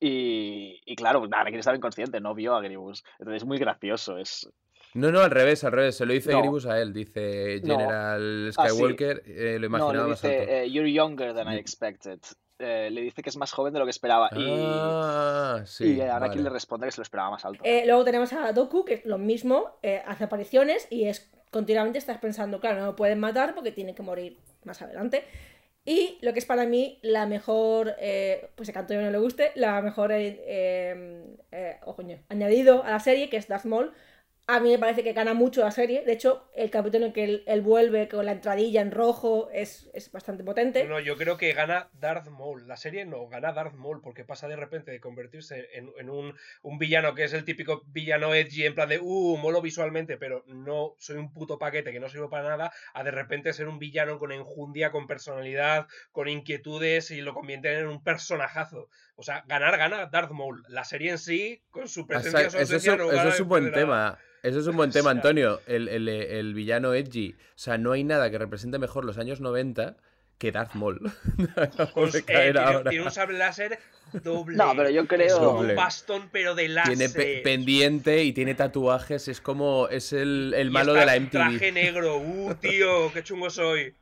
Y, 0.00 0.82
y 0.84 0.96
claro, 0.96 1.24
Anakin 1.24 1.58
estaba 1.58 1.76
inconsciente, 1.76 2.20
no 2.20 2.34
vio 2.34 2.54
a 2.54 2.60
Gribus. 2.60 3.04
Entonces 3.18 3.42
es 3.42 3.46
muy 3.46 3.58
gracioso. 3.58 4.18
Es... 4.18 4.46
No, 4.92 5.10
no, 5.10 5.20
al 5.20 5.30
revés, 5.30 5.64
al 5.64 5.72
revés. 5.72 5.96
Se 5.96 6.04
lo 6.04 6.12
dice 6.12 6.30
No. 6.32 6.40
Gribus 6.40 6.66
a 6.66 6.78
él. 6.78 6.92
Dice 6.92 7.60
No. 7.64 7.78
General 7.78 8.52
Ah, 8.56 8.68
sí. 8.68 8.74
Skywalker, 8.74 9.22
eh, 9.26 9.54
lo 9.58 9.60
No, 9.60 9.66
imaginaba 9.78 10.04
le 10.04 10.10
más 10.10 10.24
alto. 10.24 10.38
dice, 10.40 10.62
eh, 10.64 10.70
You're 10.70 10.92
younger 10.92 11.32
than 11.34 11.50
I 11.50 11.56
expected. 11.56 12.20
Eh, 12.58 12.88
le 12.90 13.00
dice 13.00 13.22
que 13.22 13.30
es 13.30 13.36
más 13.36 13.52
joven 13.52 13.72
de 13.72 13.80
lo 13.80 13.84
que 13.84 13.90
esperaba. 13.90 14.30
Y, 14.32 14.46
Ah, 14.48 15.62
sí. 15.66 15.96
y 15.96 16.00
Anakin 16.00 16.28
vale. 16.28 16.42
le 16.42 16.50
responde 16.50 16.86
que 16.86 16.92
se 16.92 16.98
lo 17.00 17.02
esperaba 17.02 17.30
más 17.30 17.44
alto. 17.44 17.64
eh, 17.64 17.82
luego 17.86 18.04
tenemos 18.04 18.32
a 18.32 18.52
Doku, 18.52 18.84
que 18.84 18.94
es 18.94 19.04
lo 19.04 19.18
mismo, 19.18 19.72
eh, 19.82 20.02
hace 20.06 20.24
apariciones 20.24 20.86
y 20.90 21.04
es 21.08 21.30
continuamente 21.50 21.98
estás 21.98 22.18
pensando, 22.18 22.60
claro, 22.60 22.80
no 22.80 22.86
lo 22.86 22.96
pueden 22.96 23.20
matar 23.20 23.54
porque 23.54 23.70
tiene 23.72 23.94
que 23.94 24.02
morir 24.02 24.38
más 24.64 24.80
adelante. 24.82 25.24
Y 25.84 26.18
lo 26.22 26.32
que 26.32 26.38
es 26.38 26.46
para 26.46 26.64
mí 26.64 26.98
la 27.02 27.26
mejor, 27.26 27.94
eh, 27.98 28.48
pues 28.54 28.74
a 28.74 28.78
Antonio 28.78 29.02
no 29.02 29.10
le 29.10 29.18
guste, 29.18 29.52
la 29.54 29.82
mejor 29.82 30.12
eh, 30.12 31.36
eh, 31.52 31.76
oh, 31.84 31.94
coño, 31.94 32.18
añadido 32.28 32.82
a 32.84 32.90
la 32.90 33.00
serie, 33.00 33.28
que 33.28 33.36
es 33.36 33.48
Darth 33.48 33.66
Maul. 33.66 33.92
A 34.46 34.60
mí 34.60 34.70
me 34.70 34.78
parece 34.78 35.02
que 35.02 35.14
gana 35.14 35.32
mucho 35.32 35.62
la 35.62 35.70
serie. 35.70 36.04
De 36.04 36.12
hecho, 36.12 36.50
el 36.54 36.70
capítulo 36.70 37.06
en 37.06 37.12
que 37.14 37.24
él, 37.24 37.44
él 37.46 37.62
vuelve 37.62 38.08
con 38.08 38.26
la 38.26 38.32
entradilla 38.32 38.82
en 38.82 38.90
rojo 38.90 39.48
es, 39.50 39.88
es 39.94 40.12
bastante 40.12 40.44
potente. 40.44 40.84
No, 40.84 41.00
yo 41.00 41.16
creo 41.16 41.38
que 41.38 41.54
gana 41.54 41.88
Darth 41.94 42.28
Maul. 42.28 42.68
La 42.68 42.76
serie 42.76 43.06
no, 43.06 43.26
gana 43.28 43.54
Darth 43.54 43.72
Maul 43.72 44.02
porque 44.02 44.22
pasa 44.22 44.46
de 44.46 44.56
repente 44.56 44.90
de 44.90 45.00
convertirse 45.00 45.68
en, 45.72 45.90
en 45.98 46.10
un, 46.10 46.34
un 46.62 46.78
villano 46.78 47.14
que 47.14 47.24
es 47.24 47.32
el 47.32 47.46
típico 47.46 47.84
villano 47.86 48.34
edgy 48.34 48.66
en 48.66 48.74
plan 48.74 48.90
de, 48.90 48.98
uh, 48.98 49.36
molo 49.38 49.62
visualmente, 49.62 50.18
pero 50.18 50.44
no 50.46 50.94
soy 50.98 51.16
un 51.16 51.32
puto 51.32 51.58
paquete 51.58 51.92
que 51.92 52.00
no 52.00 52.10
sirvo 52.10 52.28
para 52.28 52.50
nada, 52.50 52.72
a 52.92 53.02
de 53.02 53.12
repente 53.12 53.54
ser 53.54 53.66
un 53.66 53.78
villano 53.78 54.18
con 54.18 54.30
enjundia, 54.30 54.90
con 54.90 55.06
personalidad, 55.06 55.86
con 56.12 56.28
inquietudes 56.28 57.10
y 57.10 57.22
lo 57.22 57.32
convierten 57.32 57.78
en 57.78 57.86
un 57.86 58.02
personajazo. 58.02 58.90
O 59.16 59.22
sea, 59.22 59.44
ganar, 59.46 59.76
gana 59.78 60.06
Darth 60.06 60.32
Maul. 60.32 60.64
La 60.68 60.84
serie 60.84 61.10
en 61.12 61.18
sí, 61.18 61.62
con 61.70 61.88
su 61.88 62.06
presencia 62.06 62.40
Esa- 62.40 62.50
su 62.50 62.76
eso, 62.76 62.76
es, 62.92 62.98
no 62.98 63.12
eso 63.12 63.28
es 63.28 63.40
un 63.40 63.48
buen 63.48 63.72
tema. 63.72 64.18
Eso 64.42 64.60
es 64.60 64.66
un 64.66 64.76
buen 64.76 64.90
tema, 64.90 65.10
O 65.10 65.12
sea- 65.12 65.18
Antonio. 65.20 65.60
El, 65.66 65.88
el- 65.88 66.08
el 66.08 66.52
villano 66.54 66.92
edgy. 66.94 67.32
O 67.32 67.52
sea, 67.54 67.78
no 67.78 67.92
hay 67.92 68.04
nada 68.04 68.30
que 68.30 68.38
represente 68.38 68.78
mejor 68.78 69.04
los 69.04 69.16
años 69.18 69.40
90 69.40 69.96
que 70.38 70.50
Darth 70.52 70.74
Maul. 70.74 71.00
Pues, 71.94 72.14
eh, 72.16 72.24
caer 72.24 72.52
tiene, 72.54 72.58
ahora. 72.68 72.90
tiene 72.90 73.04
un 73.04 73.10
sable 73.12 73.38
láser 73.38 73.78
doble. 74.24 74.56
No, 74.56 74.72
pero 74.76 74.90
yo 74.90 75.02
Es 75.02 75.08
como 75.08 75.22
creo. 75.22 75.38
Doble. 75.38 75.70
un 75.70 75.76
bastón, 75.76 76.28
pero 76.32 76.54
de 76.56 76.68
láser. 76.68 76.96
Tiene 76.96 77.12
pe- 77.14 77.40
pendiente 77.44 78.24
y 78.24 78.32
tiene 78.32 78.54
tatuajes. 78.56 79.28
Es 79.28 79.40
como. 79.40 79.86
Es 79.88 80.12
el, 80.12 80.52
el 80.56 80.68
Y 80.68 80.70
malo 80.70 80.92
está 80.96 81.00
de 81.00 81.06
la 81.06 81.16
en 81.16 81.30
Traje 81.30 81.70
MTV. 81.70 81.72
negro. 81.72 82.16
Uh, 82.18 82.54
tío, 82.56 83.12
qué 83.12 83.22
chungo 83.22 83.48
soy. 83.48 83.94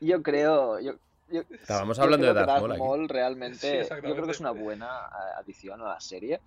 Yo 0.00 0.22
creo. 0.22 0.80
Yo, 0.80 0.94
yo- 1.34 1.42
Estábamos 1.50 1.98
hablando 1.98 2.26
de 2.26 2.32
que 2.32 2.38
Darth 2.38 2.60
Maul 2.60 2.72
aquí. 2.72 2.80
Maul 2.80 3.00
Sí, 3.00 3.12
realmente. 3.12 3.88
yo 3.88 4.14
creo 4.14 4.24
que 4.24 4.30
es 4.32 4.40
una 4.40 4.50
buena 4.52 4.86
eh, 4.86 5.40
adición 5.40 5.80
a 5.82 5.84
la 5.88 6.00
serie. 6.00 6.40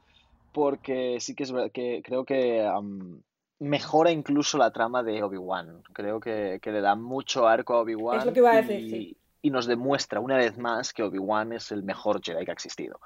Porque 0.53 1.17
sí 1.19 1.35
que 1.35 1.43
es 1.43 1.51
verdad 1.51 1.71
que 1.71 2.01
creo 2.03 2.25
que 2.25 2.65
am, 2.65 3.21
mejora 3.59 4.11
incluso 4.11 4.57
la 4.57 4.71
trama 4.71 5.03
de 5.03 5.21
Obi-Wan. 5.21 5.83
Creo 5.93 6.19
que, 6.19 6.59
que 6.61 6.71
le 6.71 6.81
da 6.81 6.95
mucho 6.95 7.47
arco 7.47 7.75
a 7.75 7.81
Obi-Wan. 7.81 8.19
Es 8.19 8.25
lo 8.25 8.33
que 8.33 8.39
iba 8.39 8.51
a 8.51 8.61
decir, 8.61 8.79
y, 8.79 8.89
sí. 8.89 9.17
y 9.43 9.49
nos 9.51 9.67
demuestra 9.67 10.19
una 10.19 10.37
vez 10.37 10.57
más 10.57 10.93
que 10.93 11.03
Obi-Wan 11.03 11.53
es 11.53 11.71
el 11.71 11.83
mejor 11.83 12.21
Jedi 12.23 12.43
que 12.45 12.51
ha 12.51 12.53
existido. 12.53 12.99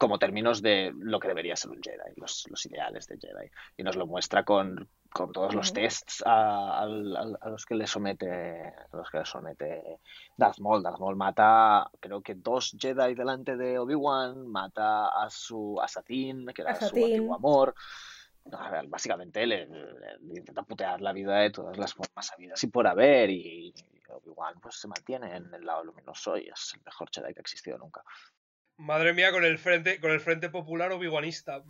Como 0.00 0.18
términos 0.18 0.62
de 0.62 0.92
lo 0.96 1.20
que 1.20 1.28
debería 1.28 1.54
ser 1.56 1.70
un 1.72 1.82
Jedi, 1.82 2.14
los, 2.16 2.44
los 2.48 2.64
ideales 2.64 3.06
de 3.06 3.18
Jedi. 3.18 3.50
Y 3.76 3.82
nos 3.82 3.96
lo 3.96 4.06
muestra 4.06 4.44
con, 4.44 4.88
con 5.12 5.30
todos 5.30 5.54
los 5.54 5.74
tests 5.74 6.22
a, 6.26 6.86
los 6.86 7.66
que 7.66 7.74
le 7.74 7.86
somete 7.86 8.30
a 8.90 8.96
los 8.96 9.10
que 9.10 9.18
le 9.18 9.24
somete 9.26 9.98
Darth 10.38 10.58
Maul. 10.60 10.82
Darth 10.82 10.98
Maul 11.00 11.16
mata, 11.16 11.90
creo 12.00 12.22
que 12.22 12.34
dos 12.34 12.74
Jedi 12.80 13.14
delante 13.14 13.58
de 13.58 13.78
Obi-Wan, 13.78 14.46
mata 14.46 15.08
a 15.08 15.28
su 15.28 15.78
a 15.82 15.86
Satine, 15.86 16.54
que 16.54 16.62
era 16.62 16.72
su 16.88 16.94
antiguo 17.10 17.34
amor. 17.34 17.74
A 18.52 18.70
ver, 18.70 18.86
Básicamente 18.88 19.46
le, 19.46 19.66
le- 19.66 20.18
le 20.22 20.38
intenta 20.38 20.62
putear 20.62 21.02
la 21.02 21.12
vida 21.12 21.36
de 21.40 21.50
todas 21.50 21.76
las 21.76 21.92
formas 21.92 22.32
habidas 22.32 22.64
y 22.64 22.68
por 22.68 22.86
haber, 22.86 23.28
y 23.28 23.74
Obi-Wan 24.08 24.58
pues 24.62 24.76
se 24.76 24.88
mantiene 24.88 25.36
en 25.36 25.52
el 25.52 25.66
lado 25.66 25.84
luminoso 25.84 26.38
y 26.38 26.48
es 26.48 26.72
el 26.74 26.80
mejor 26.86 27.10
Jedi 27.12 27.34
que 27.34 27.40
ha 27.40 27.42
existido 27.42 27.76
nunca. 27.76 28.02
Madre 28.80 29.12
mía, 29.12 29.30
con 29.30 29.44
el 29.44 29.58
frente, 29.58 30.00
con 30.00 30.10
el 30.10 30.20
frente 30.20 30.48
popular 30.48 30.90
obi-wanista. 30.92 31.62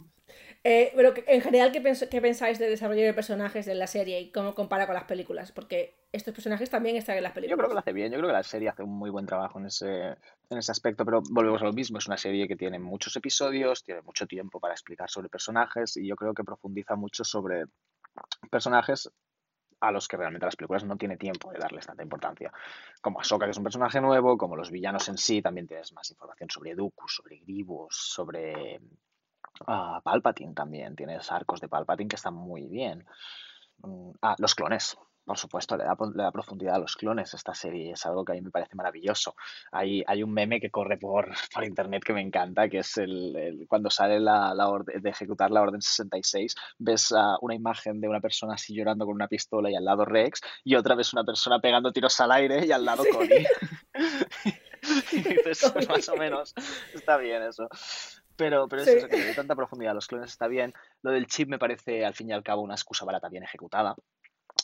Eh, 0.62 0.92
pero 0.94 1.12
en 1.27 1.40
general, 1.40 1.73
¿qué, 1.73 1.83
pens- 1.83 2.09
qué 2.09 2.20
pensáis 2.20 2.59
del 2.59 2.70
desarrollo 2.70 3.03
de 3.03 3.14
personajes 3.14 3.66
de 3.66 3.75
la 3.75 3.87
serie 3.87 4.20
y 4.20 4.31
cómo 4.31 4.55
compara 4.55 4.87
con 4.87 4.94
las 4.94 5.05
películas? 5.05 5.51
Porque 5.53 5.94
estos 6.12 6.35
personajes 6.35 6.68
también 6.70 6.96
están 6.96 7.16
en 7.16 7.23
las 7.25 7.31
Yo 7.31 7.35
películas. 7.35 7.59
creo 7.59 7.68
que 7.70 7.75
lo 7.75 7.81
hace 7.81 7.92
bien, 7.92 8.12
yo 8.12 8.18
creo 8.18 8.29
que 8.29 8.35
la 8.35 8.42
serie 8.42 8.68
hace 8.68 8.83
un 8.83 8.90
muy 8.90 9.11
buen 9.11 9.27
trabajo 9.27 9.59
en 9.59 9.66
ese, 9.66 10.09
en 10.51 10.59
ese 10.59 10.70
aspecto, 10.70 11.05
pero 11.05 11.23
volvemos 11.31 11.62
a 11.62 11.64
lo 11.64 11.73
mismo, 11.73 11.99
es 11.99 12.07
una 12.07 12.18
serie 12.18 12.46
que 12.46 12.57
tiene 12.57 12.79
muchos 12.79 13.16
episodios, 13.16 13.83
tiene 13.83 14.03
mucho 14.03 14.27
tiempo 14.27 14.61
para 14.61 14.75
explicar 14.75 15.09
sobre 15.11 15.29
personajes 15.29 15.96
y 15.96 16.07
yo 16.07 16.14
creo 16.14 16.35
que 16.35 16.44
profundiza 16.44 16.94
mucho 16.94 17.25
sobre 17.25 17.64
personajes 18.51 19.11
a 19.80 19.90
los 19.90 20.08
que 20.08 20.16
realmente 20.16 20.46
las 20.46 20.56
películas 20.56 20.84
no 20.84 20.96
tiene 20.96 21.16
tiempo 21.16 21.50
de 21.50 21.58
darles 21.58 21.86
tanta 21.86 22.02
importancia. 22.02 22.52
Como 23.00 23.20
Ahsoka, 23.20 23.46
que 23.46 23.52
es 23.52 23.58
un 23.58 23.64
personaje 23.64 24.00
nuevo, 24.00 24.36
como 24.36 24.56
los 24.56 24.70
villanos 24.70 25.08
en 25.08 25.18
sí, 25.18 25.42
también 25.42 25.66
tienes 25.66 25.92
más 25.92 26.10
información 26.10 26.50
sobre 26.50 26.74
Dooku, 26.74 27.08
sobre 27.08 27.38
Grievous, 27.38 27.96
sobre 27.96 28.80
ah, 29.66 30.00
Palpatine 30.04 30.54
también. 30.54 30.94
Tienes 30.96 31.30
arcos 31.32 31.60
de 31.60 31.68
Palpatine 31.68 32.08
que 32.08 32.16
están 32.16 32.34
muy 32.34 32.66
bien. 32.66 33.06
Mm, 33.78 34.10
Ah, 34.22 34.36
los 34.38 34.54
clones. 34.54 34.96
Por 35.24 35.38
supuesto, 35.38 35.76
le 35.76 35.85
da, 35.85 35.96
le 36.14 36.22
da 36.22 36.33
profundidad 36.33 36.74
a 36.74 36.78
los 36.78 36.96
clones 36.96 37.33
esta 37.35 37.54
serie. 37.54 37.92
Es 37.92 38.04
algo 38.06 38.24
que 38.24 38.33
a 38.33 38.35
mí 38.35 38.40
me 38.40 38.50
parece 38.50 38.74
maravilloso. 38.74 39.37
Hay, 39.70 40.02
hay 40.06 40.22
un 40.22 40.33
meme 40.33 40.61
que 40.61 40.70
corre 40.70 40.96
por, 40.98 41.28
por 41.54 41.64
internet 41.64 42.02
que 42.04 42.12
me 42.12 42.20
encanta, 42.20 42.68
que 42.68 42.78
es 42.78 42.96
el, 42.96 43.37
el- 43.37 43.66
cuando 43.68 43.90
sale 43.90 44.18
la, 44.18 44.54
la 44.54 44.68
orden 44.68 45.00
de 45.00 45.11
ejecutar 45.11 45.50
la 45.50 45.62
orden 45.62 45.80
66, 45.80 46.54
ves 46.78 47.12
ah, 47.16 47.37
una 47.42 47.54
imagen 47.54 48.00
de 48.00 48.09
una 48.09 48.20
persona 48.20 48.54
así 48.54 48.74
llorando 48.74 49.04
con 49.06 49.14
una 49.14 49.28
pistola 49.28 49.70
y 49.70 49.76
al 49.76 49.85
lado 49.85 50.04
Rex, 50.04 50.40
y 50.64 50.74
otra 50.74 50.94
vez 50.94 51.12
una 51.12 51.22
persona 51.24 51.61
pegando 51.61 51.92
tiros 51.92 52.18
al 52.20 52.33
aire 52.33 52.66
y 52.66 52.72
al 52.72 52.85
lado 52.85 53.04
Cody. 53.12 53.44
y 55.12 55.16
dices, 55.22 55.70
pues 55.72 55.88
más 55.88 56.09
o 56.09 56.16
menos, 56.16 56.54
está 56.94 57.16
bien 57.18 57.42
eso. 57.42 57.68
Pero, 58.37 58.66
pero 58.68 58.83
es 58.83 58.88
Sí. 58.88 58.96
eso, 58.96 59.09
que 59.09 59.18
dé 59.18 59.35
tanta 59.35 59.54
profundidad 59.54 59.92
los 59.94 60.06
clones 60.06 60.30
está 60.30 60.46
bien. 60.46 60.72
Lo 61.02 61.11
del 61.11 61.26
chip 61.26 61.48
me 61.48 61.59
parece, 61.59 62.06
al 62.06 62.14
fin 62.14 62.30
y 62.30 62.33
al 62.33 62.42
cabo, 62.42 62.62
una 62.62 62.74
excusa 62.74 63.04
barata 63.04 63.28
bien 63.28 63.42
ejecutada. 63.44 63.94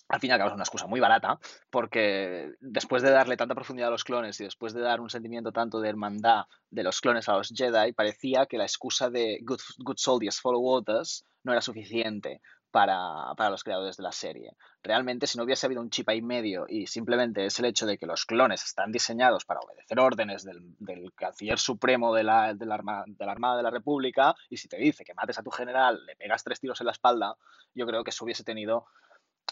Al 0.09 0.21
fin 0.21 0.31
y 0.31 0.33
al 0.33 0.39
cabo 0.39 0.51
es 0.51 0.55
una 0.55 0.63
excusa 0.63 0.87
muy 0.87 1.01
barata, 1.01 1.39
porque 1.71 2.53
después 2.61 3.03
de 3.03 3.11
darle 3.11 3.37
tanta 3.37 3.55
profundidad 3.55 3.89
a 3.89 3.93
los 3.93 4.05
clones 4.05 4.41
y 4.41 4.45
después 4.45 4.73
de 4.73 4.81
dar 4.81 5.01
un 5.01 5.11
sentimiento 5.11 5.51
tanto 5.51 5.81
de 5.81 5.89
hermandad 5.89 6.45
de 6.71 6.85
los 6.85 7.01
clones 7.01 7.29
a 7.29 7.33
los 7.33 7.53
Jedi, 7.55 7.93
parecía 7.93 8.47
que 8.47 8.59
la 8.59 8.65
excusa 8.65 9.11
de 9.11 9.41
Good, 9.43 9.61
good 9.79 9.97
Soldiers 9.97 10.41
Follow 10.41 10.65
Orders 10.65 11.25
no 11.43 11.53
era 11.53 11.61
suficiente 11.61 12.41
para, 12.71 13.33
para 13.37 13.51
los 13.51 13.65
creadores 13.65 13.97
de 13.97 14.03
la 14.03 14.13
serie. 14.13 14.53
Realmente, 14.83 15.27
si 15.27 15.39
no 15.39 15.45
hubiese 15.45 15.67
habido 15.67 15.81
un 15.81 15.89
chip 15.89 16.09
ahí 16.09 16.21
medio 16.21 16.67
y 16.69 16.87
simplemente 16.87 17.47
es 17.47 17.59
el 17.59 17.65
hecho 17.65 17.87
de 17.87 17.97
que 17.97 18.07
los 18.07 18.27
clones 18.27 18.65
están 18.65 18.93
diseñados 18.93 19.45
para 19.45 19.61
obedecer 19.61 19.99
órdenes 19.99 20.45
del, 20.45 20.61
del 20.79 21.13
canciller 21.15 21.59
supremo 21.59 22.15
de 22.15 22.25
la, 22.25 22.55
de, 22.55 22.67
la 22.67 22.77
de 23.07 23.25
la 23.27 23.33
Armada 23.33 23.57
de 23.57 23.63
la 23.63 23.71
República, 23.71 24.35
y 24.51 24.59
si 24.59 24.69
te 24.69 24.77
dice 24.77 25.05
que 25.05 25.15
mates 25.15 25.39
a 25.39 25.43
tu 25.43 25.51
general, 25.51 26.05
le 26.05 26.17
pegas 26.17 26.45
tres 26.45 26.61
tiros 26.61 26.81
en 26.81 26.87
la 26.87 26.93
espalda, 26.93 27.37
yo 27.75 27.87
creo 27.87 28.05
que 28.05 28.11
eso 28.11 28.25
hubiese 28.25 28.45
tenido 28.45 28.87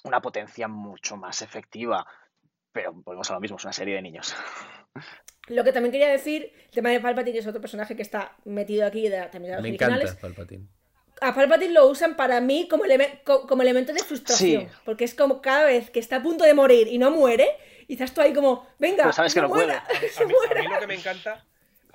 una 0.05 0.21
potencia 0.23 0.69
mucho 0.69 1.17
más 1.17 1.43
efectiva. 1.43 2.07
Pero 2.73 2.93
volvemos 2.93 3.31
a 3.31 3.35
lo 3.35 3.41
mismo, 3.41 3.57
es 3.57 3.65
una 3.65 3.73
serie 3.73 3.95
de 3.97 4.03
niños. 4.03 4.35
Lo 5.49 5.63
que 5.65 5.73
también 5.73 5.93
quería 5.93 6.09
decir, 6.09 6.53
el 6.67 6.71
tema 6.71 6.91
de 6.91 7.01
Palpatine 7.01 7.39
es 7.39 7.47
otro 7.47 7.61
personaje 7.61 7.95
que 7.97 8.03
está 8.03 8.37
metido 8.45 8.87
aquí 8.87 9.09
de, 9.09 9.19
también 9.29 9.53
de 9.53 9.57
los 9.57 9.63
Me 9.63 9.69
originales. 9.71 10.11
encanta 10.13 10.21
Palpatine. 10.21 10.67
A 11.21 11.35
Palpatine 11.35 11.73
lo 11.73 11.87
usan 11.87 12.17
para 12.17 12.41
mí 12.41 12.67
como, 12.69 12.85
eleme- 12.85 13.23
co- 13.25 13.47
como 13.47 13.63
elemento 13.63 13.93
de 13.93 14.03
frustración. 14.03 14.63
Sí. 14.69 14.69
Porque 14.85 15.05
es 15.05 15.15
como 15.15 15.41
cada 15.41 15.65
vez 15.65 15.91
que 15.91 16.01
está 16.01 16.17
a 16.17 16.23
punto 16.23 16.45
de 16.45 16.55
morir 16.55 16.89
y 16.89 16.99
no 16.99 17.11
muere, 17.13 17.49
y 17.87 17.93
estás 17.93 18.13
tú 18.13 18.21
ahí 18.21 18.33
como, 18.33 18.67
venga, 18.79 19.05
Pero 19.05 19.13
sabes 19.13 19.33
que 19.35 19.41
no 19.41 19.49
muera, 19.49 19.79
A, 19.89 20.09
se 20.09 20.27
mí, 20.27 20.33
muera. 20.35 20.61
a 20.61 20.63
mí 20.65 20.69
lo 20.75 20.81
que 20.81 20.87
me 20.89 20.95
encanta. 20.97 21.45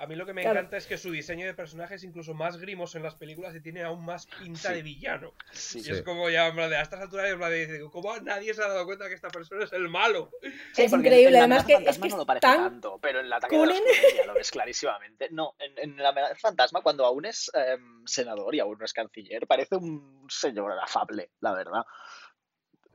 A 0.02 0.06
mí 0.06 0.16
lo 0.16 0.24
que 0.24 0.32
me 0.32 0.40
Claro. 0.40 0.58
encanta 0.60 0.78
es 0.78 0.86
que 0.86 0.96
su 0.96 1.10
diseño 1.10 1.44
de 1.44 1.52
personaje 1.52 1.96
es 1.96 2.04
incluso 2.04 2.32
más 2.32 2.56
grimoso 2.56 2.96
en 2.96 3.04
las 3.04 3.14
películas 3.16 3.54
y 3.54 3.60
tiene 3.60 3.82
aún 3.82 4.02
más 4.02 4.26
pinta 4.26 4.70
Sí. 4.70 4.74
de 4.76 4.82
villano. 4.82 5.34
Sí. 5.52 5.80
Y 5.80 5.82
Sí. 5.84 5.90
es 5.92 6.02
como 6.02 6.30
ya, 6.30 6.46
en 6.46 6.54
plan 6.54 6.70
de, 6.70 6.76
a 6.76 6.80
estas 6.82 7.00
alturas, 7.00 7.28
en 7.30 7.36
plan 7.36 7.50
de, 7.50 7.66
dice, 7.66 7.80
¿cómo 7.92 8.16
nadie 8.20 8.54
se 8.54 8.62
ha 8.62 8.68
dado 8.68 8.86
cuenta 8.86 9.08
que 9.08 9.14
esta 9.14 9.28
persona 9.28 9.62
es 9.64 9.72
el 9.74 9.90
malo? 9.90 10.30
Sí, 10.72 10.82
Es 10.84 10.92
increíble, 10.94 11.26
en 11.26 11.32
la 11.34 11.38
además 11.40 11.64
que 11.66 11.74
fantasma 11.74 11.90
es 11.90 11.98
que 12.00 12.08
no 12.08 12.16
lo 12.16 12.22
es 12.22 12.26
parece 12.26 12.40
tan 12.40 12.56
tanto, 12.70 12.98
pero 13.02 13.20
en 13.20 13.26
el 13.26 13.32
ataque 13.34 13.58
de 13.58 13.66
ya 14.16 14.26
lo 14.26 14.32
ves 14.34 14.50
clarísimamente. 14.50 15.28
No, 15.32 15.54
en, 15.58 15.78
en 15.78 15.96
la 16.02 16.08
amenaza 16.08 16.34
fantasma, 16.36 16.80
cuando 16.80 17.04
aún 17.04 17.26
es 17.26 17.50
em, 17.52 18.02
senador 18.06 18.54
y 18.54 18.60
aún 18.60 18.78
no 18.78 18.86
es 18.86 18.94
canciller, 18.94 19.46
parece 19.46 19.76
un 19.76 20.26
señor 20.30 20.72
afable, 20.80 21.30
la 21.40 21.52
verdad. 21.52 21.82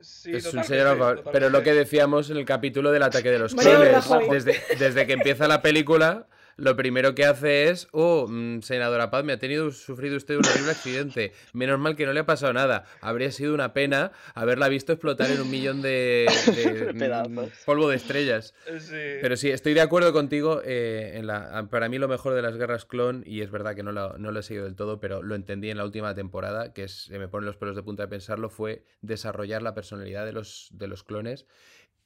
Sí, 0.00 0.34
es 0.34 0.52
un 0.52 0.62
señor 0.64 0.88
afable. 0.88 1.22
Pero 1.32 1.50
lo 1.50 1.62
que 1.62 1.72
decíamos 1.72 2.28
en 2.30 2.36
el 2.36 2.44
capítulo 2.44 2.90
del 2.90 3.04
ataque 3.04 3.30
de 3.30 3.38
los 3.38 3.54
clones, 3.54 4.44
desde, 4.44 4.60
desde 4.76 5.06
que 5.06 5.12
empieza 5.14 5.48
la 5.48 5.62
película, 5.62 6.26
lo 6.56 6.74
primero 6.74 7.14
que 7.14 7.24
hace 7.24 7.68
es, 7.68 7.88
oh, 7.92 8.26
mm, 8.28 8.62
senadora 8.62 9.10
Paz, 9.10 9.24
me 9.24 9.34
ha 9.34 9.38
tenido 9.38 9.70
sufrido 9.70 10.16
usted 10.16 10.36
un 10.36 10.46
horrible 10.46 10.70
accidente. 10.70 11.32
Menos 11.52 11.78
mal 11.78 11.96
que 11.96 12.06
no 12.06 12.12
le 12.12 12.20
ha 12.20 12.26
pasado 12.26 12.52
nada. 12.52 12.84
Habría 13.00 13.30
sido 13.30 13.52
una 13.52 13.72
pena 13.72 14.12
haberla 14.34 14.68
visto 14.68 14.92
explotar 14.92 15.30
en 15.30 15.40
un 15.40 15.50
millón 15.50 15.82
de, 15.82 16.26
mm, 17.28 17.64
polvo 17.66 17.88
de 17.88 17.96
estrellas. 17.96 18.54
Sí. 18.78 18.96
Pero 19.20 19.36
sí, 19.36 19.50
estoy 19.50 19.74
de 19.74 19.82
acuerdo 19.82 20.12
contigo. 20.12 20.62
eh, 20.64 21.12
en 21.14 21.26
la, 21.26 21.68
para 21.70 21.88
mí 21.88 21.98
lo 21.98 22.08
mejor 22.08 22.34
de 22.34 22.42
las 22.42 22.56
guerras 22.56 22.84
clon, 22.84 23.22
y 23.26 23.42
es 23.42 23.50
verdad 23.50 23.74
que 23.74 23.82
no 23.82 23.92
lo, 23.92 24.16
no 24.18 24.32
lo 24.32 24.40
he 24.40 24.42
seguido 24.42 24.64
del 24.64 24.76
todo, 24.76 24.98
pero 24.98 25.22
lo 25.22 25.34
entendí 25.34 25.70
en 25.70 25.76
la 25.76 25.84
última 25.84 26.14
temporada, 26.14 26.72
que 26.72 26.84
es, 26.84 27.04
se 27.04 27.18
me 27.18 27.28
ponen 27.28 27.46
los 27.46 27.56
pelos 27.56 27.76
de 27.76 27.82
punta 27.82 28.04
de 28.04 28.08
pensarlo, 28.08 28.48
fue 28.48 28.84
desarrollar 29.02 29.62
la 29.62 29.74
personalidad 29.74 30.24
de 30.24 30.32
los, 30.32 30.68
de 30.72 30.86
los 30.86 31.04
clones 31.04 31.46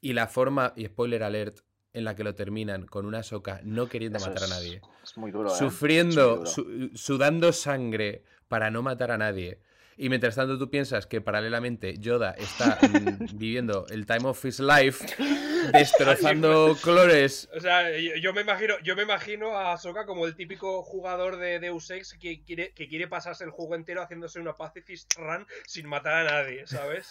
y 0.00 0.14
la 0.14 0.26
forma, 0.26 0.72
y 0.76 0.86
spoiler 0.86 1.22
alert, 1.22 1.58
en 1.92 2.04
la 2.04 2.14
que 2.14 2.24
lo 2.24 2.34
terminan 2.34 2.86
con 2.86 3.06
una 3.06 3.22
soca 3.22 3.60
no 3.64 3.88
queriendo 3.88 4.18
Eso 4.18 4.28
matar 4.28 4.44
a 4.44 4.48
nadie. 4.48 4.80
Es 5.02 5.16
muy 5.16 5.30
duro, 5.30 5.48
¿eh? 5.50 5.52
Es 5.52 5.58
Sufriendo, 5.58 6.28
muy 6.28 6.38
duro. 6.38 6.46
su- 6.50 6.90
sudando 6.94 7.52
sangre 7.52 8.22
para 8.48 8.70
no 8.70 8.82
matar 8.82 9.10
a 9.10 9.18
nadie. 9.18 9.58
Y 10.02 10.08
mientras 10.08 10.34
tanto 10.34 10.56
tú 10.58 10.70
piensas 10.70 11.06
que 11.06 11.20
paralelamente 11.20 11.98
Yoda 11.98 12.30
está 12.30 12.78
mm, 12.80 13.36
viviendo 13.36 13.84
el 13.90 14.06
time 14.06 14.26
of 14.30 14.42
his 14.46 14.58
life, 14.58 15.04
destrozando 15.74 16.74
colores. 16.80 17.50
O 17.54 17.60
sea, 17.60 17.90
yo, 17.98 18.16
yo 18.16 18.32
me 18.32 18.40
imagino, 18.40 18.76
yo 18.82 18.96
me 18.96 19.02
imagino 19.02 19.58
a 19.58 19.74
Ahsoka 19.74 20.06
como 20.06 20.24
el 20.26 20.34
típico 20.36 20.82
jugador 20.82 21.36
de 21.36 21.60
Deus 21.60 21.90
Ex 21.90 22.14
que 22.18 22.42
quiere, 22.42 22.72
que 22.72 22.88
quiere 22.88 23.08
pasarse 23.08 23.44
el 23.44 23.50
juego 23.50 23.74
entero 23.74 24.00
haciéndose 24.02 24.40
una 24.40 24.54
pacifist 24.54 25.12
run 25.18 25.46
sin 25.66 25.86
matar 25.86 26.26
a 26.26 26.30
nadie, 26.42 26.66
¿sabes? 26.66 27.10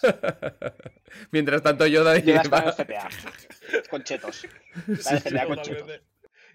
mientras 1.31 1.61
tanto 1.61 1.85
Yoda 1.85 2.17
Yoda 2.17 2.41
está 2.41 2.57
en 2.57 2.63
lleva- 2.63 2.75
CPA. 2.75 3.09
Con 3.91 4.03
chetos. 4.03 4.47
Con 5.47 5.61
chetos. 5.61 6.01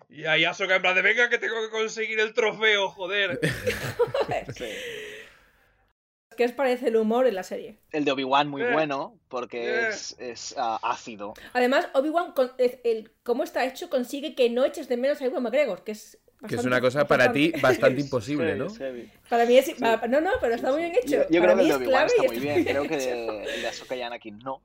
Y 0.09 0.24
ahí 0.24 0.45
Ahsoka 0.45 0.74
en 0.74 0.82
plan 0.82 0.97
de 0.97 1.03
venga 1.03 1.28
que 1.30 1.39
tengo 1.39 1.62
que 1.64 1.70
conseguir 1.70 2.18
el 2.18 2.35
trofeo, 2.35 2.89
joder. 2.89 3.39
Sí. 4.53 4.64
¿Qué 6.37 6.45
os 6.45 6.53
parece 6.53 6.89
el 6.89 6.97
humor 6.97 7.26
en 7.26 7.35
la 7.35 7.43
serie? 7.43 7.78
El 7.93 8.05
de 8.05 8.12
Obi-Wan 8.12 8.49
muy 8.49 8.62
Eh. 8.62 8.72
bueno 8.72 9.18
porque 9.28 9.68
Eh. 9.68 9.89
es, 9.89 10.16
es 10.18 10.55
ah, 10.59 10.78
ácido. 10.82 11.35
Además, 11.53 11.89
Obi-Wan, 11.95 12.35
cómo 13.22 13.43
está 13.45 13.64
hecho, 13.64 13.89
consigue 13.91 14.35
que 14.35 14.51
no 14.51 14.64
eches 14.64 14.89
de 14.89 14.97
menos 14.97 15.20
a 15.20 15.24
Ewan 15.26 15.43
McGregor, 15.43 15.82
que 15.85 15.93
es. 15.93 16.18
Que 16.47 16.57
es 16.57 16.64
una 16.64 16.80
cosa 16.80 17.07
para 17.07 17.32
ti 17.32 17.53
bastante 17.62 18.03
imposible, 18.03 18.55
¿no? 18.55 18.66
Para 19.30 19.47
mí 19.47 19.57
es. 19.57 19.78
no, 19.80 20.20
no, 20.20 20.30
pero 20.41 20.55
está 20.55 20.70
muy 20.72 20.82
bien 20.82 20.93
hecho. 20.95 21.22
Yo, 21.22 21.28
yo 21.30 21.41
para 21.41 21.55
creo 21.55 21.57
que 21.57 21.62
mí 21.62 21.62
el 21.62 21.68
de 21.68 21.72
es 21.72 21.76
Obi-Wan 21.89 22.07
está 22.07 22.22
muy 22.24 22.39
bien. 22.39 22.64
Creo 22.64 22.82
que 22.87 23.45
el 23.55 23.62
de 23.62 23.66
Ahsoka 23.68 23.97
y 23.97 24.03
Anakin 24.03 24.39
no. 24.41 24.61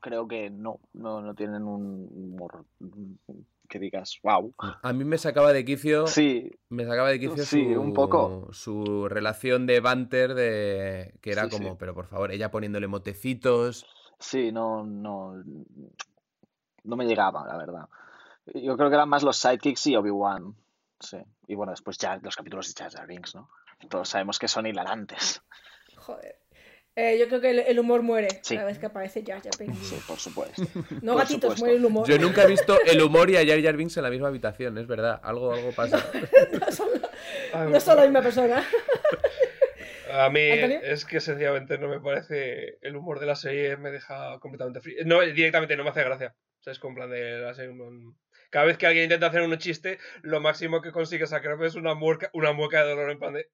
Creo 0.00 0.26
que 0.26 0.48
no. 0.48 0.80
No, 0.94 1.20
no 1.20 1.34
tienen 1.34 1.64
un 1.64 2.08
humor 2.14 2.64
que 3.72 3.78
digas, 3.78 4.18
wow. 4.22 4.54
A 4.82 4.92
mí 4.92 5.04
me 5.04 5.16
sacaba 5.16 5.52
de 5.54 5.64
quicio. 5.64 6.06
Sí, 6.06 6.50
Me 6.68 6.84
sacaba 6.84 7.08
de 7.08 7.18
quicio 7.18 7.42
Sí, 7.44 7.72
su, 7.74 7.80
un 7.80 7.94
poco. 7.94 8.48
su 8.52 9.08
relación 9.08 9.66
de 9.66 9.80
banter 9.80 10.34
de 10.34 11.14
que 11.22 11.32
era 11.32 11.44
Sí, 11.44 11.50
como, 11.50 11.70
sí. 11.70 11.76
pero 11.78 11.94
por 11.94 12.06
favor, 12.06 12.30
ella 12.32 12.50
poniéndole 12.50 12.86
motecitos. 12.86 13.86
sí, 14.18 14.52
no, 14.52 14.84
no. 14.84 15.42
No 16.84 16.96
me 16.96 17.06
llegaba, 17.06 17.46
la 17.46 17.56
verdad. 17.56 17.88
Yo 18.54 18.76
creo 18.76 18.88
que 18.90 18.96
eran 18.96 19.08
más 19.08 19.22
los 19.22 19.36
sidekicks 19.38 19.86
y 19.86 19.96
Obi-Wan. 19.96 20.54
Sí. 21.00 21.18
Y 21.46 21.54
bueno, 21.54 21.70
después 21.72 21.96
ya 21.96 22.18
los 22.22 22.36
capítulos 22.36 22.74
de 22.74 22.82
Jar 22.82 22.92
Jar 22.92 23.06
Binks, 23.06 23.34
¿no? 23.34 23.48
Todos 23.88 24.08
sabemos 24.10 24.38
que 24.38 24.48
son 24.48 24.66
hilarantes. 24.66 25.42
Joder. 25.96 26.41
Eh, 26.94 27.16
yo 27.18 27.26
creo 27.28 27.40
que 27.40 27.50
el, 27.50 27.58
el 27.60 27.78
humor 27.78 28.02
muere 28.02 28.28
Sí. 28.42 28.54
cada 28.54 28.66
vez 28.66 28.78
que 28.78 28.84
aparece 28.86 29.24
Jar 29.26 29.40
Jar 29.42 29.52
Binks. 29.58 29.78
Sí, 29.86 29.98
por 30.06 30.18
supuesto. 30.18 30.62
No 31.00 31.12
por 31.14 31.22
gatitos, 31.22 31.32
supuesto. 31.54 31.60
muere 31.64 31.76
el 31.76 31.84
humor. 31.84 32.06
Yo 32.08 32.18
nunca 32.18 32.42
he 32.42 32.46
visto 32.46 32.78
el 32.84 33.00
humor 33.00 33.30
y 33.30 33.36
a 33.36 33.46
Jar 33.46 33.62
Jar 33.62 33.76
Binks 33.76 33.96
en 33.96 34.02
la 34.02 34.10
misma 34.10 34.28
habitación, 34.28 34.76
es 34.76 34.86
verdad. 34.86 35.18
Algo, 35.22 35.52
algo 35.54 35.72
pasa. 35.72 36.04
no, 36.60 36.70
son, 36.72 36.88
no 37.72 37.80
son 37.80 37.96
la 37.96 38.02
misma 38.02 38.20
persona. 38.22 38.62
A 40.12 40.28
mí 40.28 40.50
¿Antonio? 40.50 40.80
es 40.82 41.06
que 41.06 41.20
sencillamente 41.20 41.78
no 41.78 41.88
me 41.88 41.98
parece 41.98 42.76
el 42.82 42.94
humor 42.96 43.18
de 43.20 43.24
la 43.26 43.36
serie 43.36 43.78
me 43.78 43.90
deja 43.90 44.38
completamente 44.40 44.80
frío. 44.82 44.98
No, 45.06 45.22
directamente 45.22 45.74
no 45.76 45.84
me 45.84 45.90
hace 45.90 46.04
gracia. 46.04 46.34
O 46.60 46.62
sea, 46.62 46.74
es 46.74 46.78
con 46.78 46.94
plan 46.94 47.08
de 47.10 47.38
la 47.38 47.54
serie, 47.54 47.74
Cada 48.50 48.66
vez 48.66 48.76
que 48.76 48.86
alguien 48.86 49.04
intenta 49.04 49.28
hacer 49.28 49.40
un 49.40 49.56
chiste, 49.56 49.98
lo 50.20 50.40
máximo 50.40 50.82
que 50.82 50.92
consigue 50.92 51.26
sacar 51.26 51.56
es 51.64 51.74
una 51.74 51.94
mueca, 51.94 52.28
una 52.34 52.52
mueca 52.52 52.84
de 52.84 52.90
dolor 52.90 53.10
en 53.10 53.18
plan 53.18 53.32
de. 53.32 53.48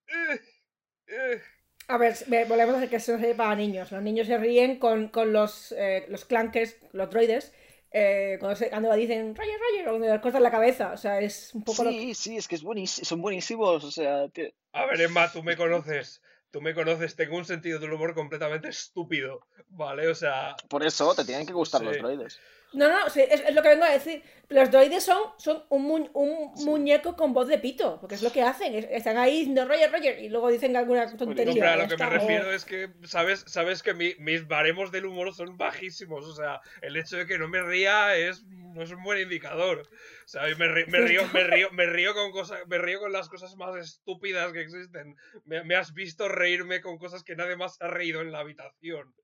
A 1.89 1.97
ver, 1.97 2.15
ve- 2.27 2.45
volvemos 2.45 2.75
a 2.75 2.79
decir 2.81 2.91
que 2.91 2.97
es 2.97 3.09
una 3.09 3.19
serie 3.19 3.35
para 3.35 3.55
niños. 3.55 3.91
Los 3.93 4.03
niños 4.03 4.27
se 4.27 4.37
ríen 4.39 4.79
con, 4.79 5.09
con 5.09 5.33
los, 5.33 5.73
eh, 5.73 6.05
los 6.09 6.25
clankers, 6.27 6.77
los 6.93 7.09
droides, 7.11 7.53
eh, 7.93 8.37
cuando, 8.41 8.57
se, 8.57 8.69
cuando 8.69 8.95
dicen 8.95 9.35
Roger, 9.35 9.59
Roger, 9.59 9.89
o 9.89 9.91
cuando 9.93 10.07
le 10.15 10.21
cortan 10.21 10.43
la 10.43 10.51
cabeza. 10.51 10.93
O 10.93 10.97
sea, 10.99 11.19
es 11.21 11.55
un 11.55 11.65
poco 11.65 11.85
lo 11.85 11.91
que- 11.91 11.99
Sí, 11.99 12.15
sí, 12.15 12.37
es 12.37 12.47
que 12.47 12.57
es 12.57 12.63
buenísimo, 12.63 13.05
son 13.07 13.23
buenísimos. 13.23 13.83
O 13.85 13.91
sea, 13.91 14.27
tie- 14.27 14.53
A 14.73 14.85
ver, 14.87 15.01
Emma, 15.01 15.33
tú 15.33 15.43
me 15.43 15.57
conoces. 15.57 16.21
Tú 16.51 16.61
me 16.63 16.75
conoces, 16.75 17.15
tengo 17.17 17.37
un 17.37 17.45
sentido 17.45 17.79
del 17.79 17.93
humor 17.93 18.15
completamente 18.15 18.69
estúpido. 18.69 19.41
¿Vale? 19.71 20.09
O 20.09 20.15
sea. 20.15 20.57
por 20.69 20.83
eso 20.85 21.15
te 21.15 21.25
tienen 21.25 21.47
que 21.47 21.53
gustar 21.53 21.83
los 21.83 21.95
Sí. 21.95 22.01
droides. 22.01 22.39
No, 22.75 22.87
no, 22.89 23.09
sí, 23.09 23.21
es, 23.23 23.41
es 23.41 23.55
lo 23.55 23.63
que 23.63 23.71
vengo 23.71 23.85
a 23.85 23.91
decir. 23.91 24.23
Los 24.51 24.71
droides 24.71 25.03
son, 25.05 25.19
son 25.39 25.65
un, 25.71 25.83
mu- 25.85 26.11
un 26.13 26.53
muñeco 26.65 27.17
con 27.17 27.33
voz 27.33 27.49
de 27.49 27.59
pito, 27.59 27.99
porque 28.01 28.15
es 28.15 28.23
lo 28.23 28.31
que 28.31 28.43
hacen. 28.43 28.75
es- 28.75 28.87
están 28.91 29.17
ahí 29.17 29.39
diciendo 29.39 29.65
Roger, 29.67 29.91
Roger, 29.91 30.19
y 30.19 30.29
luego 30.29 30.51
dicen 30.51 30.77
alguna 30.77 31.07
tontería. 31.17 31.53
Hombre, 31.53 31.67
a 31.69 31.77
ya 31.77 31.83
lo 31.83 31.89
que 31.89 31.97
me 31.97 32.11
refiero 32.19 32.53
es 32.53 32.65
que, 32.67 32.91
¿sabes? 33.05 33.45
Sabes 33.47 33.83
que 33.83 33.95
mi- 33.95 34.15
mis 34.19 34.47
baremos 34.47 34.93
del 34.93 35.07
humor 35.07 35.35
son 35.35 35.57
bajísimos. 35.57 36.27
O 36.27 36.35
sea, 36.35 36.61
el 36.83 36.97
hecho 36.97 37.17
de 37.17 37.27
que 37.27 37.39
no 37.39 37.49
me 37.49 37.63
ría 37.63 38.17
es, 38.17 38.45
no 38.45 38.83
es 38.83 38.91
un 38.91 39.03
buen 39.03 39.19
indicador. 39.21 39.81
O 40.25 40.29
sea, 40.29 40.43
me, 40.43 40.67
ri- 40.67 40.87
me 40.89 40.99
río, 41.01 41.23
me 41.33 41.45
río, 41.45 41.71
me 41.73 41.87
río 41.87 42.13
con 42.15 42.31
cosas, 42.33 42.61
me 42.69 42.77
río 42.79 43.01
con 43.01 43.13
las 43.13 43.29
cosas 43.31 43.57
más 43.57 43.77
estúpidas 43.77 44.53
que 44.53 44.61
existen. 44.61 45.17
Me, 45.45 45.65
me 45.65 45.75
has 45.75 45.95
visto 45.95 46.29
reírme 46.29 46.81
con 46.83 46.99
cosas 46.99 47.23
que 47.25 47.35
nadie 47.35 47.57
más 47.57 47.81
ha 47.81 47.89
reído 47.89 48.21
en 48.21 48.31
la 48.31 48.41
habitación. 48.41 49.15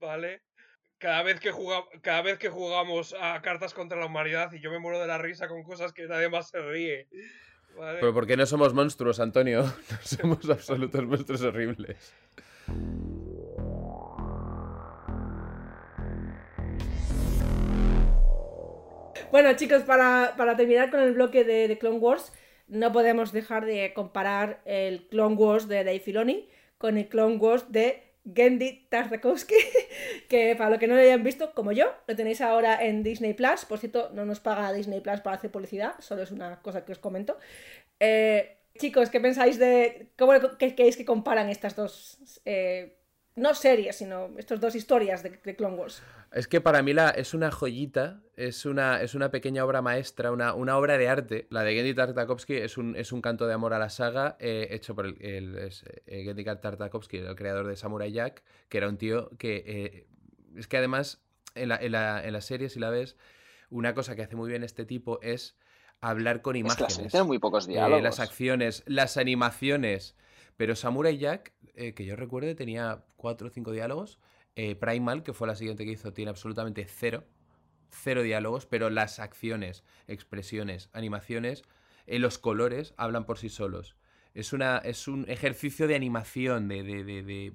¿Vale? 0.00 0.42
Cada 0.98 1.22
vez, 1.22 1.38
que 1.38 1.52
juga- 1.52 1.84
cada 2.02 2.22
vez 2.22 2.38
que 2.38 2.48
jugamos 2.48 3.14
a 3.20 3.40
cartas 3.40 3.72
contra 3.72 3.98
la 4.00 4.06
humanidad 4.06 4.52
y 4.52 4.58
yo 4.60 4.70
me 4.70 4.80
muero 4.80 4.98
de 5.00 5.06
la 5.06 5.16
risa 5.18 5.46
con 5.46 5.62
cosas 5.62 5.92
que 5.92 6.08
nadie 6.08 6.28
más 6.28 6.48
se 6.50 6.60
ríe. 6.60 7.06
¿Vale? 7.76 8.00
Pero 8.00 8.12
¿por 8.12 8.26
qué 8.26 8.36
no 8.36 8.44
somos 8.46 8.74
monstruos, 8.74 9.20
Antonio? 9.20 9.62
No 9.90 9.98
somos 10.02 10.50
absolutos 10.50 11.04
monstruos 11.04 11.42
horribles. 11.42 12.12
Bueno, 19.30 19.52
chicos, 19.56 19.82
para, 19.82 20.34
para 20.36 20.56
terminar 20.56 20.90
con 20.90 21.00
el 21.00 21.12
bloque 21.12 21.44
de, 21.44 21.68
de 21.68 21.78
Clone 21.78 21.98
Wars, 21.98 22.32
no 22.66 22.92
podemos 22.92 23.32
dejar 23.32 23.66
de 23.66 23.92
comparar 23.94 24.60
el 24.64 25.06
Clone 25.08 25.34
Wars 25.36 25.68
de 25.68 25.84
Dave 25.84 26.00
Filoni 26.00 26.48
con 26.78 26.96
el 26.96 27.08
Clone 27.08 27.36
Wars 27.36 27.70
de 27.70 28.02
Gendy 28.34 28.86
Tartakovsky, 28.88 29.54
que 30.28 30.54
para 30.56 30.70
lo 30.70 30.78
que 30.78 30.86
no 30.86 30.94
lo 30.94 31.00
hayan 31.00 31.22
visto, 31.22 31.52
como 31.54 31.72
yo, 31.72 31.86
lo 32.06 32.16
tenéis 32.16 32.40
ahora 32.40 32.84
en 32.84 33.02
Disney 33.02 33.34
Plus. 33.34 33.64
Por 33.64 33.78
cierto, 33.78 34.10
no 34.12 34.24
nos 34.24 34.40
paga 34.40 34.72
Disney 34.72 35.00
Plus 35.00 35.20
para 35.20 35.36
hacer 35.36 35.50
publicidad, 35.50 35.94
solo 36.00 36.22
es 36.22 36.30
una 36.30 36.60
cosa 36.60 36.84
que 36.84 36.92
os 36.92 36.98
comento. 36.98 37.38
Eh, 38.00 38.56
chicos, 38.78 39.10
¿qué 39.10 39.20
pensáis 39.20 39.58
de 39.58 40.08
cómo 40.18 40.32
qué 40.58 40.74
creéis 40.74 40.96
que 40.96 41.04
comparan 41.04 41.48
estas 41.48 41.74
dos, 41.76 42.40
eh, 42.44 42.97
no 43.38 43.54
series, 43.54 43.96
sino 43.96 44.30
estas 44.36 44.60
dos 44.60 44.74
historias 44.74 45.22
de, 45.22 45.38
de 45.42 45.56
Clone 45.56 45.76
Wars? 45.76 46.02
Es 46.32 46.46
que 46.48 46.60
para 46.60 46.82
mí 46.82 46.92
la, 46.92 47.10
es 47.10 47.32
una 47.32 47.50
joyita, 47.50 48.20
es 48.36 48.66
una, 48.66 49.00
es 49.00 49.14
una 49.14 49.30
pequeña 49.30 49.64
obra 49.64 49.80
maestra, 49.80 50.30
una, 50.30 50.52
una 50.54 50.76
obra 50.76 50.98
de 50.98 51.08
arte. 51.08 51.46
La 51.50 51.62
de 51.62 51.74
Gendy 51.74 51.94
Tartakovsky 51.94 52.54
es 52.54 52.76
un, 52.76 52.96
es 52.96 53.12
un 53.12 53.22
canto 53.22 53.46
de 53.46 53.54
amor 53.54 53.72
a 53.72 53.78
la 53.78 53.88
saga 53.88 54.36
eh, 54.40 54.68
hecho 54.72 54.94
por 54.94 55.06
el, 55.06 55.16
el- 55.24 55.58
es, 55.58 55.84
eh, 56.06 56.24
Gendy 56.24 56.44
Tartakovsky, 56.44 57.18
el 57.18 57.34
creador 57.34 57.66
de 57.66 57.76
Samurai 57.76 58.12
Jack, 58.12 58.42
que 58.68 58.78
era 58.78 58.88
un 58.88 58.98
tío 58.98 59.30
que... 59.38 59.64
eh, 59.66 60.06
es 60.56 60.66
que 60.66 60.76
además, 60.76 61.20
en 61.54 61.68
la, 61.68 61.76
en, 61.76 61.92
la, 61.92 62.24
en 62.24 62.32
la 62.32 62.40
serie, 62.40 62.68
si 62.68 62.80
la 62.80 62.90
ves, 62.90 63.16
una 63.70 63.94
cosa 63.94 64.16
que 64.16 64.22
hace 64.22 64.34
muy 64.36 64.48
bien 64.48 64.64
este 64.64 64.84
tipo 64.84 65.20
es 65.22 65.56
hablar 66.00 66.42
con 66.42 66.56
Es 66.56 66.62
que 66.62 66.68
la 66.68 66.74
serie 66.74 66.86
imágenes. 66.90 67.12
tiene 67.12 67.24
muy 67.26 67.38
pocos 67.38 67.66
eh, 67.68 67.72
diálogos. 67.72 68.02
las 68.02 68.20
acciones, 68.20 68.82
las 68.86 69.16
animaciones. 69.16 70.14
Pero 70.58 70.74
Samurai 70.76 71.16
Jack, 71.16 71.52
eh, 71.74 71.94
que 71.94 72.04
yo 72.04 72.16
recuerde, 72.16 72.54
tenía 72.54 73.04
cuatro 73.16 73.46
o 73.46 73.50
cinco 73.50 73.70
diálogos. 73.72 74.18
Eh, 74.56 74.74
Primal, 74.74 75.22
que 75.22 75.32
fue 75.32 75.46
la 75.46 75.54
siguiente 75.54 75.84
que 75.84 75.92
hizo, 75.92 76.12
tiene 76.12 76.30
absolutamente 76.30 76.84
cero. 76.84 77.24
Cero 77.90 78.22
diálogos, 78.22 78.66
pero 78.66 78.90
las 78.90 79.20
acciones, 79.20 79.84
expresiones, 80.08 80.90
animaciones, 80.92 81.62
eh, 82.06 82.18
los 82.18 82.38
colores 82.38 82.92
hablan 82.96 83.24
por 83.24 83.38
sí 83.38 83.48
solos. 83.48 83.96
Es, 84.34 84.52
una, 84.52 84.78
es 84.78 85.06
un 85.08 85.24
ejercicio 85.30 85.86
de 85.86 85.94
animación, 85.94 86.66
de, 86.68 86.82
de, 86.82 87.04
de, 87.04 87.54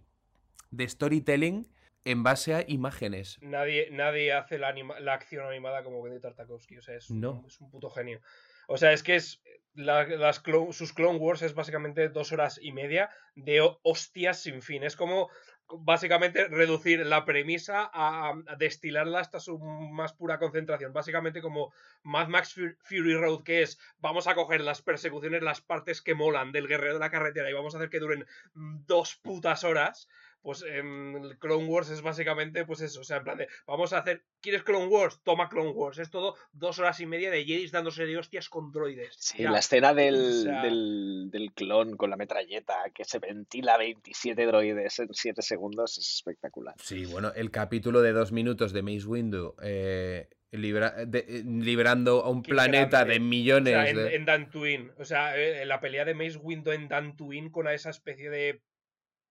de- 0.72 0.88
storytelling 0.90 1.68
en 2.06 2.24
base 2.24 2.54
a 2.56 2.64
imágenes. 2.68 3.38
Nadie, 3.42 3.90
nadie 3.92 4.32
hace 4.34 4.58
la, 4.58 4.70
anima- 4.70 5.00
la 5.02 5.14
acción 5.14 5.46
animada 5.46 5.84
como 5.84 6.02
Gendy 6.04 6.20
Tartakovsky. 6.22 6.78
O 6.78 6.82
sea, 6.82 6.96
es, 6.96 7.12
No. 7.12 7.34
un, 7.42 7.46
es 7.46 7.60
un 7.62 7.70
puto 7.70 7.90
genio. 7.90 8.22
O 8.68 8.78
sea, 8.78 8.94
es 8.94 9.04
que 9.04 9.16
es. 9.16 9.42
la- 9.76 10.06
las 10.06 10.44
sus 10.72 10.94
Clone 10.94 11.18
Wars 11.18 11.42
es 11.42 11.56
básicamente 11.56 12.08
dos 12.10 12.32
horas 12.32 12.60
y 12.62 12.72
media 12.74 13.10
de 13.36 13.62
ho- 13.62 13.80
hostias 13.84 14.40
sin 14.42 14.62
fin. 14.62 14.84
Es 14.84 14.96
como 14.96 15.30
básicamente 15.68 16.48
reducir 16.48 17.04
la 17.06 17.26
premisa 17.26 17.90
a, 17.92 18.34
a 18.48 18.56
destilarla 18.58 19.20
hasta 19.20 19.40
su 19.40 19.58
más 19.58 20.14
pura 20.14 20.38
concentración. 20.38 20.94
Básicamente 20.94 21.42
como 21.42 21.74
Mad 22.04 22.28
Max 22.28 22.54
Fu- 22.54 22.76
Fury 22.84 23.16
Road, 23.16 23.44
que 23.44 23.64
es 23.64 23.80
vamos 23.98 24.28
a 24.28 24.36
coger 24.36 24.62
las 24.62 24.82
persecuciones, 24.84 25.42
las 25.42 25.62
partes 25.62 26.02
que 26.04 26.14
molan 26.14 26.52
del 26.52 26.68
guerrero 26.68 26.94
de 26.94 27.00
la 27.00 27.10
carretera 27.10 27.50
y 27.50 27.54
vamos 27.54 27.74
a 27.74 27.78
hacer 27.78 27.90
que 27.90 28.00
duren 28.00 28.28
dos 28.54 29.16
putas 29.16 29.64
horas. 29.64 30.08
Pues 30.44 30.64
em, 30.68 31.16
el 31.24 31.40
Clone 31.40 31.66
Wars 31.68 31.90
es 31.90 32.02
básicamente 32.02 32.66
pues 32.66 32.82
eso, 32.82 33.00
o 33.00 33.04
sea, 33.06 33.18
en 33.18 33.24
plan 33.24 33.38
de, 33.38 33.48
vamos 33.66 33.94
a 33.94 34.00
hacer, 34.00 34.24
¿quieres 34.42 34.62
Clone 34.64 34.88
Wars? 34.88 35.22
Toma 35.24 35.48
Clone 35.48 35.70
Wars. 35.72 35.98
Es 36.00 36.10
todo 36.12 36.36
dos 36.52 36.78
horas 36.80 37.00
y 37.00 37.06
media 37.06 37.32
de 37.32 37.46
Jedis 37.46 37.72
dándose 37.72 38.06
de 38.06 38.18
hostias 38.18 38.50
con 38.50 38.72
droides. 38.74 39.16
Sí, 39.18 39.42
Ya. 39.44 39.52
la 39.52 39.60
escena 39.60 39.94
del, 39.94 40.16
O 40.16 40.44
sea- 40.44 40.62
del, 40.64 41.30
del 41.32 41.54
clon 41.54 41.96
con 41.96 42.10
la 42.10 42.18
metralleta 42.18 42.76
que 42.94 43.06
se 43.06 43.20
ventila 43.20 43.78
27 43.78 44.46
droides 44.46 45.00
en 45.00 45.14
7 45.14 45.42
segundos 45.42 45.98
es 45.98 46.10
espectacular. 46.10 46.76
Sí, 46.78 47.06
bueno, 47.06 47.32
el 47.36 47.50
capítulo 47.50 48.02
de 48.02 48.12
dos 48.12 48.34
minutos 48.34 48.74
de 48.74 48.82
Mace 48.84 49.06
Windu 49.08 49.56
eh, 49.64 50.28
libra- 50.52 51.06
de- 51.06 51.20
eh, 51.26 51.44
liberando 51.46 52.22
a 52.26 52.30
un 52.30 52.44
Qué 52.44 52.50
planeta 52.52 53.06
grande. 53.06 53.14
de 53.14 53.20
O 53.20 53.24
millones 53.24 53.74
sea, 53.74 53.90
en, 53.90 53.96
de... 53.96 54.16
en 54.18 54.26
Dantooine. 54.26 54.92
O 54.98 55.06
sea, 55.06 55.38
eh, 55.38 55.66
la 55.66 55.80
pelea 55.80 56.04
de 56.04 56.14
Mace 56.16 56.38
Windu 56.38 56.72
en 56.72 56.90
Dantooine 56.90 57.50
con 57.50 57.68
esa 57.70 57.92
especie 57.92 58.30
de 58.30 58.62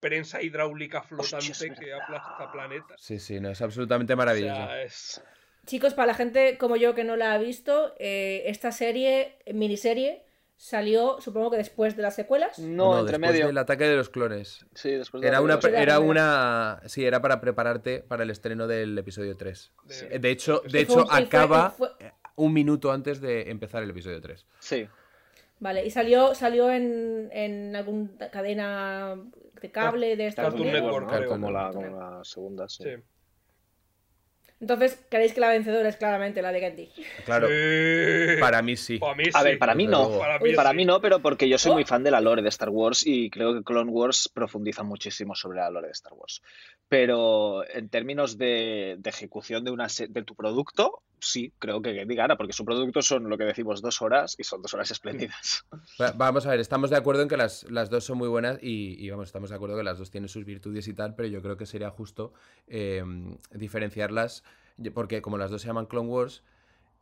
prensa 0.03 0.41
hidráulica 0.41 0.99
Hostia, 0.99 1.39
flotante 1.39 1.79
que 1.79 1.93
aplasta 1.93 2.51
planetas. 2.51 3.01
Sí, 3.01 3.19
sí, 3.19 3.39
no, 3.39 3.49
es 3.49 3.61
absolutamente 3.61 4.13
O 4.13 4.17
maravilloso. 4.17 4.55
sea, 4.55 4.81
es... 4.83 5.23
Chicos, 5.65 5.93
para 5.93 6.07
la 6.07 6.13
gente 6.13 6.57
como 6.57 6.75
yo 6.75 6.93
que 6.93 7.03
no 7.05 7.15
la 7.15 7.33
ha 7.33 7.37
visto, 7.37 7.95
eh, 7.97 8.43
esta 8.47 8.71
serie, 8.73 9.37
miniserie, 9.53 10.25
salió 10.57 11.19
supongo 11.21 11.51
que 11.51 11.57
después 11.57 11.95
de 11.95 12.01
las 12.03 12.15
secuelas. 12.15 12.59
No, 12.59 12.99
entre 12.99 13.13
después 13.13 13.31
medio. 13.31 13.47
del 13.47 13.57
ataque 13.57 13.85
de 13.85 13.95
los 13.95 14.09
clones. 14.09 14.65
Sí, 14.75 14.91
después 14.91 15.21
de 15.21 15.27
Era 15.29 15.37
la 15.37 15.41
una, 15.41 15.59
era 15.77 15.99
una. 15.99 16.81
Sí, 16.85 17.05
era 17.05 17.21
para 17.21 17.39
prepararte 17.39 17.99
para 18.01 18.23
el 18.23 18.29
estreno 18.29 18.67
del 18.67 18.97
episodio 18.97 19.37
3. 19.37 19.71
de- 19.85 20.19
De 20.19 20.29
hecho, 20.31 20.61
de 20.69 20.81
hecho 20.81 21.05
fue- 21.05 21.23
acaba 21.23 21.69
fue- 21.69 21.91
un 22.35 22.51
minuto 22.51 22.91
antes 22.91 23.21
de 23.21 23.49
empezar 23.49 23.83
el 23.83 23.89
episodio 23.91 24.19
3. 24.19 24.45
Sí. 24.59 24.87
Vale, 25.59 25.85
y 25.85 25.91
salió, 25.91 26.35
salió 26.35 26.69
en, 26.71 27.29
en 27.31 27.73
alguna 27.75 28.29
cadena 28.31 29.15
de 29.63 29.71
cable 29.71 30.15
de 30.15 30.27
Estados 30.27 30.53
Cartoon. 30.53 30.71
Network, 30.73 31.11
¿no? 31.11 31.27
Como 31.27 31.49
la, 31.49 31.71
como 31.71 31.97
la 31.99 32.23
segunda, 32.23 32.67
sí. 32.69 32.83
sí. 32.83 32.89
Entonces, 34.59 34.97
¿creéis 35.09 35.33
que 35.33 35.41
la 35.41 35.49
vencedora 35.49 35.89
es 35.89 35.97
claramente 35.97 36.41
la 36.41 36.51
de 36.53 36.59
Gandhi? 36.61 36.89
Claro, 37.25 37.47
Sí. 37.47 38.39
para 38.39 38.61
mí 38.61 38.77
sí. 38.77 38.97
Para 38.97 39.15
mí 39.15 39.23
A 39.33 39.39
sí. 39.39 39.43
ver, 39.43 39.59
para 39.59 39.75
mí 39.75 39.87
no. 39.87 40.17
Para 40.17 40.39
mí 40.39 40.53
Para 40.53 40.69
sí. 40.69 40.75
mí 40.77 40.85
no, 40.85 41.01
pero 41.01 41.21
porque 41.21 41.49
yo 41.49 41.57
soy 41.57 41.71
Oh. 41.71 41.75
muy 41.75 41.83
fan 41.83 42.01
de 42.03 42.11
la 42.11 42.21
lore 42.21 42.41
de 42.41 42.47
Star 42.49 42.69
Wars 42.69 43.05
y 43.05 43.29
creo 43.29 43.53
que 43.53 43.63
Clone 43.63 43.91
Wars 43.91 44.29
profundiza 44.33 44.83
muchísimo 44.83 45.35
sobre 45.35 45.57
la 45.59 45.69
lore 45.69 45.87
de 45.87 45.91
Star 45.93 46.13
Wars. 46.13 46.41
Pero 46.87 47.67
en 47.69 47.89
términos 47.89 48.37
de, 48.37 48.95
de 48.99 49.09
ejecución 49.09 49.65
de, 49.65 49.71
una 49.71 49.87
de 50.09 50.23
tu 50.23 50.33
producto, 50.35 51.01
sí, 51.25 51.53
creo 51.59 51.81
que 51.81 51.93
Gandhi 51.93 52.15
gana, 52.15 52.35
porque 52.37 52.53
su 52.53 52.65
producto 52.65 53.01
son 53.01 53.29
lo 53.29 53.37
que 53.37 53.43
decimos 53.45 53.81
dos 53.81 54.01
horas 54.01 54.35
y 54.37 54.43
son 54.43 54.61
dos 54.61 54.73
horas 54.73 54.91
espléndidas. 54.91 55.65
Va- 56.01 56.11
Vamos 56.11 56.45
a 56.45 56.51
ver, 56.51 56.59
estamos 56.59 56.89
de 56.89 56.97
acuerdo 56.97 57.21
en 57.23 57.27
que 57.29 57.37
las, 57.37 57.63
las 57.69 57.89
dos 57.89 58.03
son 58.03 58.17
muy 58.17 58.27
buenas 58.27 58.59
y, 58.61 59.09
vamos, 59.09 59.27
estamos 59.29 59.49
de 59.49 59.55
acuerdo 59.55 59.77
que 59.77 59.83
las 59.83 59.97
dos 59.97 60.11
tienen 60.11 60.27
sus 60.29 60.45
virtudes 60.45 60.87
y 60.87 60.93
tal, 60.93 61.15
pero 61.15 61.27
yo 61.27 61.41
creo 61.41 61.57
que 61.57 61.65
sería 61.65 61.89
justo 61.89 62.33
eh, 62.67 63.03
diferenciarlas, 63.51 64.43
porque 64.93 65.21
como 65.21 65.37
las 65.37 65.51
dos 65.51 65.61
se 65.61 65.67
llaman 65.67 65.85
Clone 65.85 66.09
Wars, 66.09 66.43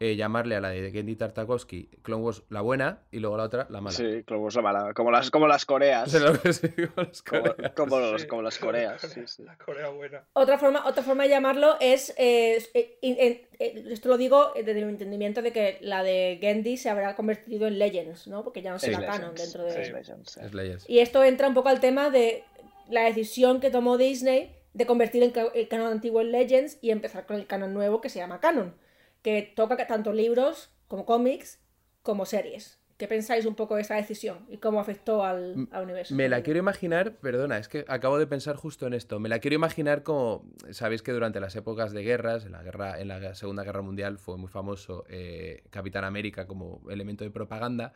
eh, 0.03 0.15
llamarle 0.15 0.55
a 0.55 0.61
la 0.61 0.69
de 0.69 0.89
Gendy 0.91 1.15
Tartakovsky 1.15 1.89
Clone 2.01 2.23
Wars 2.23 2.41
la 2.49 2.61
buena 2.61 3.03
y 3.11 3.19
luego 3.19 3.37
la 3.37 3.43
otra 3.43 3.67
la 3.69 3.81
mala. 3.81 3.95
Sí, 3.95 4.23
Clone 4.25 4.41
Wars 4.43 4.55
la 4.55 4.61
mala, 4.63 4.93
como 4.95 5.11
las, 5.11 5.29
como 5.29 5.47
las 5.47 5.63
coreas. 5.65 6.11
Como, 7.75 7.99
los- 7.99 8.21
Sí, 8.21 8.27
como 8.27 8.41
las 8.41 8.59
la 8.59 8.65
coreas. 8.65 9.01
Corea- 9.01 9.13
sí, 9.13 9.21
sí. 9.27 9.43
La 9.43 9.55
Corea 9.57 9.89
buena. 9.89 10.23
Otra 10.33 10.57
forma, 10.57 10.85
otra 10.87 11.03
forma 11.03 11.23
de 11.23 11.29
llamarlo 11.29 11.77
es, 11.79 12.13
eh, 12.17 12.57
eh, 12.73 12.97
eh, 13.01 13.47
esto 13.91 14.09
lo 14.09 14.17
digo 14.17 14.51
desde 14.55 14.73
mi 14.73 14.81
entendimiento 14.89 15.41
de 15.41 15.51
que 15.51 15.77
la 15.81 16.03
de 16.03 16.39
Gandhi 16.41 16.77
se 16.77 16.89
habrá 16.89 17.15
convertido 17.15 17.67
en 17.67 17.79
Legends, 17.79 18.27
¿no? 18.27 18.43
Porque 18.43 18.61
ya 18.61 18.71
no 18.71 18.77
Es 18.77 18.81
será 18.81 18.99
canon 19.05 19.31
Legends, 19.35 19.41
dentro 19.53 19.63
de... 19.63 19.81
es 19.81 19.87
Sí. 19.87 19.93
Legends, 19.93 20.31
sí. 20.31 20.39
Es 20.43 20.53
leyes. 20.53 20.85
Y 20.89 20.99
esto 20.99 21.23
entra 21.23 21.47
un 21.47 21.53
poco 21.53 21.69
al 21.69 21.79
tema 21.79 22.09
de 22.09 22.43
la 22.89 23.03
decisión 23.03 23.59
que 23.59 23.69
tomó 23.69 23.97
Disney 23.97 24.55
de 24.73 24.85
convertir 24.85 25.21
el, 25.23 25.33
el 25.53 25.67
canon 25.67 25.91
antiguo 25.91 26.21
en 26.21 26.31
Legends 26.31 26.77
y 26.81 26.91
empezar 26.91 27.25
con 27.25 27.35
el 27.37 27.45
canon 27.45 27.73
nuevo 27.73 28.01
que 28.01 28.09
se 28.09 28.19
llama 28.19 28.39
canon, 28.39 28.73
que 29.22 29.53
toca 29.55 29.78
ca- 29.78 29.88
tanto 29.88 30.13
libros 30.13 30.72
como 30.88 31.05
cómics 31.05 31.59
como 32.01 32.26
series. 32.26 32.78
¿Qué 32.97 33.07
pensáis 33.07 33.47
un 33.47 33.55
poco 33.55 33.76
de 33.78 33.82
esa 33.82 33.95
decisión 33.95 34.45
y 34.47 34.57
cómo 34.57 34.80
afectó 34.80 35.24
al, 35.26 35.67
al 35.72 35.84
universo? 35.86 36.13
Me 36.13 36.30
la 36.30 36.43
quiero 36.43 36.59
imaginar, 36.59 37.15
perdona, 37.15 37.57
es 37.57 37.67
que 37.67 37.84
acabo 37.88 38.19
de 38.19 38.28
pensar 38.28 38.55
justo 38.57 38.86
en 38.86 38.93
esto. 38.93 39.19
Me 39.19 39.28
la 39.28 39.39
quiero 39.39 39.55
imaginar 39.55 40.03
como, 40.03 40.45
sabéis 40.69 41.01
que 41.01 41.11
durante 41.11 41.39
las 41.39 41.55
épocas 41.55 41.93
de 41.93 42.03
guerras, 42.03 42.45
en 42.45 42.51
la 42.51 42.61
guerra, 42.61 42.99
en 42.99 43.07
la 43.07 43.34
Segunda 43.34 43.63
Guerra 43.63 43.82
Mundial 43.82 44.19
fue 44.19 44.38
muy 44.38 44.49
famoso 44.49 45.03
eh, 45.09 45.63
Capitán 45.72 46.03
América 46.03 46.45
como 46.45 46.80
elemento 46.91 47.24
de 47.24 47.32
propaganda 47.32 47.93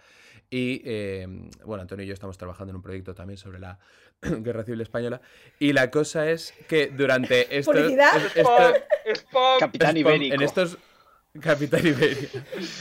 y 0.49 0.81
eh, 0.85 1.27
bueno, 1.63 1.83
Antonio 1.83 2.03
y 2.03 2.07
yo 2.07 2.13
estamos 2.15 2.39
trabajando 2.39 2.71
en 2.71 2.77
un 2.77 2.81
proyecto 2.81 3.13
también 3.13 3.37
sobre 3.37 3.59
la 3.59 3.77
Guerra 4.23 4.63
Civil 4.63 4.81
Española 4.81 5.21
y 5.59 5.73
la 5.73 5.91
cosa 5.91 6.31
es 6.31 6.51
que 6.67 6.87
durante 6.87 7.55
esto, 7.59 7.73
Publicidad. 7.73 8.09
es- 8.25 8.35
esto-. 9.05 9.39
Capitán 9.59 9.95
Ibérico. 9.97 10.33
En 10.33 10.41
estos. 10.41 10.79
Capitán 11.41 11.85
Ibérico. 11.85 12.39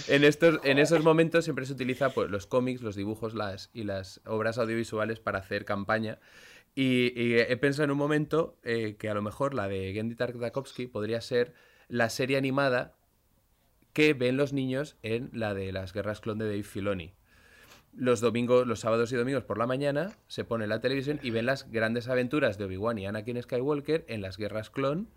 En, 0.08 0.24
estos, 0.24 0.60
en 0.64 0.78
esos 0.78 1.02
momentos 1.02 1.44
siempre 1.44 1.66
se 1.66 1.72
utiliza 1.72 2.10
pues, 2.10 2.30
los 2.30 2.46
cómics, 2.46 2.82
los 2.82 2.96
dibujos 2.96 3.34
las, 3.34 3.70
y 3.74 3.84
las 3.84 4.20
obras 4.26 4.58
audiovisuales 4.58 5.20
para 5.20 5.38
hacer 5.38 5.64
campaña. 5.64 6.18
Y, 6.74 7.12
y 7.20 7.38
he 7.38 7.56
pensado 7.56 7.84
en 7.84 7.90
un 7.90 7.98
momento 7.98 8.56
eh, 8.62 8.96
que 8.98 9.08
a 9.08 9.14
lo 9.14 9.22
mejor 9.22 9.54
la 9.54 9.68
de 9.68 9.92
Gendy 9.92 10.14
Tartakovsky 10.14 10.86
podría 10.86 11.20
ser 11.20 11.54
la 11.88 12.10
serie 12.10 12.36
animada 12.36 12.94
que 13.92 14.12
ven 14.12 14.36
los 14.36 14.52
niños 14.52 14.96
en 15.02 15.30
la 15.32 15.54
de 15.54 15.70
las 15.72 15.92
guerras 15.92 16.20
clon 16.20 16.38
de 16.38 16.46
Dave 16.46 16.64
Filoni. 16.64 17.12
Los 17.96 18.20
domingos, 18.20 18.66
los 18.66 18.80
sábados 18.80 19.12
y 19.12 19.16
domingos 19.16 19.44
por 19.44 19.56
la 19.56 19.68
mañana 19.68 20.12
se 20.26 20.44
pone 20.44 20.66
la 20.66 20.80
televisión 20.80 21.20
y 21.22 21.30
ven 21.30 21.46
las 21.46 21.70
grandes 21.70 22.08
aventuras 22.08 22.58
de 22.58 22.64
Obi-Wan 22.64 22.98
y 22.98 23.06
Anakin 23.06 23.40
Skywalker 23.40 24.04
en 24.08 24.20
las 24.20 24.36
guerras 24.36 24.70
clon. 24.70 25.08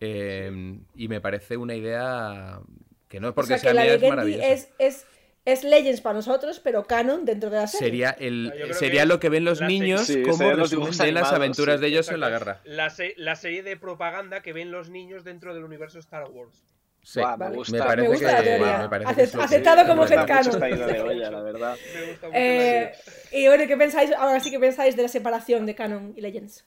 Eh, 0.00 0.78
y 0.94 1.08
me 1.08 1.20
parece 1.20 1.56
una 1.56 1.74
idea 1.74 2.60
que 3.08 3.20
no 3.20 3.28
es 3.28 3.34
o 3.34 3.34
porque 3.34 3.58
sea, 3.58 3.58
sea 3.58 3.70
que 3.70 3.74
la 3.74 3.82
mía, 3.82 3.96
de 3.96 3.96
es 3.96 4.02
maravillosa. 4.08 4.46
es, 4.48 4.68
es, 4.78 5.06
es 5.44 5.64
Legends 5.64 6.00
para 6.00 6.14
nosotros, 6.14 6.60
pero 6.60 6.84
canon 6.84 7.24
dentro 7.24 7.50
de 7.50 7.56
la 7.58 7.66
serie. 7.66 8.06
Sería, 8.06 8.10
el, 8.10 8.54
Yo 8.58 8.68
creo 8.68 8.74
sería 8.74 9.02
que 9.02 9.06
lo 9.06 9.20
que 9.20 9.28
ven 9.28 9.44
los 9.44 9.60
la 9.60 9.66
niños 9.68 10.06
Sí, 10.06 10.22
como 10.22 10.52
resumen 10.52 10.96
de 10.96 11.12
las 11.12 11.32
aventuras 11.32 11.76
sí, 11.76 11.82
de 11.82 11.86
ellos 11.88 12.08
en 12.10 12.20
la 12.20 12.30
guerra. 12.30 12.60
La, 12.64 12.90
se- 12.90 13.14
la 13.16 13.36
serie 13.36 13.62
de 13.62 13.76
propaganda 13.76 14.40
que 14.42 14.52
ven 14.52 14.70
los 14.70 14.90
niños 14.90 15.22
dentro 15.24 15.54
del 15.54 15.64
universo 15.64 15.98
Star 15.98 16.24
Wars. 16.30 16.62
Sí, 17.02 17.20
Vale. 17.20 17.50
me 17.50 17.56
gusta. 17.56 17.72
me 17.72 17.78
Me 17.80 17.86
parece 17.86 18.08
gusta 18.08 18.32
la 18.32 18.38
que, 18.38 18.44
teoría. 18.44 18.78
me 18.78 18.88
parece 18.88 19.10
Acep- 19.10 19.36
que 19.36 19.42
aceptado 19.42 19.86
como 19.86 20.04
la. 20.06 21.76
Me 21.94 22.06
gusta 22.06 22.26
mucho 22.28 22.38
Eh, 22.38 22.92
la 23.32 23.38
y 23.38 23.46
bueno, 23.46 23.64
¿qué 23.66 23.76
pensáis? 23.76 24.10
Ahora 24.12 24.40
sí 24.40 24.50
que 24.50 24.58
pensáis 24.58 24.96
de 24.96 25.02
la 25.02 25.08
separación 25.08 25.66
de 25.66 25.74
canon 25.74 26.14
y 26.16 26.22
Legends. 26.22 26.64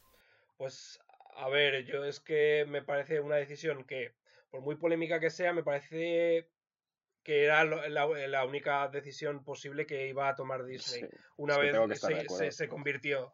Pues, 0.58 1.00
a 1.38 1.50
ver, 1.50 1.86
yo 1.86 2.04
es 2.06 2.20
que 2.20 2.66
me 2.68 2.82
parece 2.82 3.20
una 3.20 3.36
decisión 3.38 3.84
que, 3.86 4.14
por 4.50 4.62
muy 4.62 4.76
polémica 4.76 5.20
que 5.20 5.30
sea, 5.30 5.54
me 5.54 5.64
parece 5.64 6.50
que 7.24 7.44
era 7.44 7.64
la, 7.66 7.88
la 8.28 8.46
única 8.46 8.88
decisión 8.88 9.44
posible 9.44 9.86
que 9.86 10.08
iba 10.08 10.30
a 10.30 10.36
tomar 10.36 10.64
Disney. 10.66 11.02
Sí, 11.02 11.08
Una 11.36 11.58
vez 11.58 11.72
se, 12.00 12.30
se- 12.30 12.52
se 12.52 12.68
convirtió 12.70 13.32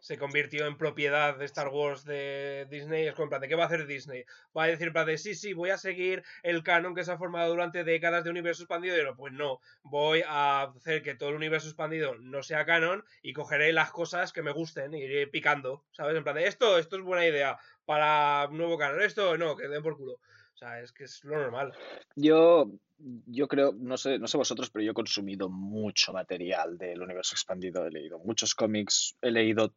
se 0.00 0.18
convirtió 0.18 0.66
en 0.66 0.76
propiedad 0.76 1.36
de 1.36 1.44
Star 1.44 1.68
Wars 1.68 2.04
de 2.04 2.66
Disney. 2.70 3.06
Es 3.06 3.14
como 3.14 3.24
en 3.24 3.28
plan, 3.30 3.40
¿de 3.40 3.48
qué 3.48 3.54
va 3.54 3.64
a 3.64 3.66
hacer 3.66 3.86
Disney? 3.86 4.24
Va 4.56 4.64
a 4.64 4.66
decir 4.66 4.88
en 4.88 4.92
plan 4.92 5.18
sí, 5.18 5.34
sí, 5.34 5.52
voy 5.52 5.70
a 5.70 5.78
seguir 5.78 6.22
el 6.42 6.62
canon 6.62 6.94
que 6.94 7.04
se 7.04 7.12
ha 7.12 7.18
formado 7.18 7.50
durante 7.50 7.84
décadas 7.84 8.24
de 8.24 8.30
universo 8.30 8.62
expandido. 8.62 8.98
Y 8.98 9.04
no, 9.04 9.16
pues 9.16 9.32
no, 9.32 9.60
voy 9.82 10.22
a 10.26 10.62
hacer 10.62 11.02
que 11.02 11.14
todo 11.14 11.30
el 11.30 11.36
universo 11.36 11.68
expandido 11.68 12.14
no 12.16 12.42
sea 12.42 12.64
canon 12.64 13.04
y 13.22 13.32
cogeré 13.32 13.72
las 13.72 13.90
cosas 13.90 14.32
que 14.32 14.42
me 14.42 14.52
gusten 14.52 14.94
iré 14.94 15.26
picando, 15.26 15.84
¿sabes? 15.92 16.16
En 16.16 16.24
plan 16.24 16.36
de, 16.36 16.46
esto, 16.46 16.78
esto 16.78 16.96
es 16.96 17.02
buena 17.02 17.26
idea 17.26 17.58
para 17.84 18.48
nuevo 18.50 18.78
canon, 18.78 19.02
esto 19.02 19.36
no, 19.36 19.56
que 19.56 19.68
den 19.68 19.82
por 19.82 19.96
culo. 19.96 20.18
O 20.54 20.56
sea, 20.56 20.80
es 20.80 20.92
que 20.92 21.04
es 21.04 21.24
lo 21.24 21.36
normal. 21.38 21.72
Yo, 22.16 22.70
yo 22.98 23.48
creo, 23.48 23.72
no 23.72 23.96
sé, 23.96 24.18
no 24.18 24.26
sé 24.26 24.36
vosotros, 24.36 24.70
pero 24.70 24.84
yo 24.84 24.90
he 24.90 24.94
consumido 24.94 25.48
mucho 25.48 26.12
material 26.12 26.76
del 26.76 27.00
universo 27.00 27.34
expandido. 27.34 27.86
He 27.86 27.90
leído 27.90 28.18
muchos 28.18 28.54
cómics, 28.54 29.16
he 29.22 29.30
leído, 29.30 29.72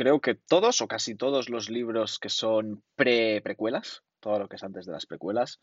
creo 0.00 0.18
que 0.22 0.34
todos 0.34 0.80
o 0.80 0.88
casi 0.88 1.14
todos 1.14 1.50
los 1.50 1.68
libros 1.68 2.18
que 2.18 2.30
son 2.30 2.82
pre-precuelas, 2.96 4.02
todo 4.18 4.38
lo 4.38 4.48
que 4.48 4.56
es 4.56 4.62
antes 4.62 4.86
de 4.86 4.92
las 4.92 5.04
precuelas. 5.04 5.60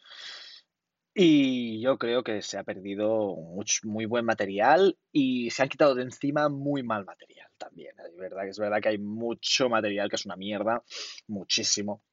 Y 1.16 1.82
yo 1.82 1.98
creo 1.98 2.24
que 2.24 2.44
se 2.44 2.60
ha 2.60 2.64
perdido 2.64 3.36
much- 3.36 3.84
muy 3.84 4.06
buen 4.06 4.26
material 4.26 4.96
y 5.12 5.50
se 5.50 5.64
han 5.64 5.70
quitado 5.70 5.96
de 5.96 6.04
encima 6.04 6.50
muy 6.50 6.84
mal 6.84 7.04
material 7.04 7.50
también. 7.58 7.96
Es 8.08 8.16
verdad 8.16 8.44
que 8.44 8.50
es 8.50 8.60
verdad 8.60 8.80
que 8.80 8.90
hay 8.90 9.00
mucho 9.00 9.70
material 9.70 10.08
que 10.08 10.18
es 10.18 10.26
una 10.28 10.36
mierda, 10.36 10.84
muchísimo, 11.28 12.04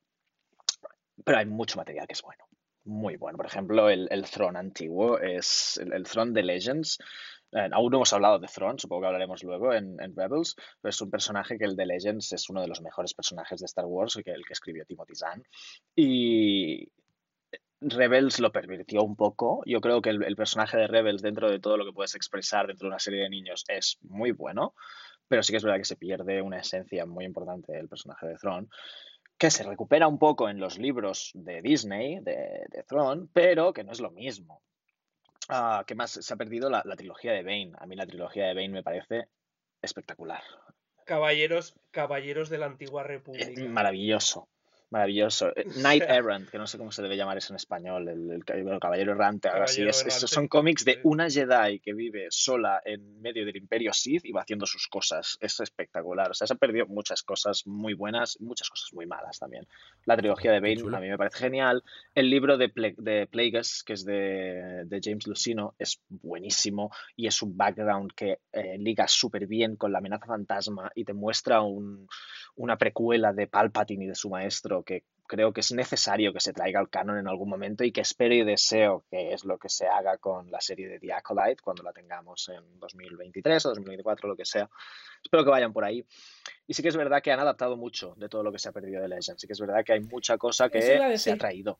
pero 1.24 1.38
hay 1.38 1.46
mucho 1.46 1.76
material 1.76 2.06
que 2.06 2.14
es 2.14 2.22
bueno 2.22 2.44
muy 2.86 3.16
bueno. 3.16 3.38
Por 3.38 3.46
ejemplo, 3.46 3.88
el, 3.88 4.08
el 4.10 4.24
Throne 4.28 4.58
antiguo 4.58 5.18
es 5.18 5.78
el, 5.78 5.94
el 5.94 6.04
Throne 6.04 6.32
de 6.32 6.42
Legends. 6.42 6.98
Eh, 7.54 7.68
aún 7.70 7.90
no 7.90 7.98
hemos 7.98 8.12
hablado 8.12 8.40
de 8.40 8.48
Throne, 8.48 8.78
supongo 8.78 9.02
que 9.02 9.06
hablaremos 9.06 9.44
luego 9.44 9.72
en, 9.72 9.96
Rebels, 10.16 10.56
pero 10.80 10.90
es 10.90 11.00
un 11.00 11.10
personaje 11.10 11.56
que 11.56 11.64
el 11.64 11.76
de 11.76 11.86
Legends 11.86 12.32
es 12.32 12.50
uno 12.50 12.60
de 12.60 12.66
los 12.66 12.82
mejores 12.82 13.14
personajes 13.14 13.60
de 13.60 13.66
Star 13.66 13.86
Wars, 13.86 14.18
que 14.24 14.32
el 14.32 14.44
que 14.44 14.54
escribió 14.54 14.84
Timothy 14.84 15.14
Zahn. 15.14 15.44
Y 15.94 16.88
Rebels 17.80 18.40
lo 18.40 18.50
pervirtió 18.50 19.04
un 19.04 19.14
poco. 19.14 19.62
Yo 19.66 19.80
creo 19.80 20.02
que 20.02 20.10
el, 20.10 20.24
el 20.24 20.34
personaje 20.34 20.76
de 20.76 20.88
Rebels, 20.88 21.22
dentro 21.22 21.48
de 21.48 21.60
todo 21.60 21.76
lo 21.76 21.84
que 21.84 21.92
puedes 21.92 22.16
expresar 22.16 22.66
dentro 22.66 22.86
de 22.86 22.90
una 22.90 22.98
serie 22.98 23.22
de 23.22 23.30
niños, 23.30 23.64
es 23.68 23.98
muy 24.02 24.32
bueno, 24.32 24.74
pero 25.28 25.42
sí 25.44 25.52
que 25.52 25.58
es 25.58 25.64
verdad 25.64 25.78
que 25.78 25.84
se 25.84 25.96
pierde 25.96 26.42
una 26.42 26.58
esencia 26.58 27.06
muy 27.06 27.24
importante 27.24 27.72
del 27.72 27.88
personaje 27.88 28.26
de 28.26 28.36
Throne 28.36 28.66
que 29.38 29.50
se 29.50 29.64
recupera 29.64 30.08
un 30.08 30.18
poco 30.18 30.48
en 30.48 30.58
los 30.58 30.78
libros 30.78 31.32
de 31.34 31.60
Disney, 31.60 32.20
de, 32.20 32.66
de 32.70 32.82
Throne, 32.84 33.26
pero 33.32 33.72
que 33.72 33.84
no 33.84 33.92
es 33.92 34.00
lo 34.00 34.10
mismo. 34.10 34.62
Ah, 35.48 35.84
¿Qué 35.86 35.94
más? 35.94 36.10
Se 36.12 36.32
ha 36.34 36.36
perdido 36.36 36.70
la, 36.70 36.82
la 36.84 36.96
trilogía 36.96 37.32
de 37.32 37.42
Bane. 37.42 37.72
A 37.78 37.86
mí 37.86 37.96
la 37.96 38.06
trilogía 38.06 38.46
de 38.46 38.54
Bane 38.54 38.68
me 38.70 38.82
parece 38.82 39.28
espectacular. 39.82 40.42
Caballeros, 41.04 41.74
caballeros 41.90 42.48
de 42.48 42.58
la 42.58 42.66
antigua 42.66 43.02
Eh, 43.02 43.06
república. 43.08 43.64
Maravilloso. 43.68 44.48
Maravilloso. 44.90 45.48
Eh, 45.56 45.64
Knight 45.76 46.04
Errant, 46.06 46.48
que 46.48 46.58
no 46.58 46.66
sé 46.66 46.78
cómo 46.78 46.92
se 46.92 47.02
debe 47.02 47.16
llamar 47.16 47.36
eso 47.36 47.52
en 47.52 47.56
español, 47.56 48.08
el, 48.08 48.30
el 48.46 48.62
bueno, 48.62 48.78
caballero 48.78 49.12
errante, 49.12 49.48
algo 49.48 49.64
así. 49.64 49.82
Es- 49.82 50.04
esos 50.06 50.30
son 50.30 50.46
cómics 50.48 50.84
de 50.84 51.00
una 51.02 51.28
Jedi 51.28 51.80
que 51.80 51.92
vive 51.94 52.26
sola 52.30 52.80
en 52.84 53.20
medio 53.20 53.44
del 53.44 53.56
Imperio 53.56 53.92
Sith 53.92 54.24
y 54.24 54.32
va 54.32 54.42
haciendo 54.42 54.66
sus 54.66 54.86
cosas. 54.88 55.36
Es 55.40 55.58
espectacular. 55.60 56.30
O 56.30 56.34
sea, 56.34 56.46
se 56.46 56.52
han 56.54 56.58
perdido 56.58 56.86
muchas 56.86 57.22
cosas 57.22 57.66
muy 57.66 57.94
buenas, 57.94 58.40
muchas 58.40 58.70
cosas 58.70 58.92
muy 58.92 59.06
malas 59.06 59.38
también. 59.38 59.66
La 60.04 60.16
trilogía 60.16 60.52
de 60.52 60.60
Bane 60.60 60.96
a 60.96 61.00
mí 61.00 61.08
me 61.08 61.18
parece 61.18 61.38
genial. 61.38 61.82
El 62.14 62.30
libro 62.30 62.56
de, 62.56 62.72
Ple- 62.72 62.94
de 62.96 63.26
Plagueis, 63.26 63.82
que 63.82 63.94
es 63.94 64.04
de, 64.04 64.84
de 64.84 65.00
James 65.02 65.26
Lucino, 65.26 65.74
es 65.78 66.00
buenísimo 66.08 66.90
y 67.16 67.26
es 67.26 67.42
un 67.42 67.56
background 67.56 68.12
que 68.14 68.38
eh, 68.52 68.78
liga 68.78 69.08
súper 69.08 69.46
bien 69.48 69.76
con 69.76 69.90
la 69.90 69.98
amenaza 69.98 70.26
fantasma 70.26 70.92
y 70.94 71.04
te 71.04 71.14
muestra 71.14 71.62
un- 71.62 72.06
una 72.56 72.76
precuela 72.78 73.32
de 73.32 73.48
Palpatine 73.48 74.04
y 74.04 74.08
de 74.08 74.14
su 74.14 74.30
maestro 74.30 74.83
que 74.84 75.04
creo 75.26 75.52
que 75.52 75.60
es 75.60 75.72
necesario 75.72 76.32
que 76.32 76.40
se 76.40 76.52
traiga 76.52 76.80
al 76.80 76.90
canon 76.90 77.18
en 77.18 77.28
algún 77.28 77.48
momento 77.48 77.82
y 77.84 77.92
que 77.92 78.02
espero 78.02 78.34
y 78.34 78.44
deseo 78.44 79.04
que 79.10 79.32
es 79.32 79.44
lo 79.44 79.58
que 79.58 79.68
se 79.68 79.86
haga 79.86 80.18
con 80.18 80.50
la 80.50 80.60
serie 80.60 80.88
de 80.88 80.98
The 81.00 81.12
Acolyte 81.12 81.62
cuando 81.62 81.82
la 81.82 81.92
tengamos 81.92 82.48
en 82.50 82.78
2023 82.78 83.66
o 83.66 83.68
2024, 83.70 84.28
lo 84.28 84.36
que 84.36 84.44
sea. 84.44 84.68
Espero 85.22 85.44
que 85.44 85.50
vayan 85.50 85.72
por 85.72 85.84
ahí. 85.84 86.04
Y 86.66 86.74
sí 86.74 86.82
que 86.82 86.88
es 86.88 86.96
verdad 86.96 87.22
que 87.22 87.32
han 87.32 87.40
adaptado 87.40 87.76
mucho 87.76 88.14
de 88.16 88.28
todo 88.28 88.42
lo 88.42 88.52
que 88.52 88.58
se 88.58 88.68
ha 88.68 88.72
perdido 88.72 89.02
de 89.02 89.08
Legends. 89.08 89.40
Sí 89.40 89.46
que 89.46 89.54
es 89.54 89.60
verdad 89.60 89.84
que 89.84 89.94
hay 89.94 90.00
mucha 90.00 90.36
cosa 90.36 90.68
que 90.68 91.16
se 91.16 91.32
ha 91.32 91.36
traído. 91.36 91.78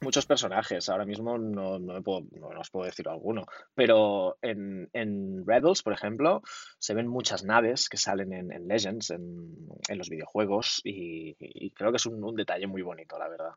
Muchos 0.00 0.26
personajes, 0.26 0.88
ahora 0.88 1.06
mismo 1.06 1.38
no, 1.38 1.78
no, 1.78 1.94
me 1.94 2.02
puedo, 2.02 2.22
no, 2.32 2.50
no 2.52 2.60
os 2.60 2.70
puedo 2.70 2.84
decir 2.84 3.08
alguno, 3.08 3.46
pero 3.74 4.36
en, 4.42 4.90
en 4.92 5.46
Rebels, 5.46 5.82
por 5.82 5.92
ejemplo, 5.94 6.42
se 6.78 6.94
ven 6.94 7.06
muchas 7.06 7.44
naves 7.44 7.88
que 7.88 7.96
salen 7.96 8.32
en, 8.32 8.52
en 8.52 8.68
Legends, 8.68 9.10
en, 9.10 9.54
en 9.88 9.98
los 9.98 10.10
videojuegos, 10.10 10.80
y, 10.84 11.36
y 11.38 11.70
creo 11.70 11.90
que 11.90 11.96
es 11.96 12.06
un, 12.06 12.22
un 12.22 12.34
detalle 12.36 12.66
muy 12.66 12.82
bonito, 12.82 13.18
la 13.18 13.28
verdad. 13.28 13.52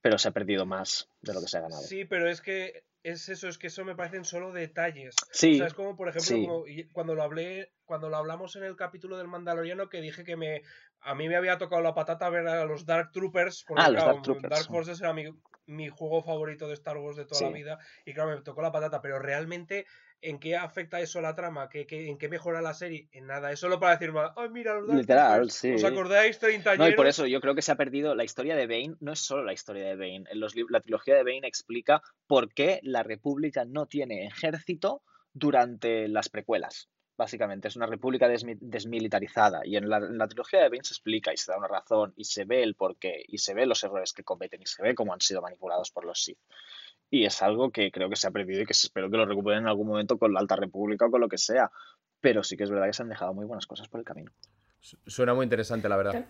Pero 0.00 0.16
se 0.18 0.28
ha 0.28 0.32
perdido 0.32 0.64
más 0.64 1.08
de 1.22 1.34
lo 1.34 1.40
que 1.40 1.48
se 1.48 1.58
ha 1.58 1.62
ganado. 1.62 1.82
Sí, 1.82 2.04
pero 2.04 2.28
es 2.30 2.40
que 2.40 2.84
es 3.02 3.28
eso, 3.28 3.48
es 3.48 3.58
que 3.58 3.66
eso 3.66 3.84
me 3.84 3.94
parecen 3.96 4.24
solo 4.24 4.52
detalles. 4.52 5.16
Sí, 5.32 5.54
O 5.54 5.56
sea, 5.58 5.66
es 5.66 5.74
como, 5.74 5.96
por 5.96 6.08
ejemplo, 6.08 6.36
sí. 6.36 6.42
como 6.46 6.66
y- 6.66 6.88
cuando 6.88 7.14
lo 7.14 7.22
hablé, 7.22 7.72
cuando 7.84 8.08
lo 8.08 8.16
hablamos 8.16 8.56
en 8.56 8.64
el 8.64 8.76
capítulo 8.76 9.18
del 9.18 9.28
Mandaloriano, 9.28 9.88
que 9.88 10.00
dije 10.00 10.24
que 10.24 10.36
me 10.36 10.62
a 11.00 11.14
mí 11.14 11.28
me 11.28 11.36
había 11.36 11.58
tocado 11.58 11.82
la 11.82 11.94
patata 11.94 12.30
ver 12.30 12.46
a 12.48 12.64
los 12.64 12.86
Dark 12.86 13.12
Troopers, 13.12 13.64
porque 13.68 13.82
Ah, 13.82 13.90
los 13.90 13.94
claro, 13.96 14.12
Dark 14.12 14.22
Troopers. 14.22 14.50
Dark 14.50 14.66
Forces 14.66 15.00
era 15.00 15.12
mi, 15.12 15.24
mi 15.66 15.88
juego 15.88 16.22
favorito 16.22 16.68
de 16.68 16.74
Star 16.74 16.96
Wars 16.98 17.16
de 17.16 17.26
toda 17.26 17.42
la 17.42 17.50
vida, 17.50 17.78
y 18.04 18.12
claro, 18.14 18.34
me 18.36 18.42
tocó 18.42 18.62
la 18.62 18.72
patata, 18.72 19.00
pero 19.00 19.18
realmente, 19.18 19.86
¿en 20.20 20.38
qué 20.38 20.56
afecta 20.56 21.00
eso 21.00 21.20
la 21.20 21.34
trama? 21.34 21.68
¿Qué, 21.68 21.86
qué- 21.86 22.08
en 22.08 22.18
qué 22.18 22.28
mejora 22.28 22.62
la 22.62 22.74
serie? 22.74 23.08
En 23.12 23.26
nada, 23.26 23.52
es 23.52 23.60
solo 23.60 23.80
para 23.80 23.96
decir, 23.96 24.12
ay, 24.36 24.48
mira, 24.50 24.80
los 24.80 24.96
Literal, 24.96 25.50
sí. 25.50 25.74
¿os 25.76 25.84
acordáis? 25.84 26.38
No, 26.76 26.88
y 26.88 26.92
por 26.92 27.06
Treintañeros?". 27.06 27.08
eso 27.08 27.26
yo 27.26 27.40
creo 27.40 27.54
que 27.54 27.62
se 27.62 27.72
ha 27.72 27.76
perdido 27.76 28.14
la 28.14 28.24
historia 28.24 28.56
de 28.56 28.66
Bane, 28.66 28.96
no 29.00 29.12
es 29.12 29.20
solo 29.20 29.44
la 29.44 29.52
historia 29.52 29.86
de 29.86 29.96
Bane. 29.96 30.24
En 30.30 30.40
los 30.40 30.54
la 30.70 30.80
trilogía 30.80 31.14
de 31.16 31.24
Bane 31.24 31.48
explica 31.48 32.02
por 32.26 32.52
qué 32.54 32.80
la 32.82 33.02
República 33.02 33.64
no 33.66 33.86
tiene 33.86 34.26
ejército 34.26 35.02
durante 35.32 36.08
las 36.08 36.28
precuelas. 36.30 36.90
Básicamente, 37.16 37.68
es 37.68 37.76
una 37.76 37.86
república 37.86 38.28
desmi- 38.28 38.58
desmilitarizada. 38.60 39.60
Y 39.64 39.76
en 39.76 39.88
la, 39.88 39.98
en 39.98 40.18
la 40.18 40.26
trilogía 40.26 40.60
de 40.62 40.68
Bane 40.68 40.82
se 40.82 40.94
explica 40.94 41.32
y 41.32 41.36
se 41.36 41.52
da 41.52 41.58
una 41.58 41.68
razón 41.68 42.12
y 42.16 42.24
se 42.24 42.44
ve 42.44 42.62
el 42.62 42.74
porqué 42.74 43.24
y 43.28 43.38
se 43.38 43.54
ve 43.54 43.66
los 43.66 43.82
errores 43.84 44.12
que 44.12 44.24
cometen 44.24 44.60
y 44.62 44.66
se 44.66 44.82
ve 44.82 44.94
cómo 44.96 45.12
han 45.14 45.20
sido 45.20 45.40
manipulados 45.40 45.90
por 45.92 46.04
los 46.04 46.20
Sith. 46.22 46.38
Y 47.10 47.24
es 47.24 47.40
algo 47.42 47.70
que 47.70 47.92
creo 47.92 48.10
que 48.10 48.16
se 48.16 48.26
ha 48.26 48.32
perdido 48.32 48.62
y 48.62 48.66
que 48.66 48.72
espero 48.72 49.08
que 49.10 49.16
lo 49.16 49.26
recuperen 49.26 49.60
en 49.60 49.68
algún 49.68 49.86
momento 49.86 50.18
con 50.18 50.32
la 50.32 50.40
Alta 50.40 50.56
República 50.56 51.06
o 51.06 51.10
con 51.10 51.20
lo 51.20 51.28
que 51.28 51.38
sea. 51.38 51.70
Pero 52.20 52.42
sí 52.42 52.56
que 52.56 52.64
es 52.64 52.70
verdad 52.70 52.86
que 52.86 52.94
se 52.94 53.02
han 53.02 53.08
dejado 53.10 53.32
muy 53.32 53.46
buenas 53.46 53.66
cosas 53.66 53.86
por 53.88 54.00
el 54.00 54.06
camino. 54.06 54.32
Su- 54.80 54.98
Suena 55.06 55.34
muy 55.34 55.44
interesante, 55.44 55.88
la 55.88 55.96
verdad. 55.96 56.26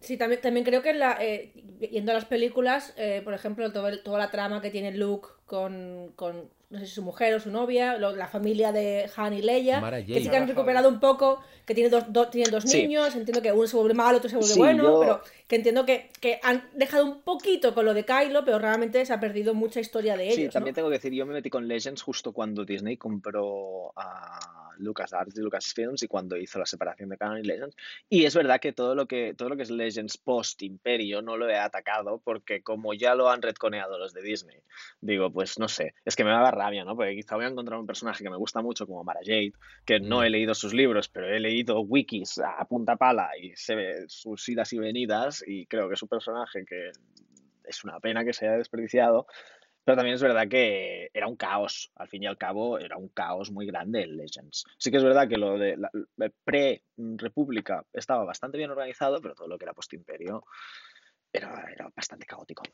Sí, 0.00 0.18
también, 0.18 0.42
también 0.42 0.64
creo 0.66 0.82
que 0.82 0.90
en 0.90 0.98
la, 0.98 1.16
eh, 1.24 1.52
yendo 1.90 2.12
a 2.12 2.14
las 2.14 2.26
películas, 2.26 2.92
eh, 2.98 3.22
por 3.24 3.32
ejemplo, 3.32 3.72
todo 3.72 3.88
el- 3.88 4.02
toda 4.02 4.18
la 4.18 4.30
trama 4.30 4.60
que 4.60 4.70
tiene 4.70 4.92
Luke 4.92 5.28
con, 5.46 6.12
con, 6.16 6.50
no 6.68 6.80
sé 6.80 6.86
si 6.86 6.92
su 6.94 7.02
mujer 7.02 7.32
o 7.34 7.40
su 7.40 7.50
novia, 7.50 7.96
lo- 7.96 8.16
la 8.16 8.26
familia 8.26 8.72
de 8.72 9.08
Han 9.16 9.32
y 9.34 9.42
Leia, 9.42 9.80
Mara 9.80 10.04
que 10.04 10.20
sí 10.20 10.28
que 10.28 10.36
han 10.36 10.48
recuperado 10.48 10.88
un 10.88 10.98
poco, 10.98 11.40
que 11.64 11.74
tienen 11.74 11.92
dos, 11.92 12.04
do- 12.12 12.28
tienen 12.28 12.50
dos 12.50 12.64
Sí. 12.64 12.82
niños, 12.82 13.14
entiendo 13.14 13.40
que 13.40 13.52
uno 13.52 13.66
se 13.68 13.76
vuelve 13.76 13.94
malo, 13.94 14.18
otro 14.18 14.28
se 14.28 14.36
vuelve 14.36 14.52
Sí, 14.54 14.58
bueno, 14.58 14.82
yo- 14.82 15.00
pero 15.00 15.20
que 15.46 15.56
entiendo 15.56 15.86
que, 15.86 16.10
que 16.20 16.40
han 16.42 16.68
dejado 16.74 17.04
un 17.04 17.20
poquito 17.22 17.72
con 17.72 17.84
lo 17.84 17.94
de 17.94 18.04
Kylo, 18.04 18.44
pero 18.44 18.58
realmente 18.58 19.04
se 19.06 19.12
ha 19.12 19.20
perdido 19.20 19.54
mucha 19.54 19.78
historia 19.78 20.16
de 20.16 20.24
ellos. 20.24 20.34
Sí, 20.36 20.44
¿no? 20.46 20.50
también 20.50 20.74
tengo 20.74 20.88
que 20.88 20.94
decir, 20.96 21.12
yo 21.12 21.24
me 21.24 21.34
metí 21.34 21.50
con 21.50 21.68
Legends 21.68 22.02
justo 22.02 22.32
cuando 22.32 22.64
Disney 22.64 22.96
compró 22.96 23.92
a 23.94 24.65
LucasArts 24.78 25.36
y 25.36 25.40
Lucasfilms 25.40 26.02
y 26.02 26.08
cuando 26.08 26.36
hizo 26.36 26.58
la 26.58 26.66
separación 26.66 27.08
de 27.08 27.16
Canon 27.16 27.38
y 27.38 27.42
Legends. 27.42 27.76
Y 28.08 28.24
es 28.24 28.34
verdad 28.34 28.60
que 28.60 28.72
todo 28.72 28.94
lo 28.94 29.06
que, 29.06 29.34
todo 29.34 29.48
lo 29.48 29.56
que 29.56 29.62
es 29.62 29.70
Legends 29.70 30.18
post 30.18 30.62
Imperio 30.62 31.22
no 31.22 31.36
lo 31.36 31.48
he 31.48 31.56
atacado 31.56 32.20
porque 32.24 32.62
como 32.62 32.94
ya 32.94 33.14
lo 33.14 33.30
han 33.30 33.42
retconeado 33.42 33.98
los 33.98 34.12
de 34.12 34.22
Disney, 34.22 34.58
digo, 35.00 35.30
pues 35.30 35.58
no 35.58 35.68
sé, 35.68 35.94
es 36.04 36.16
que 36.16 36.24
me 36.24 36.30
da 36.30 36.50
rabia, 36.50 36.84
¿no? 36.84 36.96
Porque 36.96 37.14
quizá 37.14 37.36
voy 37.36 37.44
a 37.44 37.48
encontrar 37.48 37.78
un 37.78 37.86
personaje 37.86 38.22
que 38.22 38.30
me 38.30 38.36
gusta 38.36 38.62
mucho 38.62 38.86
como 38.86 39.04
Mara 39.04 39.20
Jade, 39.24 39.52
que 39.84 40.00
no 40.00 40.22
he 40.22 40.30
leído 40.30 40.54
sus 40.54 40.74
libros, 40.74 41.08
pero 41.08 41.28
he 41.28 41.40
leído 41.40 41.80
wikis 41.80 42.38
a 42.38 42.64
punta 42.66 42.96
pala 42.96 43.30
y 43.40 43.54
se 43.56 43.74
ve 43.74 44.04
sus 44.08 44.48
idas 44.48 44.72
y 44.72 44.78
venidas 44.78 45.44
y 45.46 45.66
creo 45.66 45.88
que 45.88 45.94
es 45.94 46.02
un 46.02 46.08
personaje 46.08 46.64
que 46.64 46.90
es 47.64 47.84
una 47.84 48.00
pena 48.00 48.24
que 48.24 48.32
se 48.32 48.46
haya 48.46 48.58
desperdiciado. 48.58 49.26
Pero 49.86 49.98
también 49.98 50.16
es 50.16 50.22
verdad 50.22 50.48
que 50.48 51.10
era 51.14 51.28
un 51.28 51.36
caos, 51.36 51.92
al 51.94 52.08
fin 52.08 52.24
y 52.24 52.26
al 52.26 52.36
cabo 52.36 52.76
era 52.80 52.96
un 52.96 53.08
caos 53.08 53.52
muy 53.52 53.66
grande 53.66 54.02
el 54.02 54.16
Legends. 54.16 54.64
Sí 54.78 54.90
que 54.90 54.96
es 54.96 55.04
verdad 55.04 55.28
que 55.28 55.36
lo 55.36 55.56
de 55.56 55.76
la 55.76 55.90
pre-república 56.42 57.86
estaba 57.92 58.24
bastante 58.24 58.58
bien 58.58 58.70
organizado, 58.70 59.20
pero 59.20 59.36
todo 59.36 59.46
lo 59.46 59.56
que 59.56 59.64
era 59.64 59.74
post-imperio 59.74 60.42
era, 61.32 61.70
era 61.72 61.88
bastante 61.94 62.26
caótico. 62.26 62.64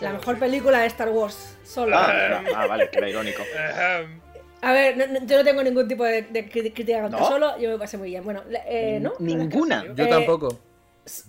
La 0.00 0.12
mejor 0.12 0.38
película 0.38 0.80
de 0.80 0.86
Star 0.86 1.08
Wars, 1.10 1.56
solo. 1.64 1.96
Ah, 1.96 2.42
ah, 2.54 2.66
vale, 2.66 2.88
que 2.90 2.98
era 2.98 3.08
irónico. 3.08 3.42
A 4.62 4.72
ver, 4.72 4.96
no- 4.96 5.06
no- 5.06 5.26
yo 5.26 5.38
no 5.38 5.44
tengo 5.44 5.62
ningún 5.62 5.88
tipo 5.88 6.04
de, 6.04 6.26
crítica 6.50 7.00
contra 7.02 7.20
¿No? 7.20 7.26
solo, 7.28 7.58
yo 7.58 7.70
me 7.70 7.78
pasé 7.78 7.96
muy 7.96 8.10
bien. 8.10 8.22
Bueno, 8.24 8.42
eh, 8.66 8.98
¿no? 9.00 9.14
Ninguna. 9.18 9.84
Yo 9.94 10.04
Eh, 10.04 10.08
tampoco. 10.08 10.58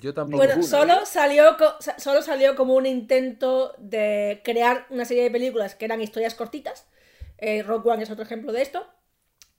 Yo 0.02 0.14
tampoco. 0.14 0.38
Bueno, 0.38 0.56
Ninguna, 0.56 0.70
solo 0.70 1.06
salió, 1.06 1.56
co- 1.58 1.76
sa- 1.80 1.98
solo 1.98 2.22
salió 2.22 2.56
como 2.58 2.76
un 2.76 2.86
intento 2.86 3.74
de 3.78 4.42
crear 4.44 4.86
una 4.90 5.06
serie 5.06 5.24
de 5.24 5.32
películas 5.32 5.76
que 5.76 5.86
eran 5.86 6.02
historias 6.02 6.36
cortitas. 6.36 6.88
Eh, 7.38 7.64
Rogue 7.64 7.90
One 7.90 8.04
es 8.04 8.12
otro 8.12 8.24
ejemplo 8.24 8.52
de 8.52 8.62
esto. 8.64 8.86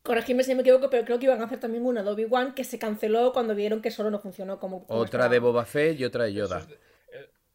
Corregidme 0.02 0.44
si 0.44 0.54
me 0.54 0.60
equivoco, 0.60 0.90
pero 0.90 1.04
creo 1.06 1.18
que 1.18 1.24
iban 1.26 1.40
a 1.40 1.44
hacer 1.46 1.58
también 1.60 1.86
una 1.86 2.02
de 2.02 2.10
Obi-Wan 2.10 2.54
que 2.54 2.64
se 2.64 2.78
canceló 2.78 3.32
cuando 3.32 3.54
vieron 3.54 3.80
que 3.80 3.90
solo 3.90 4.10
no 4.10 4.18
funcionó 4.20 4.58
como. 4.60 4.86
como 4.86 5.00
Otra 5.00 5.28
de. 5.28 5.38
Boba 5.38 5.64
Fett 5.64 5.98
y 5.98 6.04
otra 6.04 6.24
de 6.24 6.34
Yoda. 6.34 6.66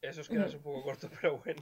Eh, 0.01 0.07
esos 0.09 0.29
quedan 0.29 0.53
un 0.53 0.61
poco 0.61 0.83
cortos, 0.83 1.09
pero 1.21 1.37
bueno. 1.37 1.61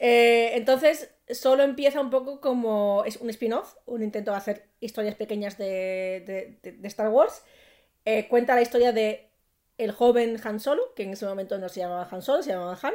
Eh, 0.00 0.52
entonces, 0.54 1.10
solo 1.30 1.62
empieza 1.64 2.00
un 2.00 2.10
poco 2.10 2.40
como. 2.40 3.02
Es 3.04 3.16
un 3.16 3.30
spin-off, 3.30 3.74
un 3.86 4.02
intento 4.02 4.30
de 4.30 4.36
hacer 4.36 4.68
historias 4.80 5.16
pequeñas 5.16 5.58
de, 5.58 6.56
de- 6.62 6.70
de- 6.72 6.88
Star 6.88 7.08
Wars. 7.08 7.42
Eh, 8.04 8.28
cuenta 8.28 8.54
la 8.54 8.62
historia 8.62 8.92
de 8.92 9.30
el 9.76 9.92
joven 9.92 10.40
Han 10.44 10.60
Solo, 10.60 10.94
que 10.94 11.02
en 11.02 11.10
ese 11.12 11.26
momento 11.26 11.58
no 11.58 11.68
se 11.68 11.80
llamaba 11.80 12.08
Han 12.10 12.22
Solo, 12.22 12.42
se 12.42 12.50
llamaba 12.50 12.78
Han. 12.82 12.94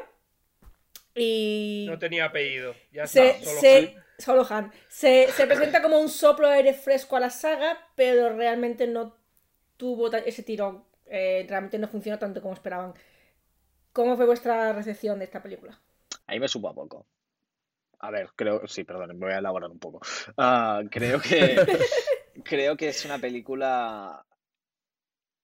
Y. 1.16 1.86
No 1.90 2.00
tenía 2.00 2.26
apellido. 2.26 2.74
Ya 2.92 3.06
se, 3.06 3.30
está, 3.32 3.46
solo 3.46 3.60
se- 3.62 3.78
Han. 3.78 4.04
solo 4.18 4.48
Han. 4.50 4.72
Se, 4.88 5.28
se 5.32 5.46
presenta 5.46 5.82
como 5.82 6.00
un 6.00 6.10
soplo 6.10 6.48
de 6.48 6.56
aire 6.56 6.74
fresco 6.74 7.16
a 7.16 7.20
la 7.20 7.30
saga, 7.30 7.78
pero 7.96 8.36
realmente 8.36 8.88
no 8.88 9.16
tuvo 9.78 10.12
ese 10.14 10.44
tirón. 10.44 10.86
Eh, 11.08 11.46
realmente 11.48 11.78
no 11.78 11.88
funcionó 11.88 12.18
tanto 12.18 12.42
como 12.42 12.54
esperaban. 12.54 12.94
¿Cómo 13.94 14.16
fue 14.18 14.26
vuestra 14.26 14.74
recepción 14.74 15.20
de 15.20 15.26
esta 15.26 15.42
película? 15.42 15.80
Ahí 16.28 16.40
me 16.40 16.48
supo 16.48 16.70
a 16.70 16.74
poco. 16.74 17.06
A 18.00 18.12
ver, 18.12 18.30
creo, 18.36 18.68
sí, 18.68 18.84
perdón, 18.84 19.18
me 19.18 19.26
voy 19.26 19.34
a 19.34 19.38
elaborar 19.40 19.70
un 19.70 19.80
poco. 19.80 20.02
Ah, 20.38 20.82
creo 20.92 21.22
que 21.22 21.56
creo 22.44 22.76
que 22.76 22.90
es 22.90 23.06
una 23.06 23.18
película 23.20 24.26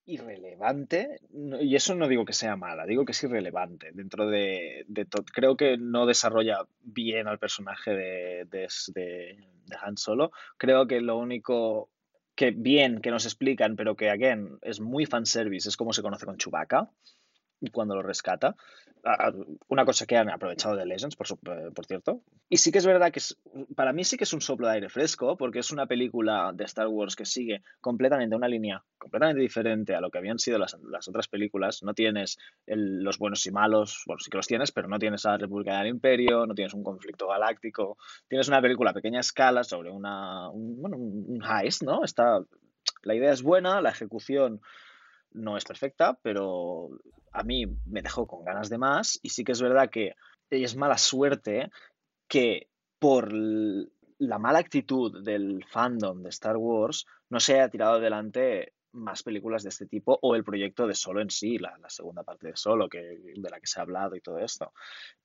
irrelevante, 0.05 1.19
y 1.61 1.75
eso 1.75 1.93
no 1.93 2.07
digo 2.07 2.25
que 2.25 2.33
sea 2.33 2.55
mala, 2.55 2.85
digo 2.87 3.05
que 3.05 3.11
es 3.11 3.23
irrelevante 3.23 3.91
dentro 3.93 4.27
de, 4.27 4.83
de 4.87 5.05
todo. 5.05 5.23
Creo 5.31 5.55
que 5.55 5.77
no 5.77 6.07
desarrolla 6.07 6.65
bien 6.81 7.27
al 7.27 7.37
personaje 7.37 7.91
de, 7.91 8.45
de, 8.45 8.67
de- 8.87 9.47
de 9.65 9.75
Han 9.83 9.97
Solo. 9.97 10.31
Creo 10.57 10.87
que 10.87 10.99
lo 10.99 11.17
único 11.17 11.91
que 12.33 12.49
bien 12.51 13.01
que 13.01 13.11
nos 13.11 13.25
explican, 13.25 13.75
pero 13.75 13.95
que 13.95 14.09
again 14.09 14.57
es 14.63 14.79
muy 14.79 15.05
fanservice, 15.05 15.69
es 15.69 15.77
como 15.77 15.93
se 15.93 16.01
conoce 16.01 16.25
con 16.25 16.37
Chewbacca. 16.37 16.89
Cuando 17.71 17.95
lo 17.95 18.01
rescata. 18.01 18.55
Una 19.69 19.85
cosa 19.85 20.05
que 20.05 20.17
han 20.17 20.29
aprovechado 20.29 20.75
de 20.75 20.85
Legends, 20.85 21.15
por, 21.15 21.27
eh, 21.27 21.71
por 21.73 21.85
cierto. 21.85 22.21
Y 22.49 22.57
sí 22.57 22.71
que 22.71 22.79
es 22.79 22.85
verdad 22.85 23.11
que 23.11 23.19
es, 23.19 23.37
para 23.75 23.93
mí 23.93 24.03
sí 24.03 24.17
que 24.17 24.25
es 24.25 24.33
un 24.33 24.41
soplo 24.41 24.67
de 24.67 24.73
aire 24.73 24.89
fresco, 24.89 25.37
porque 25.37 25.59
es 25.59 25.71
una 25.71 25.85
película 25.85 26.51
de 26.53 26.65
Star 26.65 26.87
Wars 26.87 27.15
que 27.15 27.25
sigue 27.25 27.63
completamente 27.79 28.35
una 28.35 28.49
línea 28.49 28.83
completamente 28.97 29.41
diferente 29.41 29.95
a 29.95 30.01
lo 30.01 30.11
que 30.11 30.17
habían 30.17 30.37
sido 30.37 30.57
las, 30.57 30.77
las 30.89 31.07
otras 31.07 31.29
películas. 31.29 31.81
No 31.83 31.93
tienes 31.93 32.37
los 32.65 33.17
buenos 33.17 33.45
y 33.45 33.51
malos, 33.51 34.03
bueno, 34.05 34.19
sí 34.19 34.29
que 34.29 34.37
los 34.37 34.47
tienes, 34.47 34.71
pero 34.71 34.89
no 34.89 34.99
tienes 34.99 35.25
a 35.25 35.31
la 35.31 35.37
República 35.37 35.77
del 35.77 35.87
Imperio, 35.87 36.45
no 36.45 36.53
tienes 36.53 36.73
un 36.73 36.83
conflicto 36.83 37.27
galáctico. 37.27 37.97
Tienes 38.27 38.49
una 38.49 38.61
película 38.61 38.91
a 38.91 38.93
pequeña 38.93 39.21
escala 39.21 39.63
sobre 39.63 39.91
una, 39.91 40.49
un, 40.49 40.81
bueno, 40.81 40.97
un 40.97 41.41
heist, 41.41 41.83
¿no? 41.83 42.03
Está, 42.03 42.41
la 43.03 43.15
idea 43.15 43.31
es 43.31 43.41
buena, 43.41 43.81
la 43.81 43.91
ejecución 43.91 44.61
no 45.31 45.57
es 45.57 45.65
perfecta, 45.65 46.17
pero 46.21 46.89
a 47.31 47.43
mí 47.43 47.65
me 47.85 48.01
dejó 48.01 48.27
con 48.27 48.43
ganas 48.43 48.69
de 48.69 48.77
más 48.77 49.19
y 49.21 49.29
sí 49.29 49.43
que 49.43 49.51
es 49.51 49.61
verdad 49.61 49.89
que 49.89 50.15
es 50.49 50.75
mala 50.75 50.97
suerte 50.97 51.69
que 52.27 52.67
por 52.99 53.31
la 53.31 54.37
mala 54.37 54.59
actitud 54.59 55.23
del 55.23 55.63
fandom 55.65 56.21
de 56.23 56.29
Star 56.29 56.57
Wars 56.57 57.05
no 57.29 57.39
se 57.39 57.55
haya 57.55 57.69
tirado 57.69 57.93
adelante 57.95 58.73
más 58.91 59.23
películas 59.23 59.63
de 59.63 59.69
este 59.69 59.85
tipo 59.85 60.17
o 60.21 60.35
el 60.35 60.43
proyecto 60.43 60.87
de 60.87 60.95
Solo 60.95 61.21
en 61.21 61.29
sí, 61.29 61.57
la, 61.57 61.77
segunda 61.87 62.23
parte 62.23 62.47
de 62.47 62.55
Solo, 62.55 62.89
que, 62.89 62.99
de 62.99 63.49
la 63.49 63.59
que 63.59 63.67
se 63.67 63.79
ha 63.79 63.83
hablado 63.83 64.15
y 64.15 64.21
todo 64.21 64.39
esto. 64.39 64.73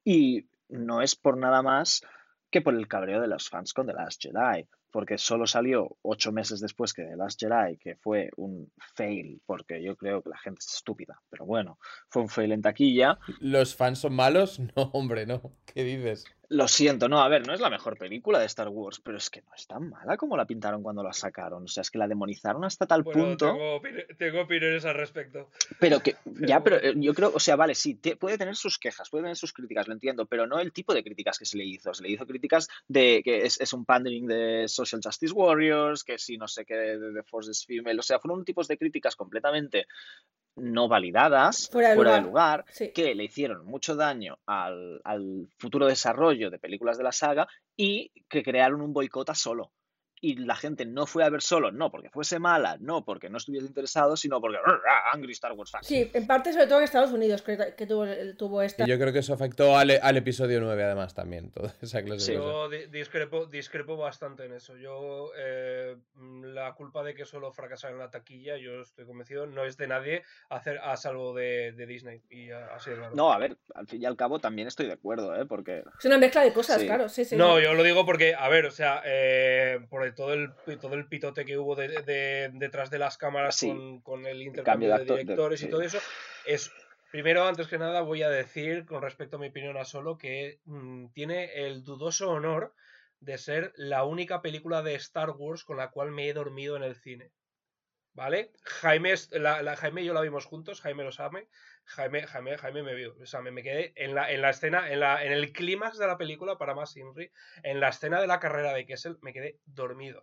Y 0.04 0.46
no 0.68 1.00
es 1.00 1.16
por 1.16 1.38
nada 1.38 1.62
más 1.62 2.02
que 2.50 2.60
por 2.60 2.74
el 2.74 2.86
cabreo 2.86 3.20
de 3.20 3.28
los 3.28 3.48
fans 3.48 3.72
con 3.72 3.86
The 3.86 3.94
Last 3.94 4.22
Jedi 4.22 4.66
porque 4.94 5.18
solo 5.18 5.44
salió 5.44 5.96
ocho 6.02 6.30
meses 6.30 6.60
después 6.60 6.94
que 6.94 7.02
The 7.02 7.16
Last 7.16 7.40
Jedi, 7.40 7.78
que 7.78 7.96
fue 7.96 8.30
un 8.36 8.70
fail, 8.94 9.42
porque 9.44 9.82
yo 9.82 9.96
creo 9.96 10.22
que 10.22 10.30
la 10.30 10.38
gente 10.38 10.60
es 10.60 10.72
estúpida, 10.72 11.20
pero 11.28 11.44
bueno, 11.44 11.80
fue 12.08 12.22
un 12.22 12.28
fail 12.28 12.52
en 12.52 12.62
taquilla. 12.62 13.18
¿Los 13.40 13.74
fans 13.74 13.98
son 13.98 14.14
malos? 14.14 14.60
No, 14.76 14.90
hombre, 14.92 15.26
no. 15.26 15.52
¿Qué 15.66 15.82
dices? 15.82 16.26
Lo 16.48 16.68
siento, 16.68 17.08
no, 17.08 17.22
a 17.22 17.28
ver, 17.28 17.46
no 17.46 17.54
es 17.54 17.60
la 17.60 17.70
mejor 17.70 17.96
película 17.96 18.38
de 18.38 18.46
Star 18.46 18.68
Wars, 18.68 19.00
pero 19.00 19.16
es 19.16 19.30
que 19.30 19.42
no 19.42 19.54
es 19.54 19.66
tan 19.66 19.88
mala 19.88 20.16
como 20.16 20.36
la 20.36 20.46
pintaron 20.46 20.82
cuando 20.82 21.02
la 21.02 21.12
sacaron. 21.12 21.64
O 21.64 21.68
sea, 21.68 21.82
es 21.82 21.90
que 21.90 21.98
la 21.98 22.08
demonizaron 22.08 22.64
hasta 22.64 22.86
tal 22.86 23.04
punto. 23.04 23.46
Tengo, 23.46 23.80
tengo, 24.18 24.40
opiniones 24.42 24.84
al 24.84 24.94
respecto. 24.94 25.50
Pero 25.80 26.00
que, 26.00 26.16
ya, 26.46 26.62
pero 26.62 26.76
eh, 26.76 26.94
yo 26.96 27.14
creo, 27.14 27.32
o 27.34 27.40
sea, 27.40 27.56
vale, 27.56 27.74
sí, 27.74 27.94
puede 27.94 28.38
tener 28.38 28.56
sus 28.56 28.78
quejas, 28.78 29.08
puede 29.10 29.24
tener 29.24 29.36
sus 29.36 29.52
críticas, 29.52 29.88
lo 29.88 29.94
entiendo, 29.94 30.26
pero 30.26 30.46
no 30.46 30.58
el 30.58 30.72
tipo 30.72 30.94
de 30.94 31.02
críticas 31.02 31.38
que 31.38 31.46
se 31.46 31.56
le 31.56 31.64
hizo. 31.64 31.94
Se 31.94 32.02
le 32.02 32.10
hizo 32.10 32.26
críticas 32.26 32.68
de 32.88 33.22
que 33.24 33.46
es, 33.46 33.60
es 33.60 33.72
un 33.72 33.84
pandering 33.84 34.26
de 34.26 34.68
Social 34.68 35.00
Justice 35.02 35.32
Warriors, 35.32 36.04
que 36.04 36.18
si 36.18 36.36
no 36.36 36.48
sé 36.48 36.64
qué, 36.64 36.74
de, 36.74 37.12
de 37.12 37.22
Forces 37.22 37.64
Female. 37.64 37.98
O 37.98 38.02
sea, 38.02 38.18
fueron 38.18 38.44
tipos 38.44 38.68
de 38.68 38.76
críticas 38.76 39.16
completamente 39.16 39.86
no 40.56 40.88
validadas, 40.88 41.68
fuera 41.70 41.90
de 41.90 42.20
lugar, 42.20 42.64
que 42.94 43.14
le 43.14 43.24
hicieron 43.24 43.64
mucho 43.64 43.96
daño 43.96 44.38
al, 44.46 45.00
al, 45.04 45.48
futuro 45.58 45.86
desarrollo 45.86 46.50
de 46.50 46.58
películas 46.58 46.96
de 46.98 47.04
la 47.04 47.12
saga 47.12 47.48
y 47.76 48.12
que 48.28 48.42
crearon 48.42 48.80
un 48.80 48.92
boicot 48.92 49.30
a 49.30 49.34
solo 49.34 49.72
y 50.24 50.36
la 50.36 50.56
gente 50.56 50.86
no 50.86 51.06
fue 51.06 51.22
a 51.22 51.28
ver 51.28 51.42
solo, 51.42 51.70
no 51.70 51.90
porque 51.90 52.08
fuese 52.08 52.38
mala, 52.38 52.78
no 52.80 53.04
porque 53.04 53.28
no 53.28 53.36
estuviese 53.36 53.66
interesado, 53.66 54.16
sino 54.16 54.40
porque 54.40 54.56
Angry 55.12 55.32
Star 55.32 55.52
Wars 55.52 55.70
fans. 55.70 55.86
Sí, 55.86 56.10
en 56.14 56.26
parte 56.26 56.50
sobre 56.54 56.66
todo 56.66 56.78
en 56.78 56.84
Estados 56.84 57.12
Unidos 57.12 57.42
que, 57.42 57.74
que 57.76 57.86
tuvo, 57.86 58.06
tuvo, 58.38 58.62
esta. 58.62 58.84
Y 58.84 58.88
yo 58.88 58.98
creo 58.98 59.12
que 59.12 59.18
eso 59.18 59.34
afectó 59.34 59.76
al, 59.76 59.90
al 60.02 60.16
episodio 60.16 60.62
9 60.62 60.82
además 60.82 61.12
también, 61.14 61.50
toda 61.50 61.74
esa 61.82 62.02
clase 62.02 62.32
de 62.32 62.38
Yo 62.38 62.70
discrepo, 62.70 63.44
discrepo 63.44 63.98
bastante 63.98 64.46
en 64.46 64.54
eso. 64.54 64.78
Yo 64.78 65.30
eh, 65.36 65.94
la 66.42 66.72
culpa 66.72 67.02
de 67.02 67.14
que 67.14 67.26
solo 67.26 67.52
fracasara 67.52 67.92
en 67.92 67.98
la 67.98 68.08
taquilla, 68.08 68.56
yo 68.56 68.80
estoy 68.80 69.04
convencido, 69.04 69.44
no 69.44 69.66
es 69.66 69.76
de 69.76 69.88
nadie 69.88 70.22
hacer 70.48 70.78
a 70.78 70.96
salvo 70.96 71.34
de, 71.34 71.72
de 71.72 71.84
Disney. 71.84 72.22
Y 72.30 72.50
así 72.50 72.92
es 72.92 73.14
No, 73.14 73.30
a 73.30 73.36
ver, 73.36 73.58
al 73.74 73.86
fin 73.86 74.00
y 74.00 74.06
al 74.06 74.16
cabo 74.16 74.38
también 74.38 74.68
estoy 74.68 74.86
de 74.86 74.94
acuerdo, 74.94 75.36
¿eh? 75.36 75.44
Porque... 75.44 75.84
Es 75.98 76.06
una 76.06 76.16
mezcla 76.16 76.42
de 76.42 76.54
cosas, 76.54 76.82
claro, 76.82 77.10
sí, 77.10 77.26
sí. 77.26 77.36
No, 77.36 77.60
yo 77.60 77.74
lo 77.74 77.82
digo 77.82 78.06
porque, 78.06 78.34
a 78.34 78.48
ver, 78.48 78.64
o 78.64 78.70
sea, 78.70 79.02
eh, 79.04 79.80
por 79.90 80.02
el 80.02 80.13
todo 80.14 80.32
el, 80.32 80.52
todo 80.80 80.94
el 80.94 81.06
pitote 81.06 81.44
que 81.44 81.58
hubo 81.58 81.74
de, 81.74 82.50
detrás 82.54 82.90
de 82.90 82.98
las 82.98 83.16
cámaras 83.16 83.64
con, 84.02 84.26
el 84.26 84.42
intercambio 84.42 84.96
de, 84.96 85.04
directores 85.04 85.62
y 85.62 85.68
todo 85.68 85.82
eso, 85.82 85.98
es 86.46 86.70
Primero, 87.14 87.46
antes 87.46 87.68
que 87.68 87.78
nada, 87.78 88.00
voy 88.00 88.24
a 88.24 88.28
decir, 88.28 88.86
con 88.86 89.00
respecto 89.00 89.36
a 89.36 89.38
mi 89.38 89.46
opinión 89.46 89.76
a 89.76 89.84
Solo, 89.84 90.18
que 90.18 90.58
mm, 90.64 91.10
tiene 91.12 91.64
el 91.64 91.84
dudoso 91.84 92.28
honor 92.28 92.74
de 93.20 93.38
ser 93.38 93.72
la 93.76 94.02
única 94.02 94.42
película 94.42 94.82
de 94.82 94.96
Star 94.96 95.30
Wars 95.30 95.62
con 95.62 95.76
la 95.76 95.92
cual 95.92 96.10
me 96.10 96.28
he 96.28 96.32
dormido 96.32 96.76
en 96.76 96.82
el 96.82 96.96
cine. 96.96 97.30
¿Vale? 98.14 98.52
Jaime, 98.62 99.12
la, 99.32 99.76
Jaime 99.76 100.02
y 100.02 100.04
yo 100.04 100.14
la 100.14 100.20
vimos 100.20 100.46
juntos, 100.46 100.80
Jaime 100.80 101.02
lo 101.02 101.10
sabe. 101.10 101.48
Jaime, 101.84 102.26
Jaime, 102.26 102.56
Jaime 102.56 102.82
me 102.84 102.94
vio. 102.94 103.16
O 103.20 103.26
sea, 103.26 103.42
me, 103.42 103.62
quedé 103.62 103.92
en 103.96 104.14
la, 104.14 104.30
en 104.30 104.40
la 104.40 104.50
escena, 104.50 104.90
en, 104.90 105.00
la, 105.00 105.24
en 105.24 105.32
el 105.32 105.52
clímax 105.52 105.98
de 105.98 106.06
la 106.06 106.16
película, 106.16 106.56
para 106.56 106.74
más 106.74 106.96
Inri, 106.96 107.32
en 107.64 107.80
la 107.80 107.88
escena 107.88 108.20
de 108.20 108.28
la 108.28 108.38
carrera 108.38 108.72
de 108.72 108.86
Kessel, 108.86 109.18
me 109.20 109.32
quedé 109.32 109.58
dormido. 109.64 110.20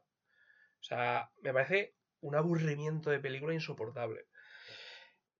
O 0.79 0.83
sea, 0.83 1.29
me 1.41 1.51
parece 1.53 1.93
un 2.21 2.35
aburrimiento 2.35 3.09
de 3.09 3.19
película 3.19 3.53
insoportable. 3.53 4.25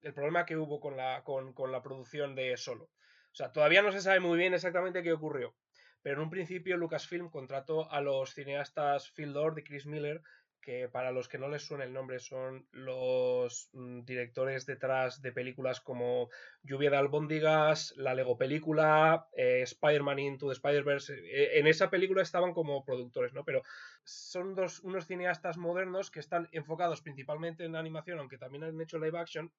El 0.02 0.14
problema 0.14 0.46
que 0.46 0.58
hubo 0.58 0.82
con 0.82 0.98
la, 0.98 1.24
con, 1.24 1.54
con 1.54 1.72
la 1.72 1.82
producción 1.82 2.36
de 2.36 2.58
Solo. 2.58 2.86
O 2.86 3.36
sea, 3.36 3.54
todavía 3.54 3.82
no 3.82 3.94
se 3.94 4.02
sabe 4.02 4.20
muy 4.20 4.38
bien 4.38 4.54
exactamente 4.54 5.04
qué 5.04 5.14
ocurrió. 5.14 5.56
Pero 6.02 6.18
en 6.18 6.24
un 6.24 6.30
principio 6.30 6.76
Lucasfilm 6.78 7.30
contrató 7.30 7.90
a 7.92 8.02
los 8.02 8.34
cineastas 8.34 9.10
Phil 9.12 9.32
Lord 9.32 9.60
y 9.60 9.64
Chris 9.64 9.86
Miller 9.86 10.22
que 10.62 10.88
para 10.88 11.12
los 11.12 11.28
que 11.28 11.38
no 11.38 11.50
les 11.50 11.64
suene 11.64 11.86
el 11.86 11.94
nombre 11.94 12.20
son 12.20 12.68
los 12.72 13.70
mm, 13.74 14.02
directores 14.02 14.66
detrás 14.66 15.22
de 15.22 15.32
películas 15.32 15.82
como 15.82 16.30
Lluvia 16.64 16.92
de 16.92 16.98
albóndigas, 16.98 17.94
la 17.98 18.14
Lego 18.14 18.38
película, 18.38 19.28
eh, 19.34 19.62
Spider-Man 19.64 20.20
Into 20.20 20.48
the 20.48 20.54
Spider-Verse. 20.54 21.14
Eh, 21.14 21.60
en 21.60 21.68
esa 21.68 21.90
película 21.90 22.22
estaban 22.22 22.54
como 22.54 22.86
productores, 22.86 23.34
¿no? 23.34 23.44
Pero 23.44 23.64
son 24.04 24.56
dos, 24.56 24.80
unos 24.82 25.08
cineastas 25.08 25.58
modernos 25.58 26.12
que 26.12 26.20
están 26.20 26.48
enfocados 26.52 27.02
principalmente 27.02 27.66
en 27.66 27.76
animación, 27.76 28.20
aunque 28.20 28.38
también 28.38 28.64
han 28.64 28.80
hecho 28.80 29.00
live 29.00 29.18
action, 29.18 29.52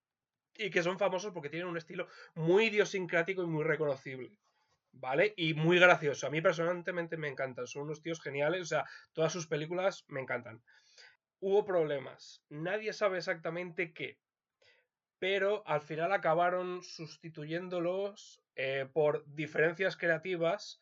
y 0.57 0.70
que 0.70 0.82
son 0.82 0.98
famosos 0.98 1.32
porque 1.32 1.50
tienen 1.50 1.68
un 1.68 1.76
estilo 1.76 2.07
muy 2.34 2.66
idiosincrático 2.66 3.42
y 3.42 3.46
muy 3.46 3.64
reconocible. 3.64 4.30
¿vale? 4.94 5.32
Y 5.38 5.55
muy 5.55 5.78
gracioso. 5.78 6.26
A 6.26 6.30
mí 6.30 6.42
personalmente 6.42 7.16
me 7.16 7.28
encantan. 7.28 7.66
Son 7.66 7.82
unos 7.82 8.03
tíos 8.03 8.20
geniales. 8.20 8.61
O 8.61 8.66
sea, 8.66 8.84
todas 9.14 9.32
sus 9.32 9.46
películas 9.46 10.05
me 10.09 10.20
encantan 10.20 10.62
hubo 11.43 11.64
problemas. 11.64 12.43
Nadie 12.49 12.93
sabe 12.93 13.18
exactamente 13.18 13.93
qué. 13.93 14.18
Pero 15.18 15.62
al 15.66 15.82
final 15.82 16.12
acabaron 16.12 16.82
sustituyéndolos 16.82 18.40
eh, 18.55 18.86
por 18.93 19.24
diferencias 19.26 19.97
creativas. 19.97 20.80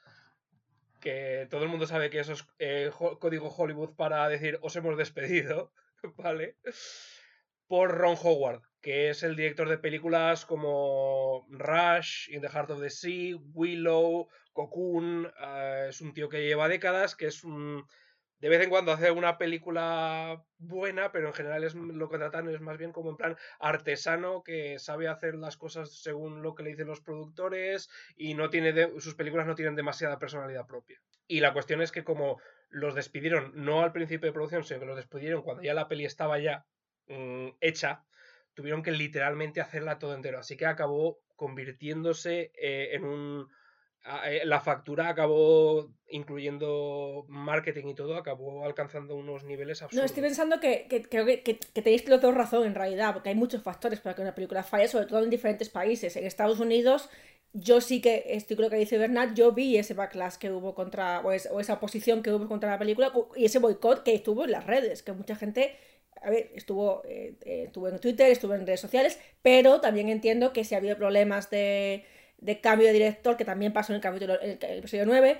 Que 1.01 1.49
todo 1.51 1.63
el 1.63 1.71
mundo 1.71 1.87
sabe 1.87 2.11
que 2.11 2.21
eso 2.21 2.35
es 2.35 2.47
eh, 2.59 2.91
código 3.19 3.49
Hollywood 3.49 3.97
para 3.97 4.29
decir 4.29 4.59
os 4.61 4.77
hemos 4.77 4.99
despedido. 4.99 5.73
¿Vale? 6.17 6.57
Por 7.67 7.97
Ron 7.97 8.17
Howard, 8.23 8.63
que 8.83 9.09
es 9.09 9.23
el 9.23 9.37
director 9.37 9.69
de 9.69 9.79
películas 9.79 10.45
como 10.45 11.47
Rush, 11.49 12.29
In 12.31 12.43
the 12.43 12.49
Heart 12.49 12.73
of 12.73 12.81
the 12.81 12.91
Sea, 12.91 13.37
Willow, 13.55 14.29
Cocoon. 14.53 15.33
Eh, 15.41 15.87
es 15.89 16.03
un 16.03 16.13
tío 16.13 16.29
que 16.29 16.47
lleva 16.47 16.69
décadas, 16.69 17.17
que 17.17 17.27
es 17.27 17.45
un 17.45 17.87
de 18.41 18.49
vez 18.49 18.63
en 18.63 18.71
cuando 18.71 18.93
hace 18.93 19.11
una 19.11 19.37
película 19.37 20.43
buena, 20.59 21.13
pero 21.13 21.29
en 21.29 21.35
general 21.35 21.65
es 21.65 21.75
lo 21.75 22.09
que 22.09 22.19
tratan 22.19 22.49
es 22.49 22.61
más 22.61 22.79
bien 22.79 22.93
como 22.93 23.11
en 23.11 23.17
plan 23.17 23.37
artesano 23.59 24.43
que 24.43 24.79
sabe 24.79 25.09
hacer 25.09 25.35
las 25.35 25.57
cosas 25.57 26.03
según 26.03 26.43
lo 26.43 26.55
que 26.55 26.63
le 26.63 26.71
dicen 26.71 26.87
los 26.87 27.01
productores 27.01 27.91
y 28.17 28.35
no 28.35 28.49
tiene 28.49 28.99
sus 28.99 29.15
películas 29.15 29.47
no 29.47 29.55
tienen 29.55 29.77
demasiada 29.77 30.19
personalidad 30.19 30.67
propia. 30.67 31.01
Y 31.27 31.41
la 31.41 31.53
cuestión 31.53 31.83
es 31.83 31.93
que 31.93 32.03
como 32.03 32.41
los 32.71 32.95
despidieron 32.95 33.53
no 33.55 33.83
al 33.83 33.93
principio 33.93 34.27
de 34.29 34.33
producción, 34.33 34.65
sino 34.65 34.81
que 34.81 34.87
los 34.87 34.97
despidieron 34.97 35.43
cuando 35.43 35.63
ya 35.63 35.75
la 35.75 35.89
peli 35.89 36.05
estaba 36.05 36.39
ya 36.39 36.65
mm, 37.09 37.51
hecha, 37.61 38.05
tuvieron 38.55 38.83
que 38.83 38.93
literalmente 38.93 39.61
hacerla 39.61 39.99
todo 39.99 40.15
entero. 40.15 40.39
Así 40.39 40.57
que 40.57 40.67
acabó 40.67 41.21
convirtiéndose 41.37 42.53
eh, 42.55 42.91
en 42.93 43.05
un 43.05 43.49
la 44.45 44.61
factura 44.61 45.09
acabó, 45.09 45.91
incluyendo 46.09 47.27
marketing 47.29 47.89
y 47.89 47.95
todo, 47.95 48.17
acabó 48.17 48.65
alcanzando 48.65 49.15
unos 49.15 49.45
niveles 49.45 49.83
absurdos. 49.83 50.03
No, 50.03 50.07
estoy 50.07 50.23
pensando 50.23 50.59
que, 50.59 50.87
creo 51.11 51.27
que, 51.27 51.43
que, 51.43 51.55
tenéis 51.55 52.09
los 52.09 52.21
dos 52.21 52.35
razón 52.35 52.67
en 52.67 52.75
realidad, 52.75 53.13
porque 53.13 53.29
hay 53.29 53.35
muchos 53.35 53.63
factores 53.63 54.01
para 54.01 54.15
que 54.15 54.23
una 54.23 54.35
película 54.35 54.63
falle, 54.63 54.89
sobre 54.89 55.07
todo 55.07 55.23
en 55.23 55.31
diferentes 55.31 55.69
países. 55.69 56.17
En 56.17 56.25
Estados 56.25 56.61
Unidos, 56.61 57.11
yo 57.53 57.81
sí 57.81 58.01
que 58.01 58.25
estoy 58.29 58.57
creo 58.57 58.71
que 58.71 58.77
dice 58.77 58.97
Bernard, 58.97 59.35
yo 59.35 59.53
vi 59.53 59.77
ese 59.77 59.95
backlash 59.95 60.37
que 60.37 60.51
hubo 60.51 60.75
contra, 60.75 61.21
o, 61.21 61.33
esa 61.33 61.75
oposición 61.75 62.23
que 62.23 62.33
hubo 62.33 62.49
contra 62.49 62.71
la 62.71 62.79
película, 62.79 63.13
y 63.37 63.45
ese 63.45 63.59
boicot 63.59 64.03
que 64.03 64.15
estuvo 64.15 64.45
en 64.45 64.53
las 64.53 64.67
redes, 64.67 65.03
que 65.03 65.13
mucha 65.13 65.37
gente 65.37 65.77
a 66.23 66.31
ver, 66.31 66.51
estuvo, 66.55 67.03
eh, 67.07 67.35
eh, 67.47 67.65
estuvo 67.67 67.89
en 67.89 67.99
Twitter, 67.99 68.31
estuvo 68.31 68.55
en 68.55 68.67
redes 68.67 68.81
sociales, 68.81 69.19
pero 69.43 69.81
también 69.81 70.09
entiendo 70.09 70.53
que 70.53 70.65
si 70.65 70.75
ha 70.75 70.79
habido 70.79 70.97
problemas 70.97 71.49
de 71.51 72.05
de 72.41 72.61
cambio 72.61 72.87
de 72.87 72.93
director, 72.93 73.37
que 73.37 73.45
también 73.45 73.73
pasó 73.73 73.93
en 73.93 73.97
el 73.97 74.03
capítulo 74.03 74.41
el, 74.41 74.59
episodio 74.61 75.07
9, 75.07 75.39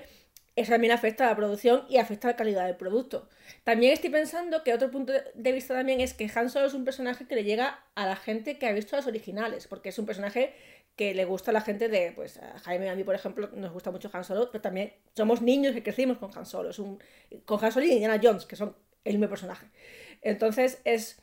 eso 0.55 0.71
también 0.71 0.91
afecta 0.91 1.25
a 1.25 1.27
la 1.27 1.35
producción 1.35 1.85
y 1.89 1.97
afecta 1.97 2.27
a 2.27 2.31
la 2.31 2.37
calidad 2.37 2.65
del 2.65 2.75
producto. 2.75 3.29
También 3.63 3.93
estoy 3.93 4.09
pensando 4.09 4.63
que 4.63 4.73
otro 4.73 4.91
punto 4.91 5.13
de 5.33 5.51
vista 5.51 5.73
también 5.73 6.01
es 6.01 6.13
que 6.13 6.29
Han 6.35 6.49
Solo 6.49 6.67
es 6.67 6.73
un 6.73 6.83
personaje 6.83 7.25
que 7.25 7.35
le 7.35 7.43
llega 7.43 7.83
a 7.95 8.05
la 8.05 8.15
gente 8.15 8.57
que 8.57 8.67
ha 8.67 8.71
visto 8.71 8.95
las 8.95 9.07
originales, 9.07 9.67
porque 9.67 9.89
es 9.89 9.99
un 9.99 10.05
personaje 10.05 10.53
que 10.95 11.13
le 11.15 11.25
gusta 11.25 11.51
a 11.51 11.53
la 11.53 11.61
gente 11.61 11.87
de, 11.87 12.11
pues 12.11 12.37
a 12.37 12.59
Jaime 12.59 12.85
y 12.85 12.89
a 12.89 12.95
mí, 12.95 13.03
por 13.03 13.15
ejemplo, 13.15 13.49
nos 13.53 13.71
gusta 13.71 13.91
mucho 13.91 14.09
Han 14.11 14.23
Solo, 14.23 14.51
pero 14.51 14.61
también 14.61 14.93
somos 15.15 15.41
niños 15.41 15.73
que 15.73 15.83
crecimos 15.83 16.17
con 16.17 16.37
Han 16.37 16.45
Solo, 16.45 16.69
es 16.69 16.79
un, 16.79 17.01
con 17.45 17.63
Han 17.63 17.71
Solo 17.71 17.85
y 17.85 17.93
Indiana 17.93 18.19
Jones, 18.21 18.45
que 18.45 18.55
son 18.55 18.75
el 19.05 19.13
mismo 19.13 19.29
personaje. 19.29 19.67
Entonces 20.21 20.81
es... 20.83 21.20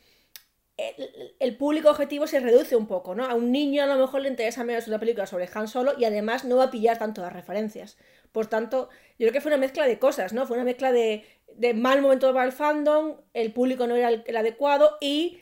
El, 1.40 1.56
público 1.56 1.90
objetivo 1.90 2.28
se 2.28 2.38
reduce 2.38 2.76
un 2.76 2.86
poco, 2.86 3.16
¿no? 3.16 3.24
A 3.24 3.34
un 3.34 3.50
niño 3.50 3.82
a 3.82 3.86
lo 3.86 3.96
mejor 3.96 4.20
le 4.20 4.28
interesa 4.28 4.62
menos 4.62 4.86
una 4.86 5.00
película 5.00 5.26
sobre 5.26 5.48
Han 5.52 5.66
Solo 5.66 5.94
y 5.98 6.04
además 6.04 6.44
no 6.44 6.56
va 6.56 6.64
a 6.64 6.70
pillar 6.70 6.98
tanto 6.98 7.20
las 7.20 7.32
referencias. 7.32 7.98
Por 8.30 8.46
tanto, 8.46 8.88
yo 9.18 9.26
creo 9.26 9.32
que 9.32 9.40
fue 9.40 9.50
una 9.50 9.58
mezcla 9.58 9.86
de 9.86 9.98
cosas, 9.98 10.32
¿no? 10.32 10.46
Fue 10.46 10.56
una 10.56 10.64
mezcla 10.64 10.92
de, 10.92 11.24
mal 11.74 12.00
momento 12.00 12.32
para 12.32 12.46
el 12.46 12.52
fandom, 12.52 13.16
el 13.34 13.52
público 13.52 13.88
no 13.88 13.96
era 13.96 14.10
el, 14.10 14.36
adecuado 14.36 14.98
y 15.00 15.40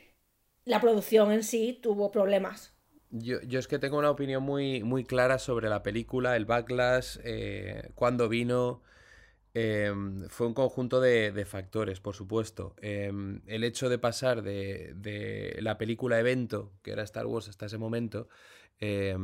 la 0.64 0.80
producción 0.80 1.30
en 1.30 1.42
sí 1.42 1.78
tuvo 1.82 2.10
problemas. 2.10 2.72
Yo, 3.10 3.42
yo 3.42 3.58
es 3.58 3.68
que 3.68 3.78
tengo 3.78 3.98
una 3.98 4.10
opinión 4.10 4.42
muy, 4.42 4.82
muy 4.84 5.04
clara 5.04 5.38
sobre 5.38 5.68
la 5.68 5.82
película, 5.82 6.34
el 6.36 6.46
backlash, 6.46 7.18
eh, 7.24 7.90
cuándo 7.94 8.30
vino. 8.30 8.80
Eh, 9.58 9.90
fue 10.28 10.46
un 10.46 10.52
conjunto 10.52 11.00
de, 11.00 11.46
factores, 11.46 11.98
por 11.98 12.14
supuesto. 12.14 12.74
Eh, 12.82 13.10
el 13.46 13.64
hecho 13.64 13.88
de 13.88 13.98
pasar 13.98 14.42
de, 14.42 15.56
la 15.62 15.78
película 15.78 16.20
evento, 16.20 16.74
que 16.82 16.90
era 16.90 17.02
Star 17.04 17.24
Wars 17.24 17.48
hasta 17.48 17.64
ese 17.64 17.78
momento, 17.78 18.28
eh, 18.80 19.16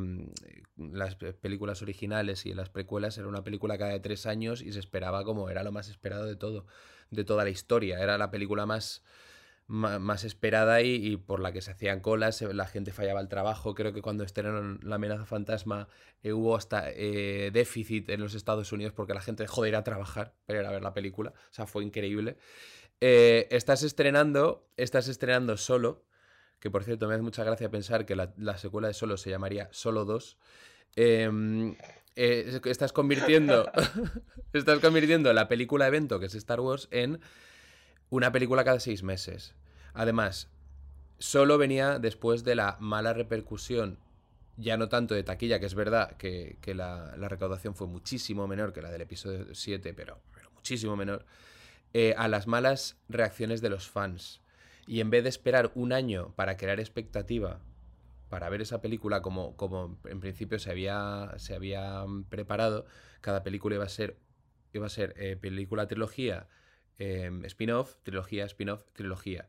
las 0.79 1.17
pe- 1.17 1.35
películas 1.35 1.83
originales 1.83 2.47
y 2.47 2.55
las 2.55 2.71
precuelas 2.71 3.19
era 3.19 3.29
una 3.29 3.45
película 3.45 3.77
cada 3.77 4.01
tres 4.01 4.25
años 4.25 4.63
y 4.63 4.73
se 4.73 4.79
esperaba 4.79 5.23
como 5.23 5.51
era 5.51 5.63
lo 5.63 5.71
más 5.71 5.91
esperado 5.91 6.25
de 6.25 6.37
todo, 6.37 6.65
de 7.11 7.25
toda 7.25 7.45
la 7.45 7.51
historia. 7.51 8.01
Era 8.03 8.17
la 8.17 8.31
película 8.31 8.65
más, 8.65 9.03
más 9.67 10.25
esperada 10.25 10.83
y, 10.83 11.17
por 11.17 11.41
la 11.41 11.53
que 11.53 11.63
se 11.63 11.71
hacían 11.71 12.01
colas, 12.01 12.37
se- 12.37 12.53
la 12.53 12.67
gente 12.67 12.93
fallaba 12.93 13.21
el 13.21 13.29
trabajo. 13.29 13.75
Creo 13.75 13.93
que 13.93 14.03
cuando 14.03 14.25
estrenaron 14.25 14.81
La 14.83 14.97
amenaza 14.97 15.25
fantasma 15.25 15.89
eh, 16.23 16.33
hubo 16.33 16.57
hasta 16.57 16.91
eh, 16.91 17.51
déficit 17.53 18.11
en 18.11 18.21
los 18.21 18.35
Estados 18.35 18.73
Unidos 18.73 18.93
porque 18.93 19.15
la 19.15 19.21
gente 19.21 19.45
dejó 19.45 19.65
a 19.65 19.85
trabajar 19.85 20.35
para 20.47 20.61
ir 20.61 20.67
a 20.67 20.71
ver 20.71 20.83
la 20.83 20.93
película. 20.93 21.31
O 21.31 21.55
sea, 21.55 21.67
fue 21.67 21.85
increíble. 21.85 22.37
Eh, 23.01 23.49
estás 23.51 23.83
estrenando, 23.83 24.69
estás 24.77 25.09
estrenando 25.09 25.57
Solo, 25.57 26.05
que 26.61 26.71
por 26.71 26.85
cierto 26.85 27.09
me 27.09 27.15
hace 27.15 27.23
mucha 27.23 27.43
gracia 27.43 27.71
pensar 27.71 28.05
que 28.07 28.15
la, 28.15 28.33
la 28.37 28.59
secuela 28.59 28.89
de 28.89 28.95
Solo 28.95 29.17
se 29.17 29.31
llamaría 29.31 29.69
Solo 29.73 30.05
2. 30.05 30.39
Em, 30.97 31.75
eh, 32.15 32.61
estás 32.67 32.93
convirtiendo 32.93 33.71
estás 34.53 34.79
convirtiendo 34.81 35.33
la 35.33 35.49
película 35.49 35.87
evento 35.87 36.21
que 36.21 36.27
es 36.27 36.35
Star 36.35 36.61
Wars 36.61 36.89
en 36.91 37.21
una 38.13 38.31
película 38.31 38.63
cada 38.63 38.79
seis 38.79 39.03
meses. 39.03 39.55
Además, 39.95 40.51
solo 41.19 41.57
venía 41.57 41.99
después 41.99 42.45
de 42.45 42.55
la 42.55 42.77
mala 42.79 43.15
repercusión, 43.15 43.99
ya 44.59 44.77
no 44.77 44.91
tanto 44.91 45.15
de 45.15 45.23
taquilla, 45.23 45.59
que 45.59 45.65
es 45.65 45.75
verdad 45.75 46.19
que, 46.19 46.59
la, 46.75 47.15
recaudación 47.17 47.75
fue 47.75 47.87
muchísimo 47.87 48.47
menor 48.47 48.75
que 48.75 48.83
la 48.83 48.91
del 48.91 49.01
episodio 49.01 49.55
7, 49.55 49.95
pero, 49.95 50.21
muchísimo 50.55 50.95
menor, 50.95 51.25
eh, 51.95 52.15
a 52.19 52.29
las 52.29 52.47
malas 52.47 52.99
reacciones 53.09 53.63
de 53.63 53.71
los 53.71 53.89
fans. 53.89 54.43
Y 54.87 55.01
en 55.01 55.09
vez 55.09 55.23
de 55.23 55.31
esperar 55.31 55.73
un 55.75 55.95
año 55.95 56.35
para 56.37 56.59
crear 56.59 56.81
expectativa 56.81 57.61
para 58.29 58.51
ver 58.51 58.61
esa 58.61 58.83
película 58.83 59.23
como, 59.23 59.57
como 59.57 59.99
en 60.05 60.21
principio 60.21 60.59
se 60.59 60.71
había, 60.71 61.33
se 61.39 61.55
había 61.55 62.05
preparado, 62.29 62.85
cada 63.23 63.43
película 63.43 63.77
iba 63.77 63.85
a 63.85 63.89
ser, 63.89 64.19
iba 64.75 64.85
a 64.85 64.91
ser 64.91 65.15
eh, 65.17 65.37
película, 65.37 65.87
trilogía, 65.87 66.47
eh, 66.99 67.31
spin-off, 67.45 67.97
trilogía, 68.03 68.45
spin-off, 68.47 68.85
trilogía. 68.93 69.49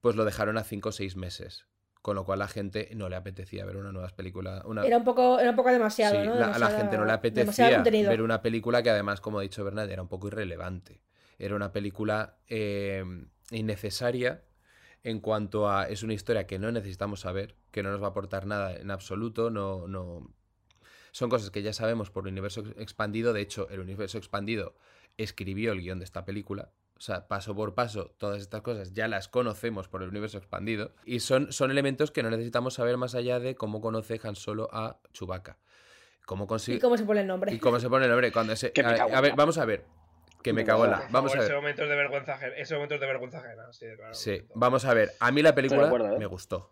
Pues 0.00 0.16
lo 0.16 0.24
dejaron 0.24 0.58
a 0.58 0.64
5 0.64 0.88
o 0.88 0.92
6 0.92 1.16
meses. 1.16 1.66
Con 2.02 2.14
lo 2.14 2.24
cual 2.24 2.40
a 2.40 2.44
la 2.44 2.48
gente 2.48 2.88
no 2.94 3.08
le 3.08 3.16
apetecía 3.16 3.64
ver 3.64 3.76
una 3.76 3.90
nueva 3.90 4.08
película. 4.10 4.62
Una... 4.64 4.84
Era 4.86 4.96
un 4.98 5.04
poco, 5.04 5.40
era 5.40 5.50
un 5.50 5.56
poco 5.56 5.70
demasiado, 5.72 6.22
Sí, 6.22 6.28
¿no? 6.28 6.36
la- 6.36 6.54
a 6.54 6.58
la 6.60 6.70
gente 6.70 6.96
no 6.96 7.04
le 7.04 7.10
apetecía 7.12 7.82
ver 7.82 8.22
una 8.22 8.42
película 8.42 8.80
que 8.82 8.90
además, 8.90 9.20
como 9.20 9.40
ha 9.40 9.42
dicho 9.42 9.64
Bernat, 9.64 9.90
era 9.90 10.02
un 10.02 10.08
poco 10.08 10.28
irrelevante. 10.28 11.00
Era 11.38 11.56
una 11.56 11.72
película 11.72 12.36
eh, 12.46 13.04
innecesaria 13.50 14.42
en 15.02 15.20
cuanto 15.20 15.68
a... 15.68 15.88
Es 15.88 16.02
una 16.04 16.14
historia 16.14 16.46
que 16.46 16.58
no 16.60 16.70
necesitamos 16.70 17.20
saber, 17.20 17.56
que 17.72 17.82
no 17.82 17.90
nos 17.90 18.00
va 18.00 18.06
a 18.06 18.10
aportar 18.10 18.46
nada 18.46 18.76
en 18.76 18.90
absoluto, 18.90 19.50
no... 19.50 19.88
no... 19.88 20.32
Son 21.12 21.30
cosas 21.30 21.50
que 21.50 21.62
ya 21.62 21.72
sabemos 21.72 22.10
por 22.10 22.24
el 22.26 22.32
universo 22.32 22.60
ex- 22.60 22.78
expandido. 22.78 23.32
De 23.32 23.40
hecho, 23.40 23.68
el 23.70 23.80
universo 23.80 24.18
expandido 24.18 24.76
escribió 25.18 25.72
el 25.72 25.80
guion 25.80 25.98
de 25.98 26.04
esta 26.04 26.24
película. 26.24 26.70
O 26.96 27.00
sea, 27.00 27.28
paso 27.28 27.54
por 27.54 27.74
paso, 27.74 28.14
todas 28.16 28.40
estas 28.40 28.62
cosas 28.62 28.94
ya 28.94 29.06
las 29.06 29.28
conocemos 29.28 29.86
por 29.86 30.02
el 30.02 30.08
universo 30.08 30.38
expandido. 30.38 30.94
Y 31.04 31.20
son, 31.20 31.52
son 31.52 31.70
elementos 31.70 32.10
que 32.10 32.22
no 32.22 32.30
necesitamos 32.30 32.74
saber 32.74 32.96
más 32.96 33.14
allá 33.14 33.38
de 33.38 33.54
cómo 33.54 33.82
conoce 33.82 34.18
Han 34.22 34.34
Solo 34.34 34.70
a 34.72 34.98
Chewbacca. 35.12 35.58
Cómo 36.24 36.46
consigue... 36.46 36.78
¿Y 36.78 36.80
cómo 36.80 36.96
se 36.96 37.04
pone 37.04 37.20
el 37.20 37.26
nombre? 37.26 37.52
¿Y 37.52 37.58
cómo 37.58 37.78
se 37.80 37.88
pone 37.90 38.06
el 38.06 38.10
nombre? 38.10 38.32
Cuando 38.32 38.56
se... 38.56 38.72
A, 38.82 39.20
ver, 39.20 39.34
vamos 39.36 39.58
a 39.58 39.66
ver. 39.66 39.84
Que 40.42 40.52
me 40.52 40.64
cago 40.64 40.86
en 40.86 40.92
la... 40.92 41.06
Vamos 41.10 41.34
a 41.34 41.38
Ese 41.38 41.48
ver. 41.48 41.56
momento 41.56 41.82
es 41.82 41.88
de 41.88 41.96
vergüenza 41.96 42.34
ajena. 42.34 42.54
Ese 42.56 42.74
momento 42.74 42.94
es 42.94 43.00
de 43.00 43.06
vergüenza 43.06 43.38
ajena. 43.38 43.72
Sí, 43.72 43.86
claro. 43.96 44.14
Sí, 44.14 44.42
vamos 44.54 44.84
a 44.86 44.94
ver. 44.94 45.12
A 45.20 45.30
mí 45.32 45.42
la 45.42 45.54
película 45.54 45.86
acuerdo, 45.86 46.14
¿eh? 46.14 46.18
me 46.18 46.26
gustó. 46.26 46.70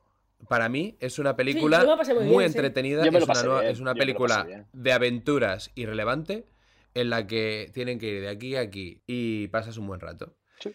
Para 0.48 0.68
mí 0.68 0.96
es 1.00 1.18
una 1.18 1.36
película 1.36 1.84
muy 1.84 2.24
muy, 2.24 2.38
bien, 2.38 2.52
sí. 2.52 2.58
entretenida. 2.58 3.04
Es, 3.04 3.08
una 3.08 3.42
nueva- 3.42 3.66
es 3.66 3.80
una 3.80 3.94
película 3.94 4.66
de 4.72 4.92
aventuras 4.92 5.70
irrelevante 5.74 6.46
en 6.94 7.10
la 7.10 7.26
que 7.26 7.70
tienen 7.74 7.98
que 7.98 8.06
ir 8.06 8.20
de 8.22 8.28
aquí 8.28 8.56
a 8.56 8.60
aquí 8.60 9.02
y 9.06 9.48
pasas 9.48 9.76
un 9.76 9.86
buen 9.86 10.00
rato. 10.00 10.36
Sí. 10.60 10.74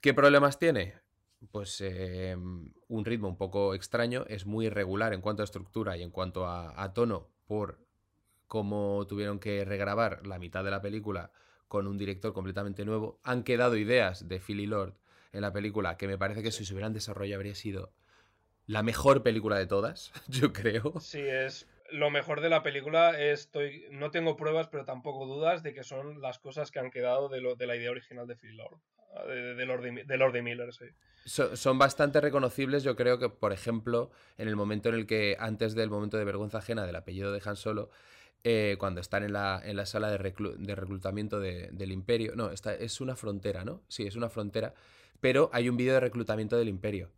¿Qué 0.00 0.14
problemas 0.14 0.58
tiene? 0.58 0.94
Pues 1.50 1.80
eh, 1.80 2.36
un 2.36 3.04
ritmo 3.04 3.28
un 3.28 3.36
poco 3.36 3.74
extraño, 3.74 4.24
es 4.28 4.46
muy 4.46 4.66
irregular 4.66 5.12
en 5.12 5.20
cuanto 5.20 5.42
a 5.42 5.44
estructura 5.44 5.96
y 5.96 6.02
en 6.02 6.10
cuanto 6.10 6.46
a, 6.46 6.82
a 6.82 6.92
tono 6.94 7.28
por 7.46 7.78
cómo 8.46 9.06
tuvieron 9.06 9.38
que 9.38 9.64
regrabar 9.64 10.26
la 10.26 10.38
mitad 10.38 10.64
de 10.64 10.70
la 10.70 10.80
película 10.80 11.30
con 11.68 11.86
un 11.86 11.98
director 11.98 12.32
completamente 12.32 12.84
nuevo. 12.84 13.20
Han 13.22 13.44
quedado 13.44 13.76
ideas 13.76 14.26
de 14.26 14.40
Philly 14.40 14.66
Lord 14.66 14.94
en 15.32 15.42
la 15.42 15.52
película 15.52 15.96
que 15.96 16.08
me 16.08 16.18
parece 16.18 16.42
que 16.42 16.50
si 16.50 16.64
se 16.64 16.72
hubieran 16.72 16.94
desarrollado 16.94 17.36
habría 17.36 17.54
sido 17.54 17.92
la 18.66 18.82
mejor 18.82 19.22
película 19.22 19.58
de 19.58 19.66
todas, 19.66 20.12
yo 20.28 20.52
creo. 20.52 21.00
Sí, 21.00 21.20
es 21.20 21.66
lo 21.90 22.10
mejor 22.10 22.40
de 22.40 22.48
la 22.48 22.62
película. 22.62 23.20
Estoy, 23.20 23.86
no 23.90 24.10
tengo 24.10 24.36
pruebas, 24.36 24.68
pero 24.68 24.84
tampoco 24.84 25.26
dudas 25.26 25.62
de 25.62 25.74
que 25.74 25.84
son 25.84 26.20
las 26.20 26.38
cosas 26.38 26.70
que 26.70 26.78
han 26.78 26.90
quedado 26.90 27.28
de, 27.28 27.40
lo, 27.40 27.54
de 27.56 27.66
la 27.66 27.76
idea 27.76 27.90
original 27.90 28.26
de 28.26 28.36
Phil 28.36 28.56
Lord. 28.56 28.78
De, 29.26 29.54
de 29.54 29.66
Lord, 29.66 29.82
de 29.82 30.16
Lord 30.16 30.42
Miller, 30.42 30.72
sí. 30.72 30.84
So- 31.24 31.56
son 31.56 31.78
bastante 31.78 32.20
reconocibles, 32.20 32.82
yo 32.84 32.94
creo 32.94 33.18
que, 33.18 33.28
por 33.28 33.52
ejemplo, 33.52 34.10
en 34.36 34.48
el 34.48 34.56
momento 34.56 34.90
en 34.90 34.94
el 34.96 35.06
que, 35.06 35.36
antes 35.40 35.74
del 35.74 35.90
momento 35.90 36.18
de 36.18 36.24
vergüenza 36.24 36.58
ajena 36.58 36.86
del 36.86 36.94
apellido 36.96 37.32
de 37.32 37.42
Han 37.44 37.56
Solo, 37.56 37.90
eh, 38.44 38.76
cuando 38.78 39.00
están 39.00 39.24
en 39.24 39.32
la, 39.32 39.60
en 39.64 39.76
la 39.76 39.86
sala 39.86 40.10
de, 40.10 40.18
de 40.18 40.74
reclutamiento 40.74 41.40
de- 41.40 41.70
del 41.72 41.90
imperio, 41.90 42.34
no, 42.36 42.50
esta, 42.50 42.74
es 42.74 43.00
una 43.00 43.16
frontera, 43.16 43.64
¿no? 43.64 43.82
Sí, 43.88 44.06
es 44.06 44.14
una 44.14 44.28
frontera, 44.28 44.74
pero 45.20 45.50
hay 45.52 45.68
un 45.68 45.76
vídeo 45.76 45.94
de 45.94 46.00
reclutamiento 46.00 46.56
del 46.56 46.68
imperio 46.68 47.10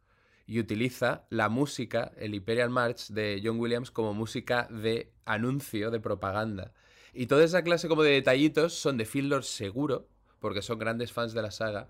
y 0.50 0.58
utiliza 0.58 1.26
la 1.30 1.48
música, 1.48 2.10
el 2.16 2.34
Imperial 2.34 2.70
March 2.70 3.06
de 3.10 3.40
John 3.42 3.60
Williams 3.60 3.92
como 3.92 4.14
música 4.14 4.66
de 4.68 5.12
anuncio, 5.24 5.92
de 5.92 6.00
propaganda. 6.00 6.72
Y 7.14 7.26
toda 7.26 7.44
esa 7.44 7.62
clase 7.62 7.86
como 7.86 8.02
de 8.02 8.10
detallitos 8.10 8.74
son 8.74 8.96
de 8.96 9.08
Lord 9.22 9.44
seguro, 9.44 10.08
porque 10.40 10.60
son 10.60 10.80
grandes 10.80 11.12
fans 11.12 11.34
de 11.34 11.42
la 11.42 11.52
saga. 11.52 11.86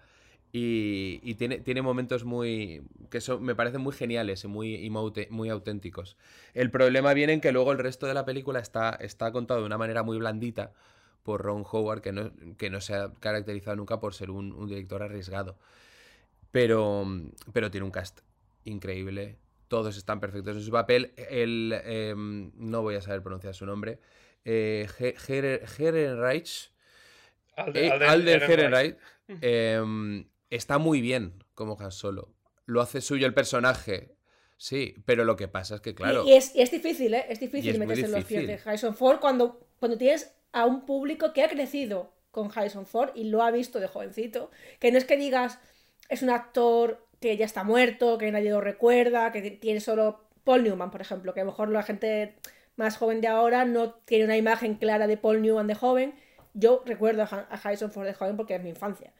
Y, 0.52 1.20
y 1.22 1.36
tiene, 1.36 1.60
tiene 1.60 1.80
momentos 1.80 2.24
muy. 2.24 2.82
que 3.08 3.22
son, 3.22 3.42
me 3.42 3.54
parecen 3.54 3.80
muy 3.80 3.94
geniales 3.94 4.44
y 4.44 4.48
muy, 4.48 4.74
y 4.74 4.90
muy, 4.90 5.10
muy 5.30 5.48
auténticos. 5.48 6.18
El 6.52 6.70
problema 6.70 7.14
viene 7.14 7.32
en 7.32 7.40
que 7.40 7.52
luego 7.52 7.72
el 7.72 7.78
resto 7.78 8.06
de 8.06 8.12
la 8.12 8.26
película 8.26 8.60
está, 8.60 8.90
está 8.90 9.32
contado 9.32 9.60
de 9.60 9.66
una 9.66 9.78
manera 9.78 10.02
muy 10.02 10.18
blandita 10.18 10.74
por 11.22 11.40
Ron 11.40 11.64
Howard, 11.70 12.02
que 12.02 12.12
no, 12.12 12.30
que 12.58 12.68
no 12.68 12.82
se 12.82 12.94
ha 12.94 13.10
caracterizado 13.20 13.76
nunca 13.76 14.00
por 14.00 14.12
ser 14.12 14.30
un, 14.30 14.52
un 14.52 14.68
director 14.68 15.02
arriesgado. 15.02 15.56
Pero, 16.50 17.06
pero 17.54 17.70
tiene 17.70 17.86
un 17.86 17.92
cast 17.92 18.20
increíble. 18.64 19.38
Todos 19.68 19.96
están 19.96 20.20
perfectos 20.20 20.56
en 20.56 20.62
su 20.62 20.70
papel. 20.70 21.12
El, 21.16 21.72
em, 21.84 22.50
no 22.56 22.82
voy 22.82 22.96
a 22.96 23.00
saber 23.00 23.22
pronunciar 23.22 23.54
su 23.54 23.66
nombre. 23.66 24.00
Eh, 24.44 24.88
Gerenreich. 25.66 26.72
Alden, 27.56 27.84
Eh, 27.84 27.90
Alden 27.90 28.08
Alden. 28.08 28.42
Ehrenreich, 28.42 28.96
em, 29.28 30.24
está 30.48 30.78
muy 30.78 31.00
bien 31.00 31.44
como 31.54 31.76
Han 31.78 31.92
Solo. 31.92 32.32
Lo 32.66 32.80
hace 32.80 33.00
suyo 33.00 33.26
el 33.26 33.34
personaje. 33.34 34.14
Sí, 34.56 34.94
pero 35.06 35.24
lo 35.24 35.36
que 35.36 35.48
pasa 35.48 35.76
es 35.76 35.80
que, 35.80 35.94
claro. 35.94 36.24
Y, 36.26 36.30
y 36.30 36.34
es, 36.34 36.54
y 36.54 36.60
es 36.60 36.70
difícil, 36.70 37.14
¿eh? 37.14 37.26
Es 37.28 37.40
difícil 37.40 37.70
es 37.70 37.78
meterse 37.78 38.04
en 38.04 38.12
los 38.12 38.24
pies 38.24 38.46
de. 38.46 38.60
Harrison 38.64 38.94
Ford 38.94 39.18
cuando, 39.18 39.66
cuando 39.78 39.96
tienes 39.96 40.34
a 40.52 40.66
un 40.66 40.84
público 40.84 41.32
que 41.32 41.42
ha 41.42 41.48
crecido 41.48 42.12
con 42.30 42.50
Harrison 42.54 42.86
Ford 42.86 43.10
y 43.14 43.24
lo 43.24 43.42
ha 43.42 43.50
visto 43.50 43.80
de 43.80 43.88
jovencito. 43.88 44.50
Que 44.78 44.92
no 44.92 44.98
es 44.98 45.04
que 45.04 45.16
digas, 45.16 45.58
es 46.08 46.22
un 46.22 46.30
actor 46.30 47.06
que 47.20 47.36
ya 47.36 47.44
está 47.44 47.64
muerto, 47.64 48.18
que 48.18 48.30
nadie 48.32 48.50
lo 48.50 48.60
recuerda, 48.60 49.30
que 49.32 49.50
tiene 49.50 49.80
solo 49.80 50.24
Paul 50.44 50.64
Newman, 50.64 50.90
por 50.90 51.00
ejemplo, 51.02 51.34
que 51.34 51.40
a 51.40 51.44
lo 51.44 51.50
mejor 51.50 51.68
la 51.68 51.82
gente 51.82 52.34
más 52.76 52.96
joven 52.96 53.20
de 53.20 53.28
ahora 53.28 53.64
no 53.66 53.92
tiene 54.06 54.24
una 54.24 54.36
imagen 54.38 54.76
clara 54.76 55.06
de 55.06 55.16
Paul 55.18 55.42
Newman 55.42 55.66
de 55.66 55.74
joven. 55.74 56.14
yo 56.54 56.82
recuerdo 56.86 57.22
a 57.22 57.26
Harrison 57.62 57.92
Ford 57.92 58.06
de 58.06 58.14
joven 58.14 58.36
porque 58.36 58.54
es 58.56 58.62
mi 58.62 58.70
infancia. 58.70 59.12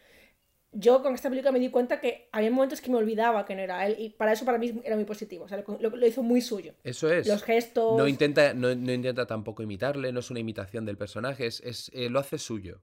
Yo 0.73 1.03
con 1.03 1.15
esta 1.15 1.29
película 1.29 1.51
me 1.53 1.59
di 1.59 1.69
cuenta 1.69 2.01
que 2.01 2.29
había 2.31 2.51
momentos 2.51 2.81
que 2.81 2.91
me 2.93 2.97
olvidaba 2.97 3.45
que 3.45 3.57
no 3.57 3.61
era 3.63 3.85
él 3.87 3.97
y 3.99 4.11
para 4.11 4.33
eso 4.33 4.45
para 4.45 4.57
mí 4.57 4.81
era 4.85 4.95
muy 4.95 5.05
positivo. 5.05 5.45
O 5.45 5.49
sea, 5.49 5.59
lo, 5.59 5.79
lo- 5.81 5.97
lo 5.97 6.07
hizo 6.07 6.23
muy 6.23 6.41
suyo. 6.41 6.75
Eso 6.85 7.13
es. 7.13 7.27
Los 7.27 7.43
gestos. 7.43 7.99
No 7.99 8.07
intenta, 8.07 8.55
no, 8.55 8.73
no 8.75 8.93
intenta 8.93 9.27
tampoco 9.27 9.63
imitarle, 9.65 10.13
no 10.13 10.21
es 10.21 10.31
una 10.31 10.39
imitación 10.41 10.85
del 10.87 10.97
personaje, 10.97 11.47
es, 11.47 11.61
es, 11.61 11.91
eh, 11.93 12.09
lo 12.09 12.21
hace 12.21 12.39
suyo. 12.39 12.83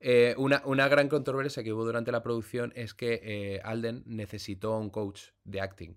Eh, 0.00 0.34
una, 0.38 0.62
una 0.64 0.86
gran 0.88 1.08
controversia 1.08 1.62
que 1.64 1.72
hubo 1.72 1.84
durante 1.84 2.12
la 2.12 2.22
producción 2.22 2.72
es 2.76 2.94
que 2.94 3.20
eh, 3.22 3.60
Alden 3.64 4.02
necesitó 4.06 4.78
un 4.78 4.90
coach 4.90 5.22
de 5.44 5.60
acting. 5.60 5.96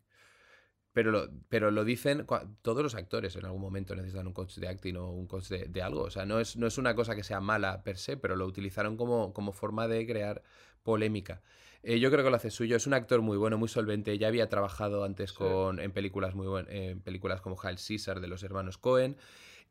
Pero 0.93 1.11
lo, 1.11 1.29
pero 1.47 1.71
lo 1.71 1.85
dicen, 1.85 2.25
todos 2.61 2.83
los 2.83 2.95
actores 2.95 3.35
en 3.37 3.45
algún 3.45 3.61
momento 3.61 3.95
necesitan 3.95 4.27
un 4.27 4.33
coach 4.33 4.55
de 4.57 4.67
acting 4.67 4.97
o 4.97 5.09
un 5.11 5.25
coach 5.25 5.47
de, 5.47 5.65
de 5.69 5.81
algo. 5.81 6.01
O 6.01 6.09
sea, 6.11 6.25
no 6.25 6.39
es, 6.41 6.57
no 6.57 6.67
es 6.67 6.77
una 6.77 6.95
cosa 6.95 7.15
que 7.15 7.23
sea 7.23 7.39
mala 7.39 7.81
per 7.83 7.97
se, 7.97 8.17
pero 8.17 8.35
lo 8.35 8.45
utilizaron 8.45 8.97
como, 8.97 9.31
como 9.33 9.53
forma 9.53 9.87
de 9.87 10.05
crear 10.05 10.43
polémica. 10.83 11.41
Eh, 11.83 11.99
yo 11.99 12.11
creo 12.11 12.25
que 12.25 12.29
lo 12.29 12.35
hace 12.35 12.51
suyo. 12.51 12.75
Es 12.75 12.87
un 12.87 12.93
actor 12.93 13.21
muy 13.21 13.37
bueno, 13.37 13.57
muy 13.57 13.69
solvente. 13.69 14.17
Ya 14.17 14.27
había 14.27 14.49
trabajado 14.49 15.05
antes 15.05 15.29
Sí. 15.29 15.37
con, 15.37 15.79
en 15.79 15.91
películas 15.93 16.35
muy 16.35 16.47
buen- 16.47 16.69
en 16.69 16.99
películas 16.99 17.39
como 17.39 17.57
Hail 17.61 17.77
Caesar 17.77 18.19
de 18.19 18.27
los 18.27 18.43
hermanos 18.43 18.77
Cohen. 18.77 19.15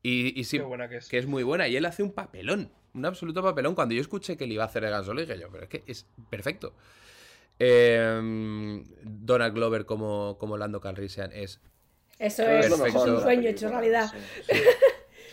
Y, 0.03 0.39
y 0.41 0.45
sí, 0.45 0.57
Qué 0.57 0.65
buena 0.65 0.89
que 0.89 0.97
es. 0.97 1.09
que 1.09 1.19
es 1.19 1.27
muy 1.27 1.43
buena. 1.43 1.69
Y 1.69 1.77
él 1.77 1.85
hace 1.85 2.03
un 2.03 2.13
papelón, 2.13 2.73
un 2.95 3.05
absoluto 3.07 3.43
papelón. 3.43 3.75
Cuando 3.75 3.95
yo 3.95 4.01
escuché 4.01 4.37
que 4.37 4.47
le 4.47 4.55
iba 4.55 4.65
a 4.65 4.67
hacer 4.67 4.85
el 4.85 4.91
gan 4.91 5.05
solo, 5.05 5.21
dije 5.21 5.39
yo, 5.39 5.49
pero 5.51 5.65
es 5.65 5.69
que 5.69 5.83
es 5.87 6.07
perfecto. 6.31 6.75
Eh, 7.59 8.83
Donald 9.03 9.55
Glover 9.55 9.85
como, 9.85 10.37
como 10.39 10.57
Lando 10.57 10.81
Calrissian 10.81 11.31
es. 11.33 11.61
Eso 12.19 12.43
Es 12.43 12.67
es, 12.67 12.71
lo 12.71 12.79
mejor 12.79 13.07
de 13.09 13.17
un 13.17 13.23
sueño 13.23 13.49
hecho 13.49 13.69
realidad. 13.69 14.13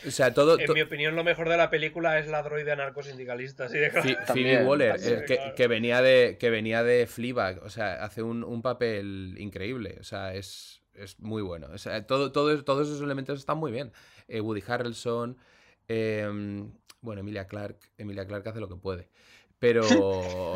O 0.07 0.11
sea, 0.11 0.31
todo. 0.33 0.57
En 0.59 0.65
to- 0.67 0.73
mi 0.75 0.81
opinión, 0.83 1.15
lo 1.15 1.23
mejor 1.23 1.49
de 1.49 1.57
la 1.57 1.71
película 1.71 2.19
es 2.19 2.27
la 2.27 2.43
droide 2.43 2.71
anarcosindicalista. 2.71 3.67
De 3.67 3.89
claro. 3.89 4.07
Phoebe 4.27 4.63
Waller, 4.63 4.95
también. 4.95 5.19
eh, 5.19 5.25
que, 5.25 5.35
Claro. 5.37 5.55
que 5.55 5.67
venía 5.67 6.01
de 6.03 6.37
que 6.39 6.49
venía 6.51 6.83
de 6.83 7.07
Fleabag, 7.07 7.61
o 7.63 7.69
sea, 7.69 8.03
hace 8.05 8.21
un, 8.21 8.43
un 8.43 8.61
papel 8.61 9.35
increíble, 9.39 9.97
o 9.99 10.03
sea, 10.03 10.35
es, 10.35 10.83
es 10.93 11.19
muy 11.19 11.41
bueno. 11.41 11.67
O 11.73 11.77
sea, 11.79 12.05
todo, 12.05 12.31
todo, 12.31 12.63
todos 12.63 12.87
esos 12.87 13.01
elementos 13.01 13.39
están 13.39 13.57
muy 13.57 13.71
bien. 13.71 13.91
Eh, 14.27 14.39
Woody 14.39 14.63
Harrelson, 14.67 15.35
em, 15.87 16.71
bueno, 17.01 17.21
Emilia 17.21 17.47
Clark, 17.47 17.77
Emilia 17.97 18.25
Clark 18.27 18.47
hace 18.47 18.59
lo 18.59 18.69
que 18.69 18.75
puede. 18.75 19.09
Pero 19.59 19.81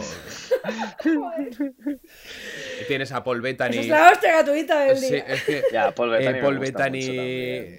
tienes 2.88 3.12
a 3.12 3.24
Paul 3.24 3.42
Bettany. 3.42 3.78
Es 3.78 3.88
la 3.88 4.12
hostia 4.12 4.32
gratuita 4.34 4.82
del 4.82 4.98
Sí, 4.98 5.14
día. 5.14 5.24
es 5.28 5.44
que 5.44 5.64
Ya, 5.74 5.94
Paul 5.94 6.14
eh, 6.14 6.18
Bettany, 6.18 6.34
me 6.36 6.42
Paul 6.42 6.60
Bettany 6.60 7.00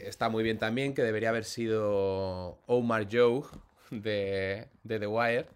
está 0.04 0.28
muy 0.28 0.42
bien 0.42 0.58
también, 0.58 0.94
que 0.94 1.02
debería 1.02 1.28
haber 1.28 1.44
sido 1.44 2.58
Omar 2.66 3.06
Joe 3.10 3.42
de, 3.90 4.66
de 4.82 4.98
The 4.98 5.06
Wire, 5.06 5.46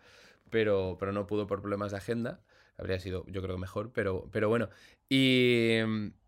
pero, 0.51 0.97
pero 1.01 1.13
no 1.13 1.27
pudo 1.27 1.47
por 1.47 1.61
problemas 1.61 1.91
de 1.93 1.99
agenda. 1.99 2.41
Habría 2.79 3.01
sido, 3.01 3.25
yo 3.27 3.43
creo 3.43 3.57
que 3.57 3.61
mejor, 3.61 3.91
pero, 3.93 4.29
pero 4.31 4.49
bueno. 4.49 4.69
Y 5.09 5.79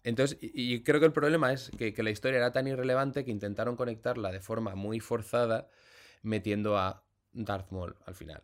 entonces, 0.09 0.39
y 0.41 0.75
y 0.75 0.83
creo 0.83 1.01
que 1.01 1.07
el 1.07 1.13
problema 1.13 1.53
es 1.53 1.71
que, 1.79 1.93
que 1.95 2.03
la 2.03 2.11
historia 2.11 2.39
era 2.39 2.53
tan 2.53 2.67
irrelevante 2.67 3.25
que 3.25 3.31
intentaron 3.31 3.77
conectarla 3.77 4.33
de 4.33 4.41
forma 4.41 4.75
muy 4.75 5.01
forzada, 5.01 5.69
metiendo 6.23 6.77
a 6.79 7.05
Darth 7.33 7.71
Maul 7.71 7.97
al 8.07 8.15
final. 8.15 8.43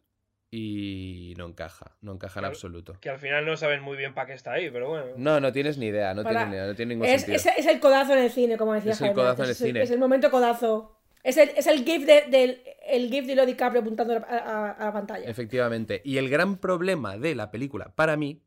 Y 0.56 1.34
no 1.36 1.46
encaja, 1.48 1.96
no 2.00 2.12
encaja 2.12 2.38
en 2.38 2.46
absoluto. 2.46 2.96
Que 3.00 3.10
al 3.10 3.18
final 3.18 3.44
no 3.44 3.56
saben 3.56 3.82
muy 3.82 3.96
bien 3.96 4.14
para 4.14 4.28
qué 4.28 4.34
está 4.34 4.52
ahí, 4.52 4.70
pero 4.70 4.88
bueno. 4.88 5.06
No, 5.16 5.40
no 5.40 5.52
tienes 5.52 5.78
ni 5.78 5.86
idea, 5.86 6.14
no 6.14 6.22
Para- 6.22 6.40
tienes 6.40 6.48
ni 6.50 6.54
idea, 6.56 6.66
no 6.68 6.74
tiene 6.76 6.94
ningún 6.94 7.06
Es, 7.08 7.22
sentido. 7.22 7.36
es, 7.56 7.58
es 7.58 7.66
el 7.66 7.80
codazo 7.80 8.12
en 8.12 8.20
el 8.20 8.30
cine, 8.30 8.56
como 8.56 8.72
decía 8.72 8.92
Es 8.92 9.00
el 9.00 9.06
Jaime 9.08 9.14
codazo 9.20 9.42
en 9.42 9.46
el 9.46 9.50
es 9.50 9.58
cine. 9.58 9.82
Es 9.82 9.90
el 9.90 9.98
momento 9.98 10.30
codazo. 10.30 11.00
Es 11.24 11.38
el, 11.38 11.48
es 11.56 11.66
el 11.66 11.84
gif 11.84 12.06
de, 12.06 12.26
del 12.30 12.62
el 12.86 13.10
gif 13.10 13.26
de 13.26 13.34
Leo 13.34 13.46
DiCaprio 13.46 13.80
apuntando 13.80 14.14
a, 14.14 14.18
a- 14.18 14.70
a 14.70 14.84
la 14.84 14.92
pantalla. 14.92 15.28
Efectivamente. 15.28 16.02
Y 16.04 16.18
el 16.18 16.28
gran 16.30 16.58
problema 16.58 17.16
de 17.18 17.34
la 17.34 17.50
película, 17.50 17.92
para 17.96 18.16
mí, 18.16 18.43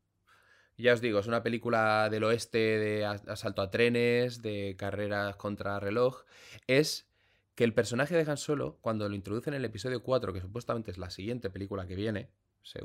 ya 0.84 0.92
os 0.94 1.00
digo, 1.00 1.18
es 1.18 1.26
una 1.26 1.42
película 1.42 2.08
del 2.10 2.24
oeste 2.24 2.58
de 2.58 3.04
as- 3.06 3.26
asalto 3.28 3.62
a 3.62 3.70
trenes, 3.70 4.42
de 4.42 4.76
carreras 4.78 5.36
contra 5.36 5.80
reloj, 5.80 6.24
es 6.66 7.08
que 7.54 7.64
el 7.64 7.74
personaje 7.74 8.16
de 8.16 8.30
Han 8.30 8.36
Solo, 8.36 8.78
cuando 8.80 9.08
lo 9.08 9.14
introducen 9.16 9.54
en 9.54 9.58
el 9.60 9.64
episodio 9.64 10.02
4, 10.02 10.32
que 10.32 10.40
supuestamente 10.40 10.90
es 10.92 10.98
la 10.98 11.10
siguiente 11.10 11.50
película 11.50 11.86
que 11.86 11.96
viene, 11.96 12.30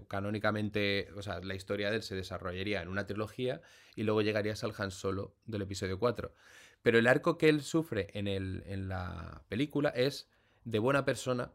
canónicamente, 0.07 1.09
o 1.15 1.21
sea, 1.21 1.39
la 1.41 1.55
historia 1.55 1.89
de 1.89 1.97
él 1.97 2.03
se 2.03 2.15
desarrollaría 2.15 2.81
en 2.81 2.87
una 2.87 3.05
trilogía 3.05 3.61
y 3.95 4.03
luego 4.03 4.21
llegarías 4.21 4.63
al 4.63 4.73
Han 4.77 4.91
Solo 4.91 5.35
del 5.45 5.63
episodio 5.63 5.99
4. 5.99 6.33
Pero 6.81 6.97
el 6.99 7.07
arco 7.07 7.37
que 7.37 7.49
él 7.49 7.61
sufre 7.61 8.09
en, 8.13 8.27
el, 8.27 8.63
en 8.65 8.87
la 8.87 9.43
película 9.49 9.89
es 9.89 10.29
de 10.63 10.79
buena 10.79 11.05
persona 11.05 11.51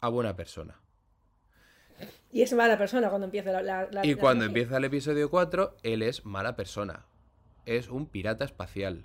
a 0.00 0.08
buena 0.08 0.36
persona. 0.36 0.80
Y 2.32 2.42
es 2.42 2.52
mala 2.52 2.76
persona 2.76 3.08
cuando 3.08 3.26
empieza 3.26 3.52
la. 3.52 3.62
la- 3.62 3.88
la- 3.90 4.06
Y 4.06 4.14
cuando 4.14 4.44
empieza 4.44 4.76
el 4.78 4.84
episodio 4.84 5.30
4, 5.30 5.76
él 5.82 6.02
es 6.02 6.24
mala 6.26 6.56
persona. 6.56 7.06
Es 7.66 7.88
un 7.88 8.06
pirata 8.06 8.44
espacial. 8.44 9.04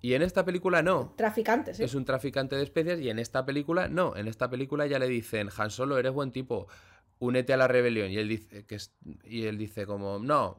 Y 0.00 0.14
en 0.14 0.22
esta 0.22 0.44
película 0.44 0.82
no. 0.82 1.12
Traficante, 1.16 1.74
sí. 1.74 1.82
Es 1.82 1.94
un 1.94 2.04
traficante 2.04 2.54
de 2.54 2.62
especies 2.62 3.00
y 3.00 3.10
en 3.10 3.18
esta 3.18 3.44
película 3.44 3.88
no. 3.88 4.14
En 4.16 4.28
esta 4.28 4.48
película 4.48 4.86
ya 4.86 4.98
le 4.98 5.08
dicen, 5.08 5.48
Han 5.56 5.70
Solo, 5.70 5.98
eres 5.98 6.12
buen 6.12 6.30
tipo, 6.30 6.68
únete 7.18 7.52
a 7.52 7.56
la 7.56 7.66
rebelión. 7.66 8.10
Y 8.10 8.18
él 8.18 8.28
dice, 8.28 8.64
que 8.66 8.76
es- 8.76 8.92
y 9.24 9.46
él 9.46 9.58
dice 9.58 9.84
como, 9.86 10.18
no, 10.20 10.58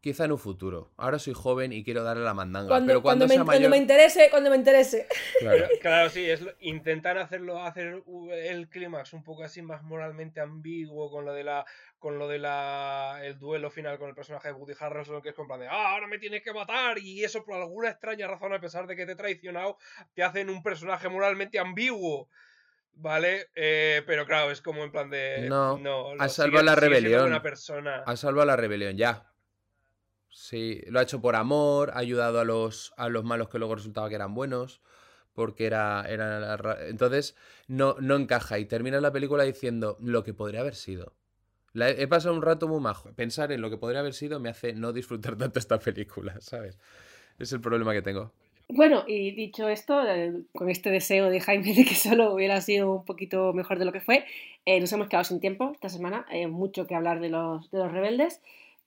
quizá 0.00 0.24
en 0.24 0.32
un 0.32 0.38
futuro. 0.38 0.90
Ahora 0.96 1.18
soy 1.18 1.34
joven 1.34 1.72
y 1.72 1.84
quiero 1.84 2.02
darle 2.02 2.24
la 2.24 2.32
mandanga. 2.34 2.68
Cuando, 2.68 2.86
pero 2.86 3.02
cuando, 3.02 3.26
cuando, 3.26 3.34
sea 3.34 3.38
me, 3.42 3.44
cuando 3.46 3.60
mayor... 3.60 3.70
me 3.70 3.76
interese, 3.76 4.28
cuando 4.30 4.50
me 4.50 4.56
interese. 4.56 5.06
Claro. 5.40 5.68
Claro, 5.80 6.10
sí, 6.10 6.28
es 6.28 6.40
lo- 6.40 6.52
intentan 6.60 7.18
hacerlo, 7.18 7.62
hacer 7.62 8.02
el 8.32 8.68
clímax 8.68 9.12
un 9.12 9.22
poco 9.22 9.42
así 9.44 9.62
más 9.62 9.82
moralmente 9.82 10.40
ambiguo 10.40 11.10
con 11.10 11.24
lo 11.24 11.32
de 11.32 11.44
la, 11.44 11.64
con 11.98 12.18
lo 12.18 12.28
de 12.28 12.38
la, 12.38 13.20
el 13.22 13.38
duelo 13.38 13.70
final 13.70 13.98
con 13.98 14.08
el 14.08 14.14
personaje 14.14 14.48
de 14.48 14.54
Woody 14.54 14.74
Harrelson, 14.78 15.20
que 15.22 15.30
es 15.30 15.34
como 15.34 15.44
en 15.54 15.60
plan 15.60 15.60
de, 15.60 15.68
ah, 15.68 15.92
ahora 15.92 16.06
me 16.06 16.18
tienes 16.18 16.42
que 16.42 16.52
matar, 16.52 16.98
y 16.98 17.22
eso 17.24 17.44
por 17.44 17.54
alguna 17.60 17.90
extraña 17.90 18.26
razón, 18.26 18.52
a 18.54 18.60
pesar 18.60 18.86
de 18.86 18.96
que 18.96 19.06
te 19.06 19.12
he 19.12 19.16
traicionado, 19.16 19.76
te 20.14 20.22
hacen 20.22 20.50
un 20.50 20.62
personaje 20.62 21.08
moralmente 21.08 21.58
ambiguo. 21.58 22.28
¿Vale? 22.92 23.46
Eh, 23.54 24.02
pero 24.06 24.26
claro, 24.26 24.50
es 24.50 24.60
como 24.60 24.82
en 24.84 24.90
plan 24.90 25.08
de. 25.08 25.46
No, 25.48 25.78
lo 25.78 26.10
ha 26.20 26.28
sigue- 26.28 26.28
salvado 26.28 26.64
la 26.64 26.74
rebelión. 26.74 27.22
buena 27.22 27.40
persona. 27.40 28.02
Ha 28.04 28.16
salvado 28.16 28.46
la 28.46 28.56
rebelión, 28.56 28.96
ya. 28.96 29.29
Sí, 30.30 30.80
lo 30.86 31.00
ha 31.00 31.02
hecho 31.02 31.20
por 31.20 31.36
amor, 31.36 31.90
ha 31.94 31.98
ayudado 31.98 32.40
a 32.40 32.44
los, 32.44 32.92
a 32.96 33.08
los 33.08 33.24
malos 33.24 33.48
que 33.48 33.58
luego 33.58 33.74
resultaba 33.74 34.08
que 34.08 34.14
eran 34.14 34.34
buenos, 34.34 34.80
porque 35.34 35.66
era, 35.66 36.04
era 36.08 36.58
Entonces, 36.88 37.36
no, 37.66 37.96
no 38.00 38.16
encaja 38.16 38.58
y 38.58 38.64
termina 38.64 39.00
la 39.00 39.12
película 39.12 39.44
diciendo 39.44 39.96
lo 40.00 40.22
que 40.22 40.34
podría 40.34 40.60
haber 40.60 40.74
sido. 40.74 41.14
He 41.74 42.06
pasado 42.08 42.34
un 42.34 42.42
rato 42.42 42.66
muy 42.66 42.80
majo. 42.80 43.12
Pensar 43.14 43.52
en 43.52 43.60
lo 43.60 43.70
que 43.70 43.76
podría 43.76 44.00
haber 44.00 44.14
sido 44.14 44.40
me 44.40 44.48
hace 44.48 44.72
no 44.72 44.92
disfrutar 44.92 45.36
tanto 45.36 45.58
esta 45.58 45.78
película, 45.78 46.40
¿sabes? 46.40 46.78
Es 47.38 47.52
el 47.52 47.60
problema 47.60 47.92
que 47.92 48.02
tengo. 48.02 48.32
Bueno, 48.68 49.04
y 49.06 49.32
dicho 49.32 49.68
esto, 49.68 50.06
eh, 50.06 50.32
con 50.54 50.70
este 50.70 50.90
deseo 50.90 51.28
de 51.28 51.40
Jaime 51.40 51.74
de 51.74 51.84
que 51.84 51.94
solo 51.94 52.32
hubiera 52.32 52.60
sido 52.60 52.92
un 52.92 53.04
poquito 53.04 53.52
mejor 53.52 53.78
de 53.78 53.84
lo 53.84 53.92
que 53.92 54.00
fue, 54.00 54.24
eh, 54.64 54.78
nos 54.80 54.92
hemos 54.92 55.08
quedado 55.08 55.24
sin 55.24 55.40
tiempo 55.40 55.72
esta 55.74 55.88
semana, 55.88 56.24
eh, 56.30 56.46
mucho 56.46 56.86
que 56.86 56.94
hablar 56.94 57.20
de 57.20 57.30
los, 57.30 57.70
de 57.70 57.78
los 57.78 57.90
rebeldes, 57.90 58.40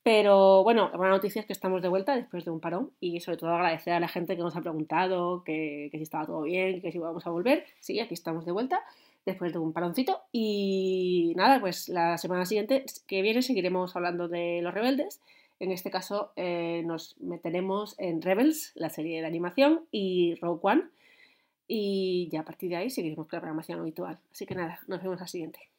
pero 0.04 0.64
bueno, 0.64 0.90
la 0.92 0.98
buena 0.98 1.14
noticia 1.14 1.40
es 1.40 1.46
que 1.46 1.54
estamos 1.54 1.82
de 1.82 1.88
vuelta 1.88 2.16
después 2.16 2.44
de 2.44 2.52
un 2.52 2.60
parón 2.60 2.92
y 3.00 3.22
sobre 3.22 3.38
todo 3.38 3.52
agradecer 3.52 3.94
a 3.94 4.02
la 4.02 4.10
gente 4.10 4.36
que 4.36 4.42
nos 4.42 4.56
ha 4.58 4.62
preguntado 4.62 5.44
que, 5.46 5.90
si 5.92 6.02
estaba 6.02 6.26
todo 6.26 6.42
bien, 6.42 6.82
que 6.82 6.92
si 6.92 6.98
íbamos 6.98 7.26
a 7.26 7.30
volver. 7.30 7.66
Sí, 7.80 8.00
aquí 8.02 8.14
estamos 8.14 8.46
de 8.46 8.52
vuelta 8.52 8.82
después 9.26 9.54
de 9.54 9.60
un 9.60 9.72
paroncito 9.72 10.20
y 10.34 11.32
nada, 11.38 11.62
pues 11.62 11.88
la 11.88 12.18
semana 12.18 12.46
siguiente 12.46 12.86
que 13.08 13.22
viene 13.22 13.42
seguiremos 13.42 13.96
hablando 13.96 14.28
de 14.28 14.62
los 14.62 14.74
rebeldes. 14.74 15.22
En 15.62 15.72
este 15.72 15.90
caso 15.90 16.34
eh, 16.36 16.84
nos 16.86 17.16
meteremos 17.22 17.96
en 17.98 18.22
Rebels, 18.22 18.74
la 18.76 18.90
serie 18.90 19.22
de 19.22 19.28
animación, 19.28 19.86
y 19.92 20.36
Rogue 20.42 20.60
One. 20.64 20.84
Y 21.68 22.28
ya 22.30 22.42
a 22.42 22.46
partir 22.46 22.70
de 22.70 22.76
ahí 22.76 22.90
seguiremos 22.90 23.28
con 23.28 23.38
la 23.38 23.42
programación 23.42 23.80
habitual. 23.80 24.20
Así 24.34 24.46
que 24.46 24.56
nada, 24.56 24.80
nos 24.88 25.02
vemos 25.02 25.22
la 25.22 25.28
siguiente. 25.28 25.73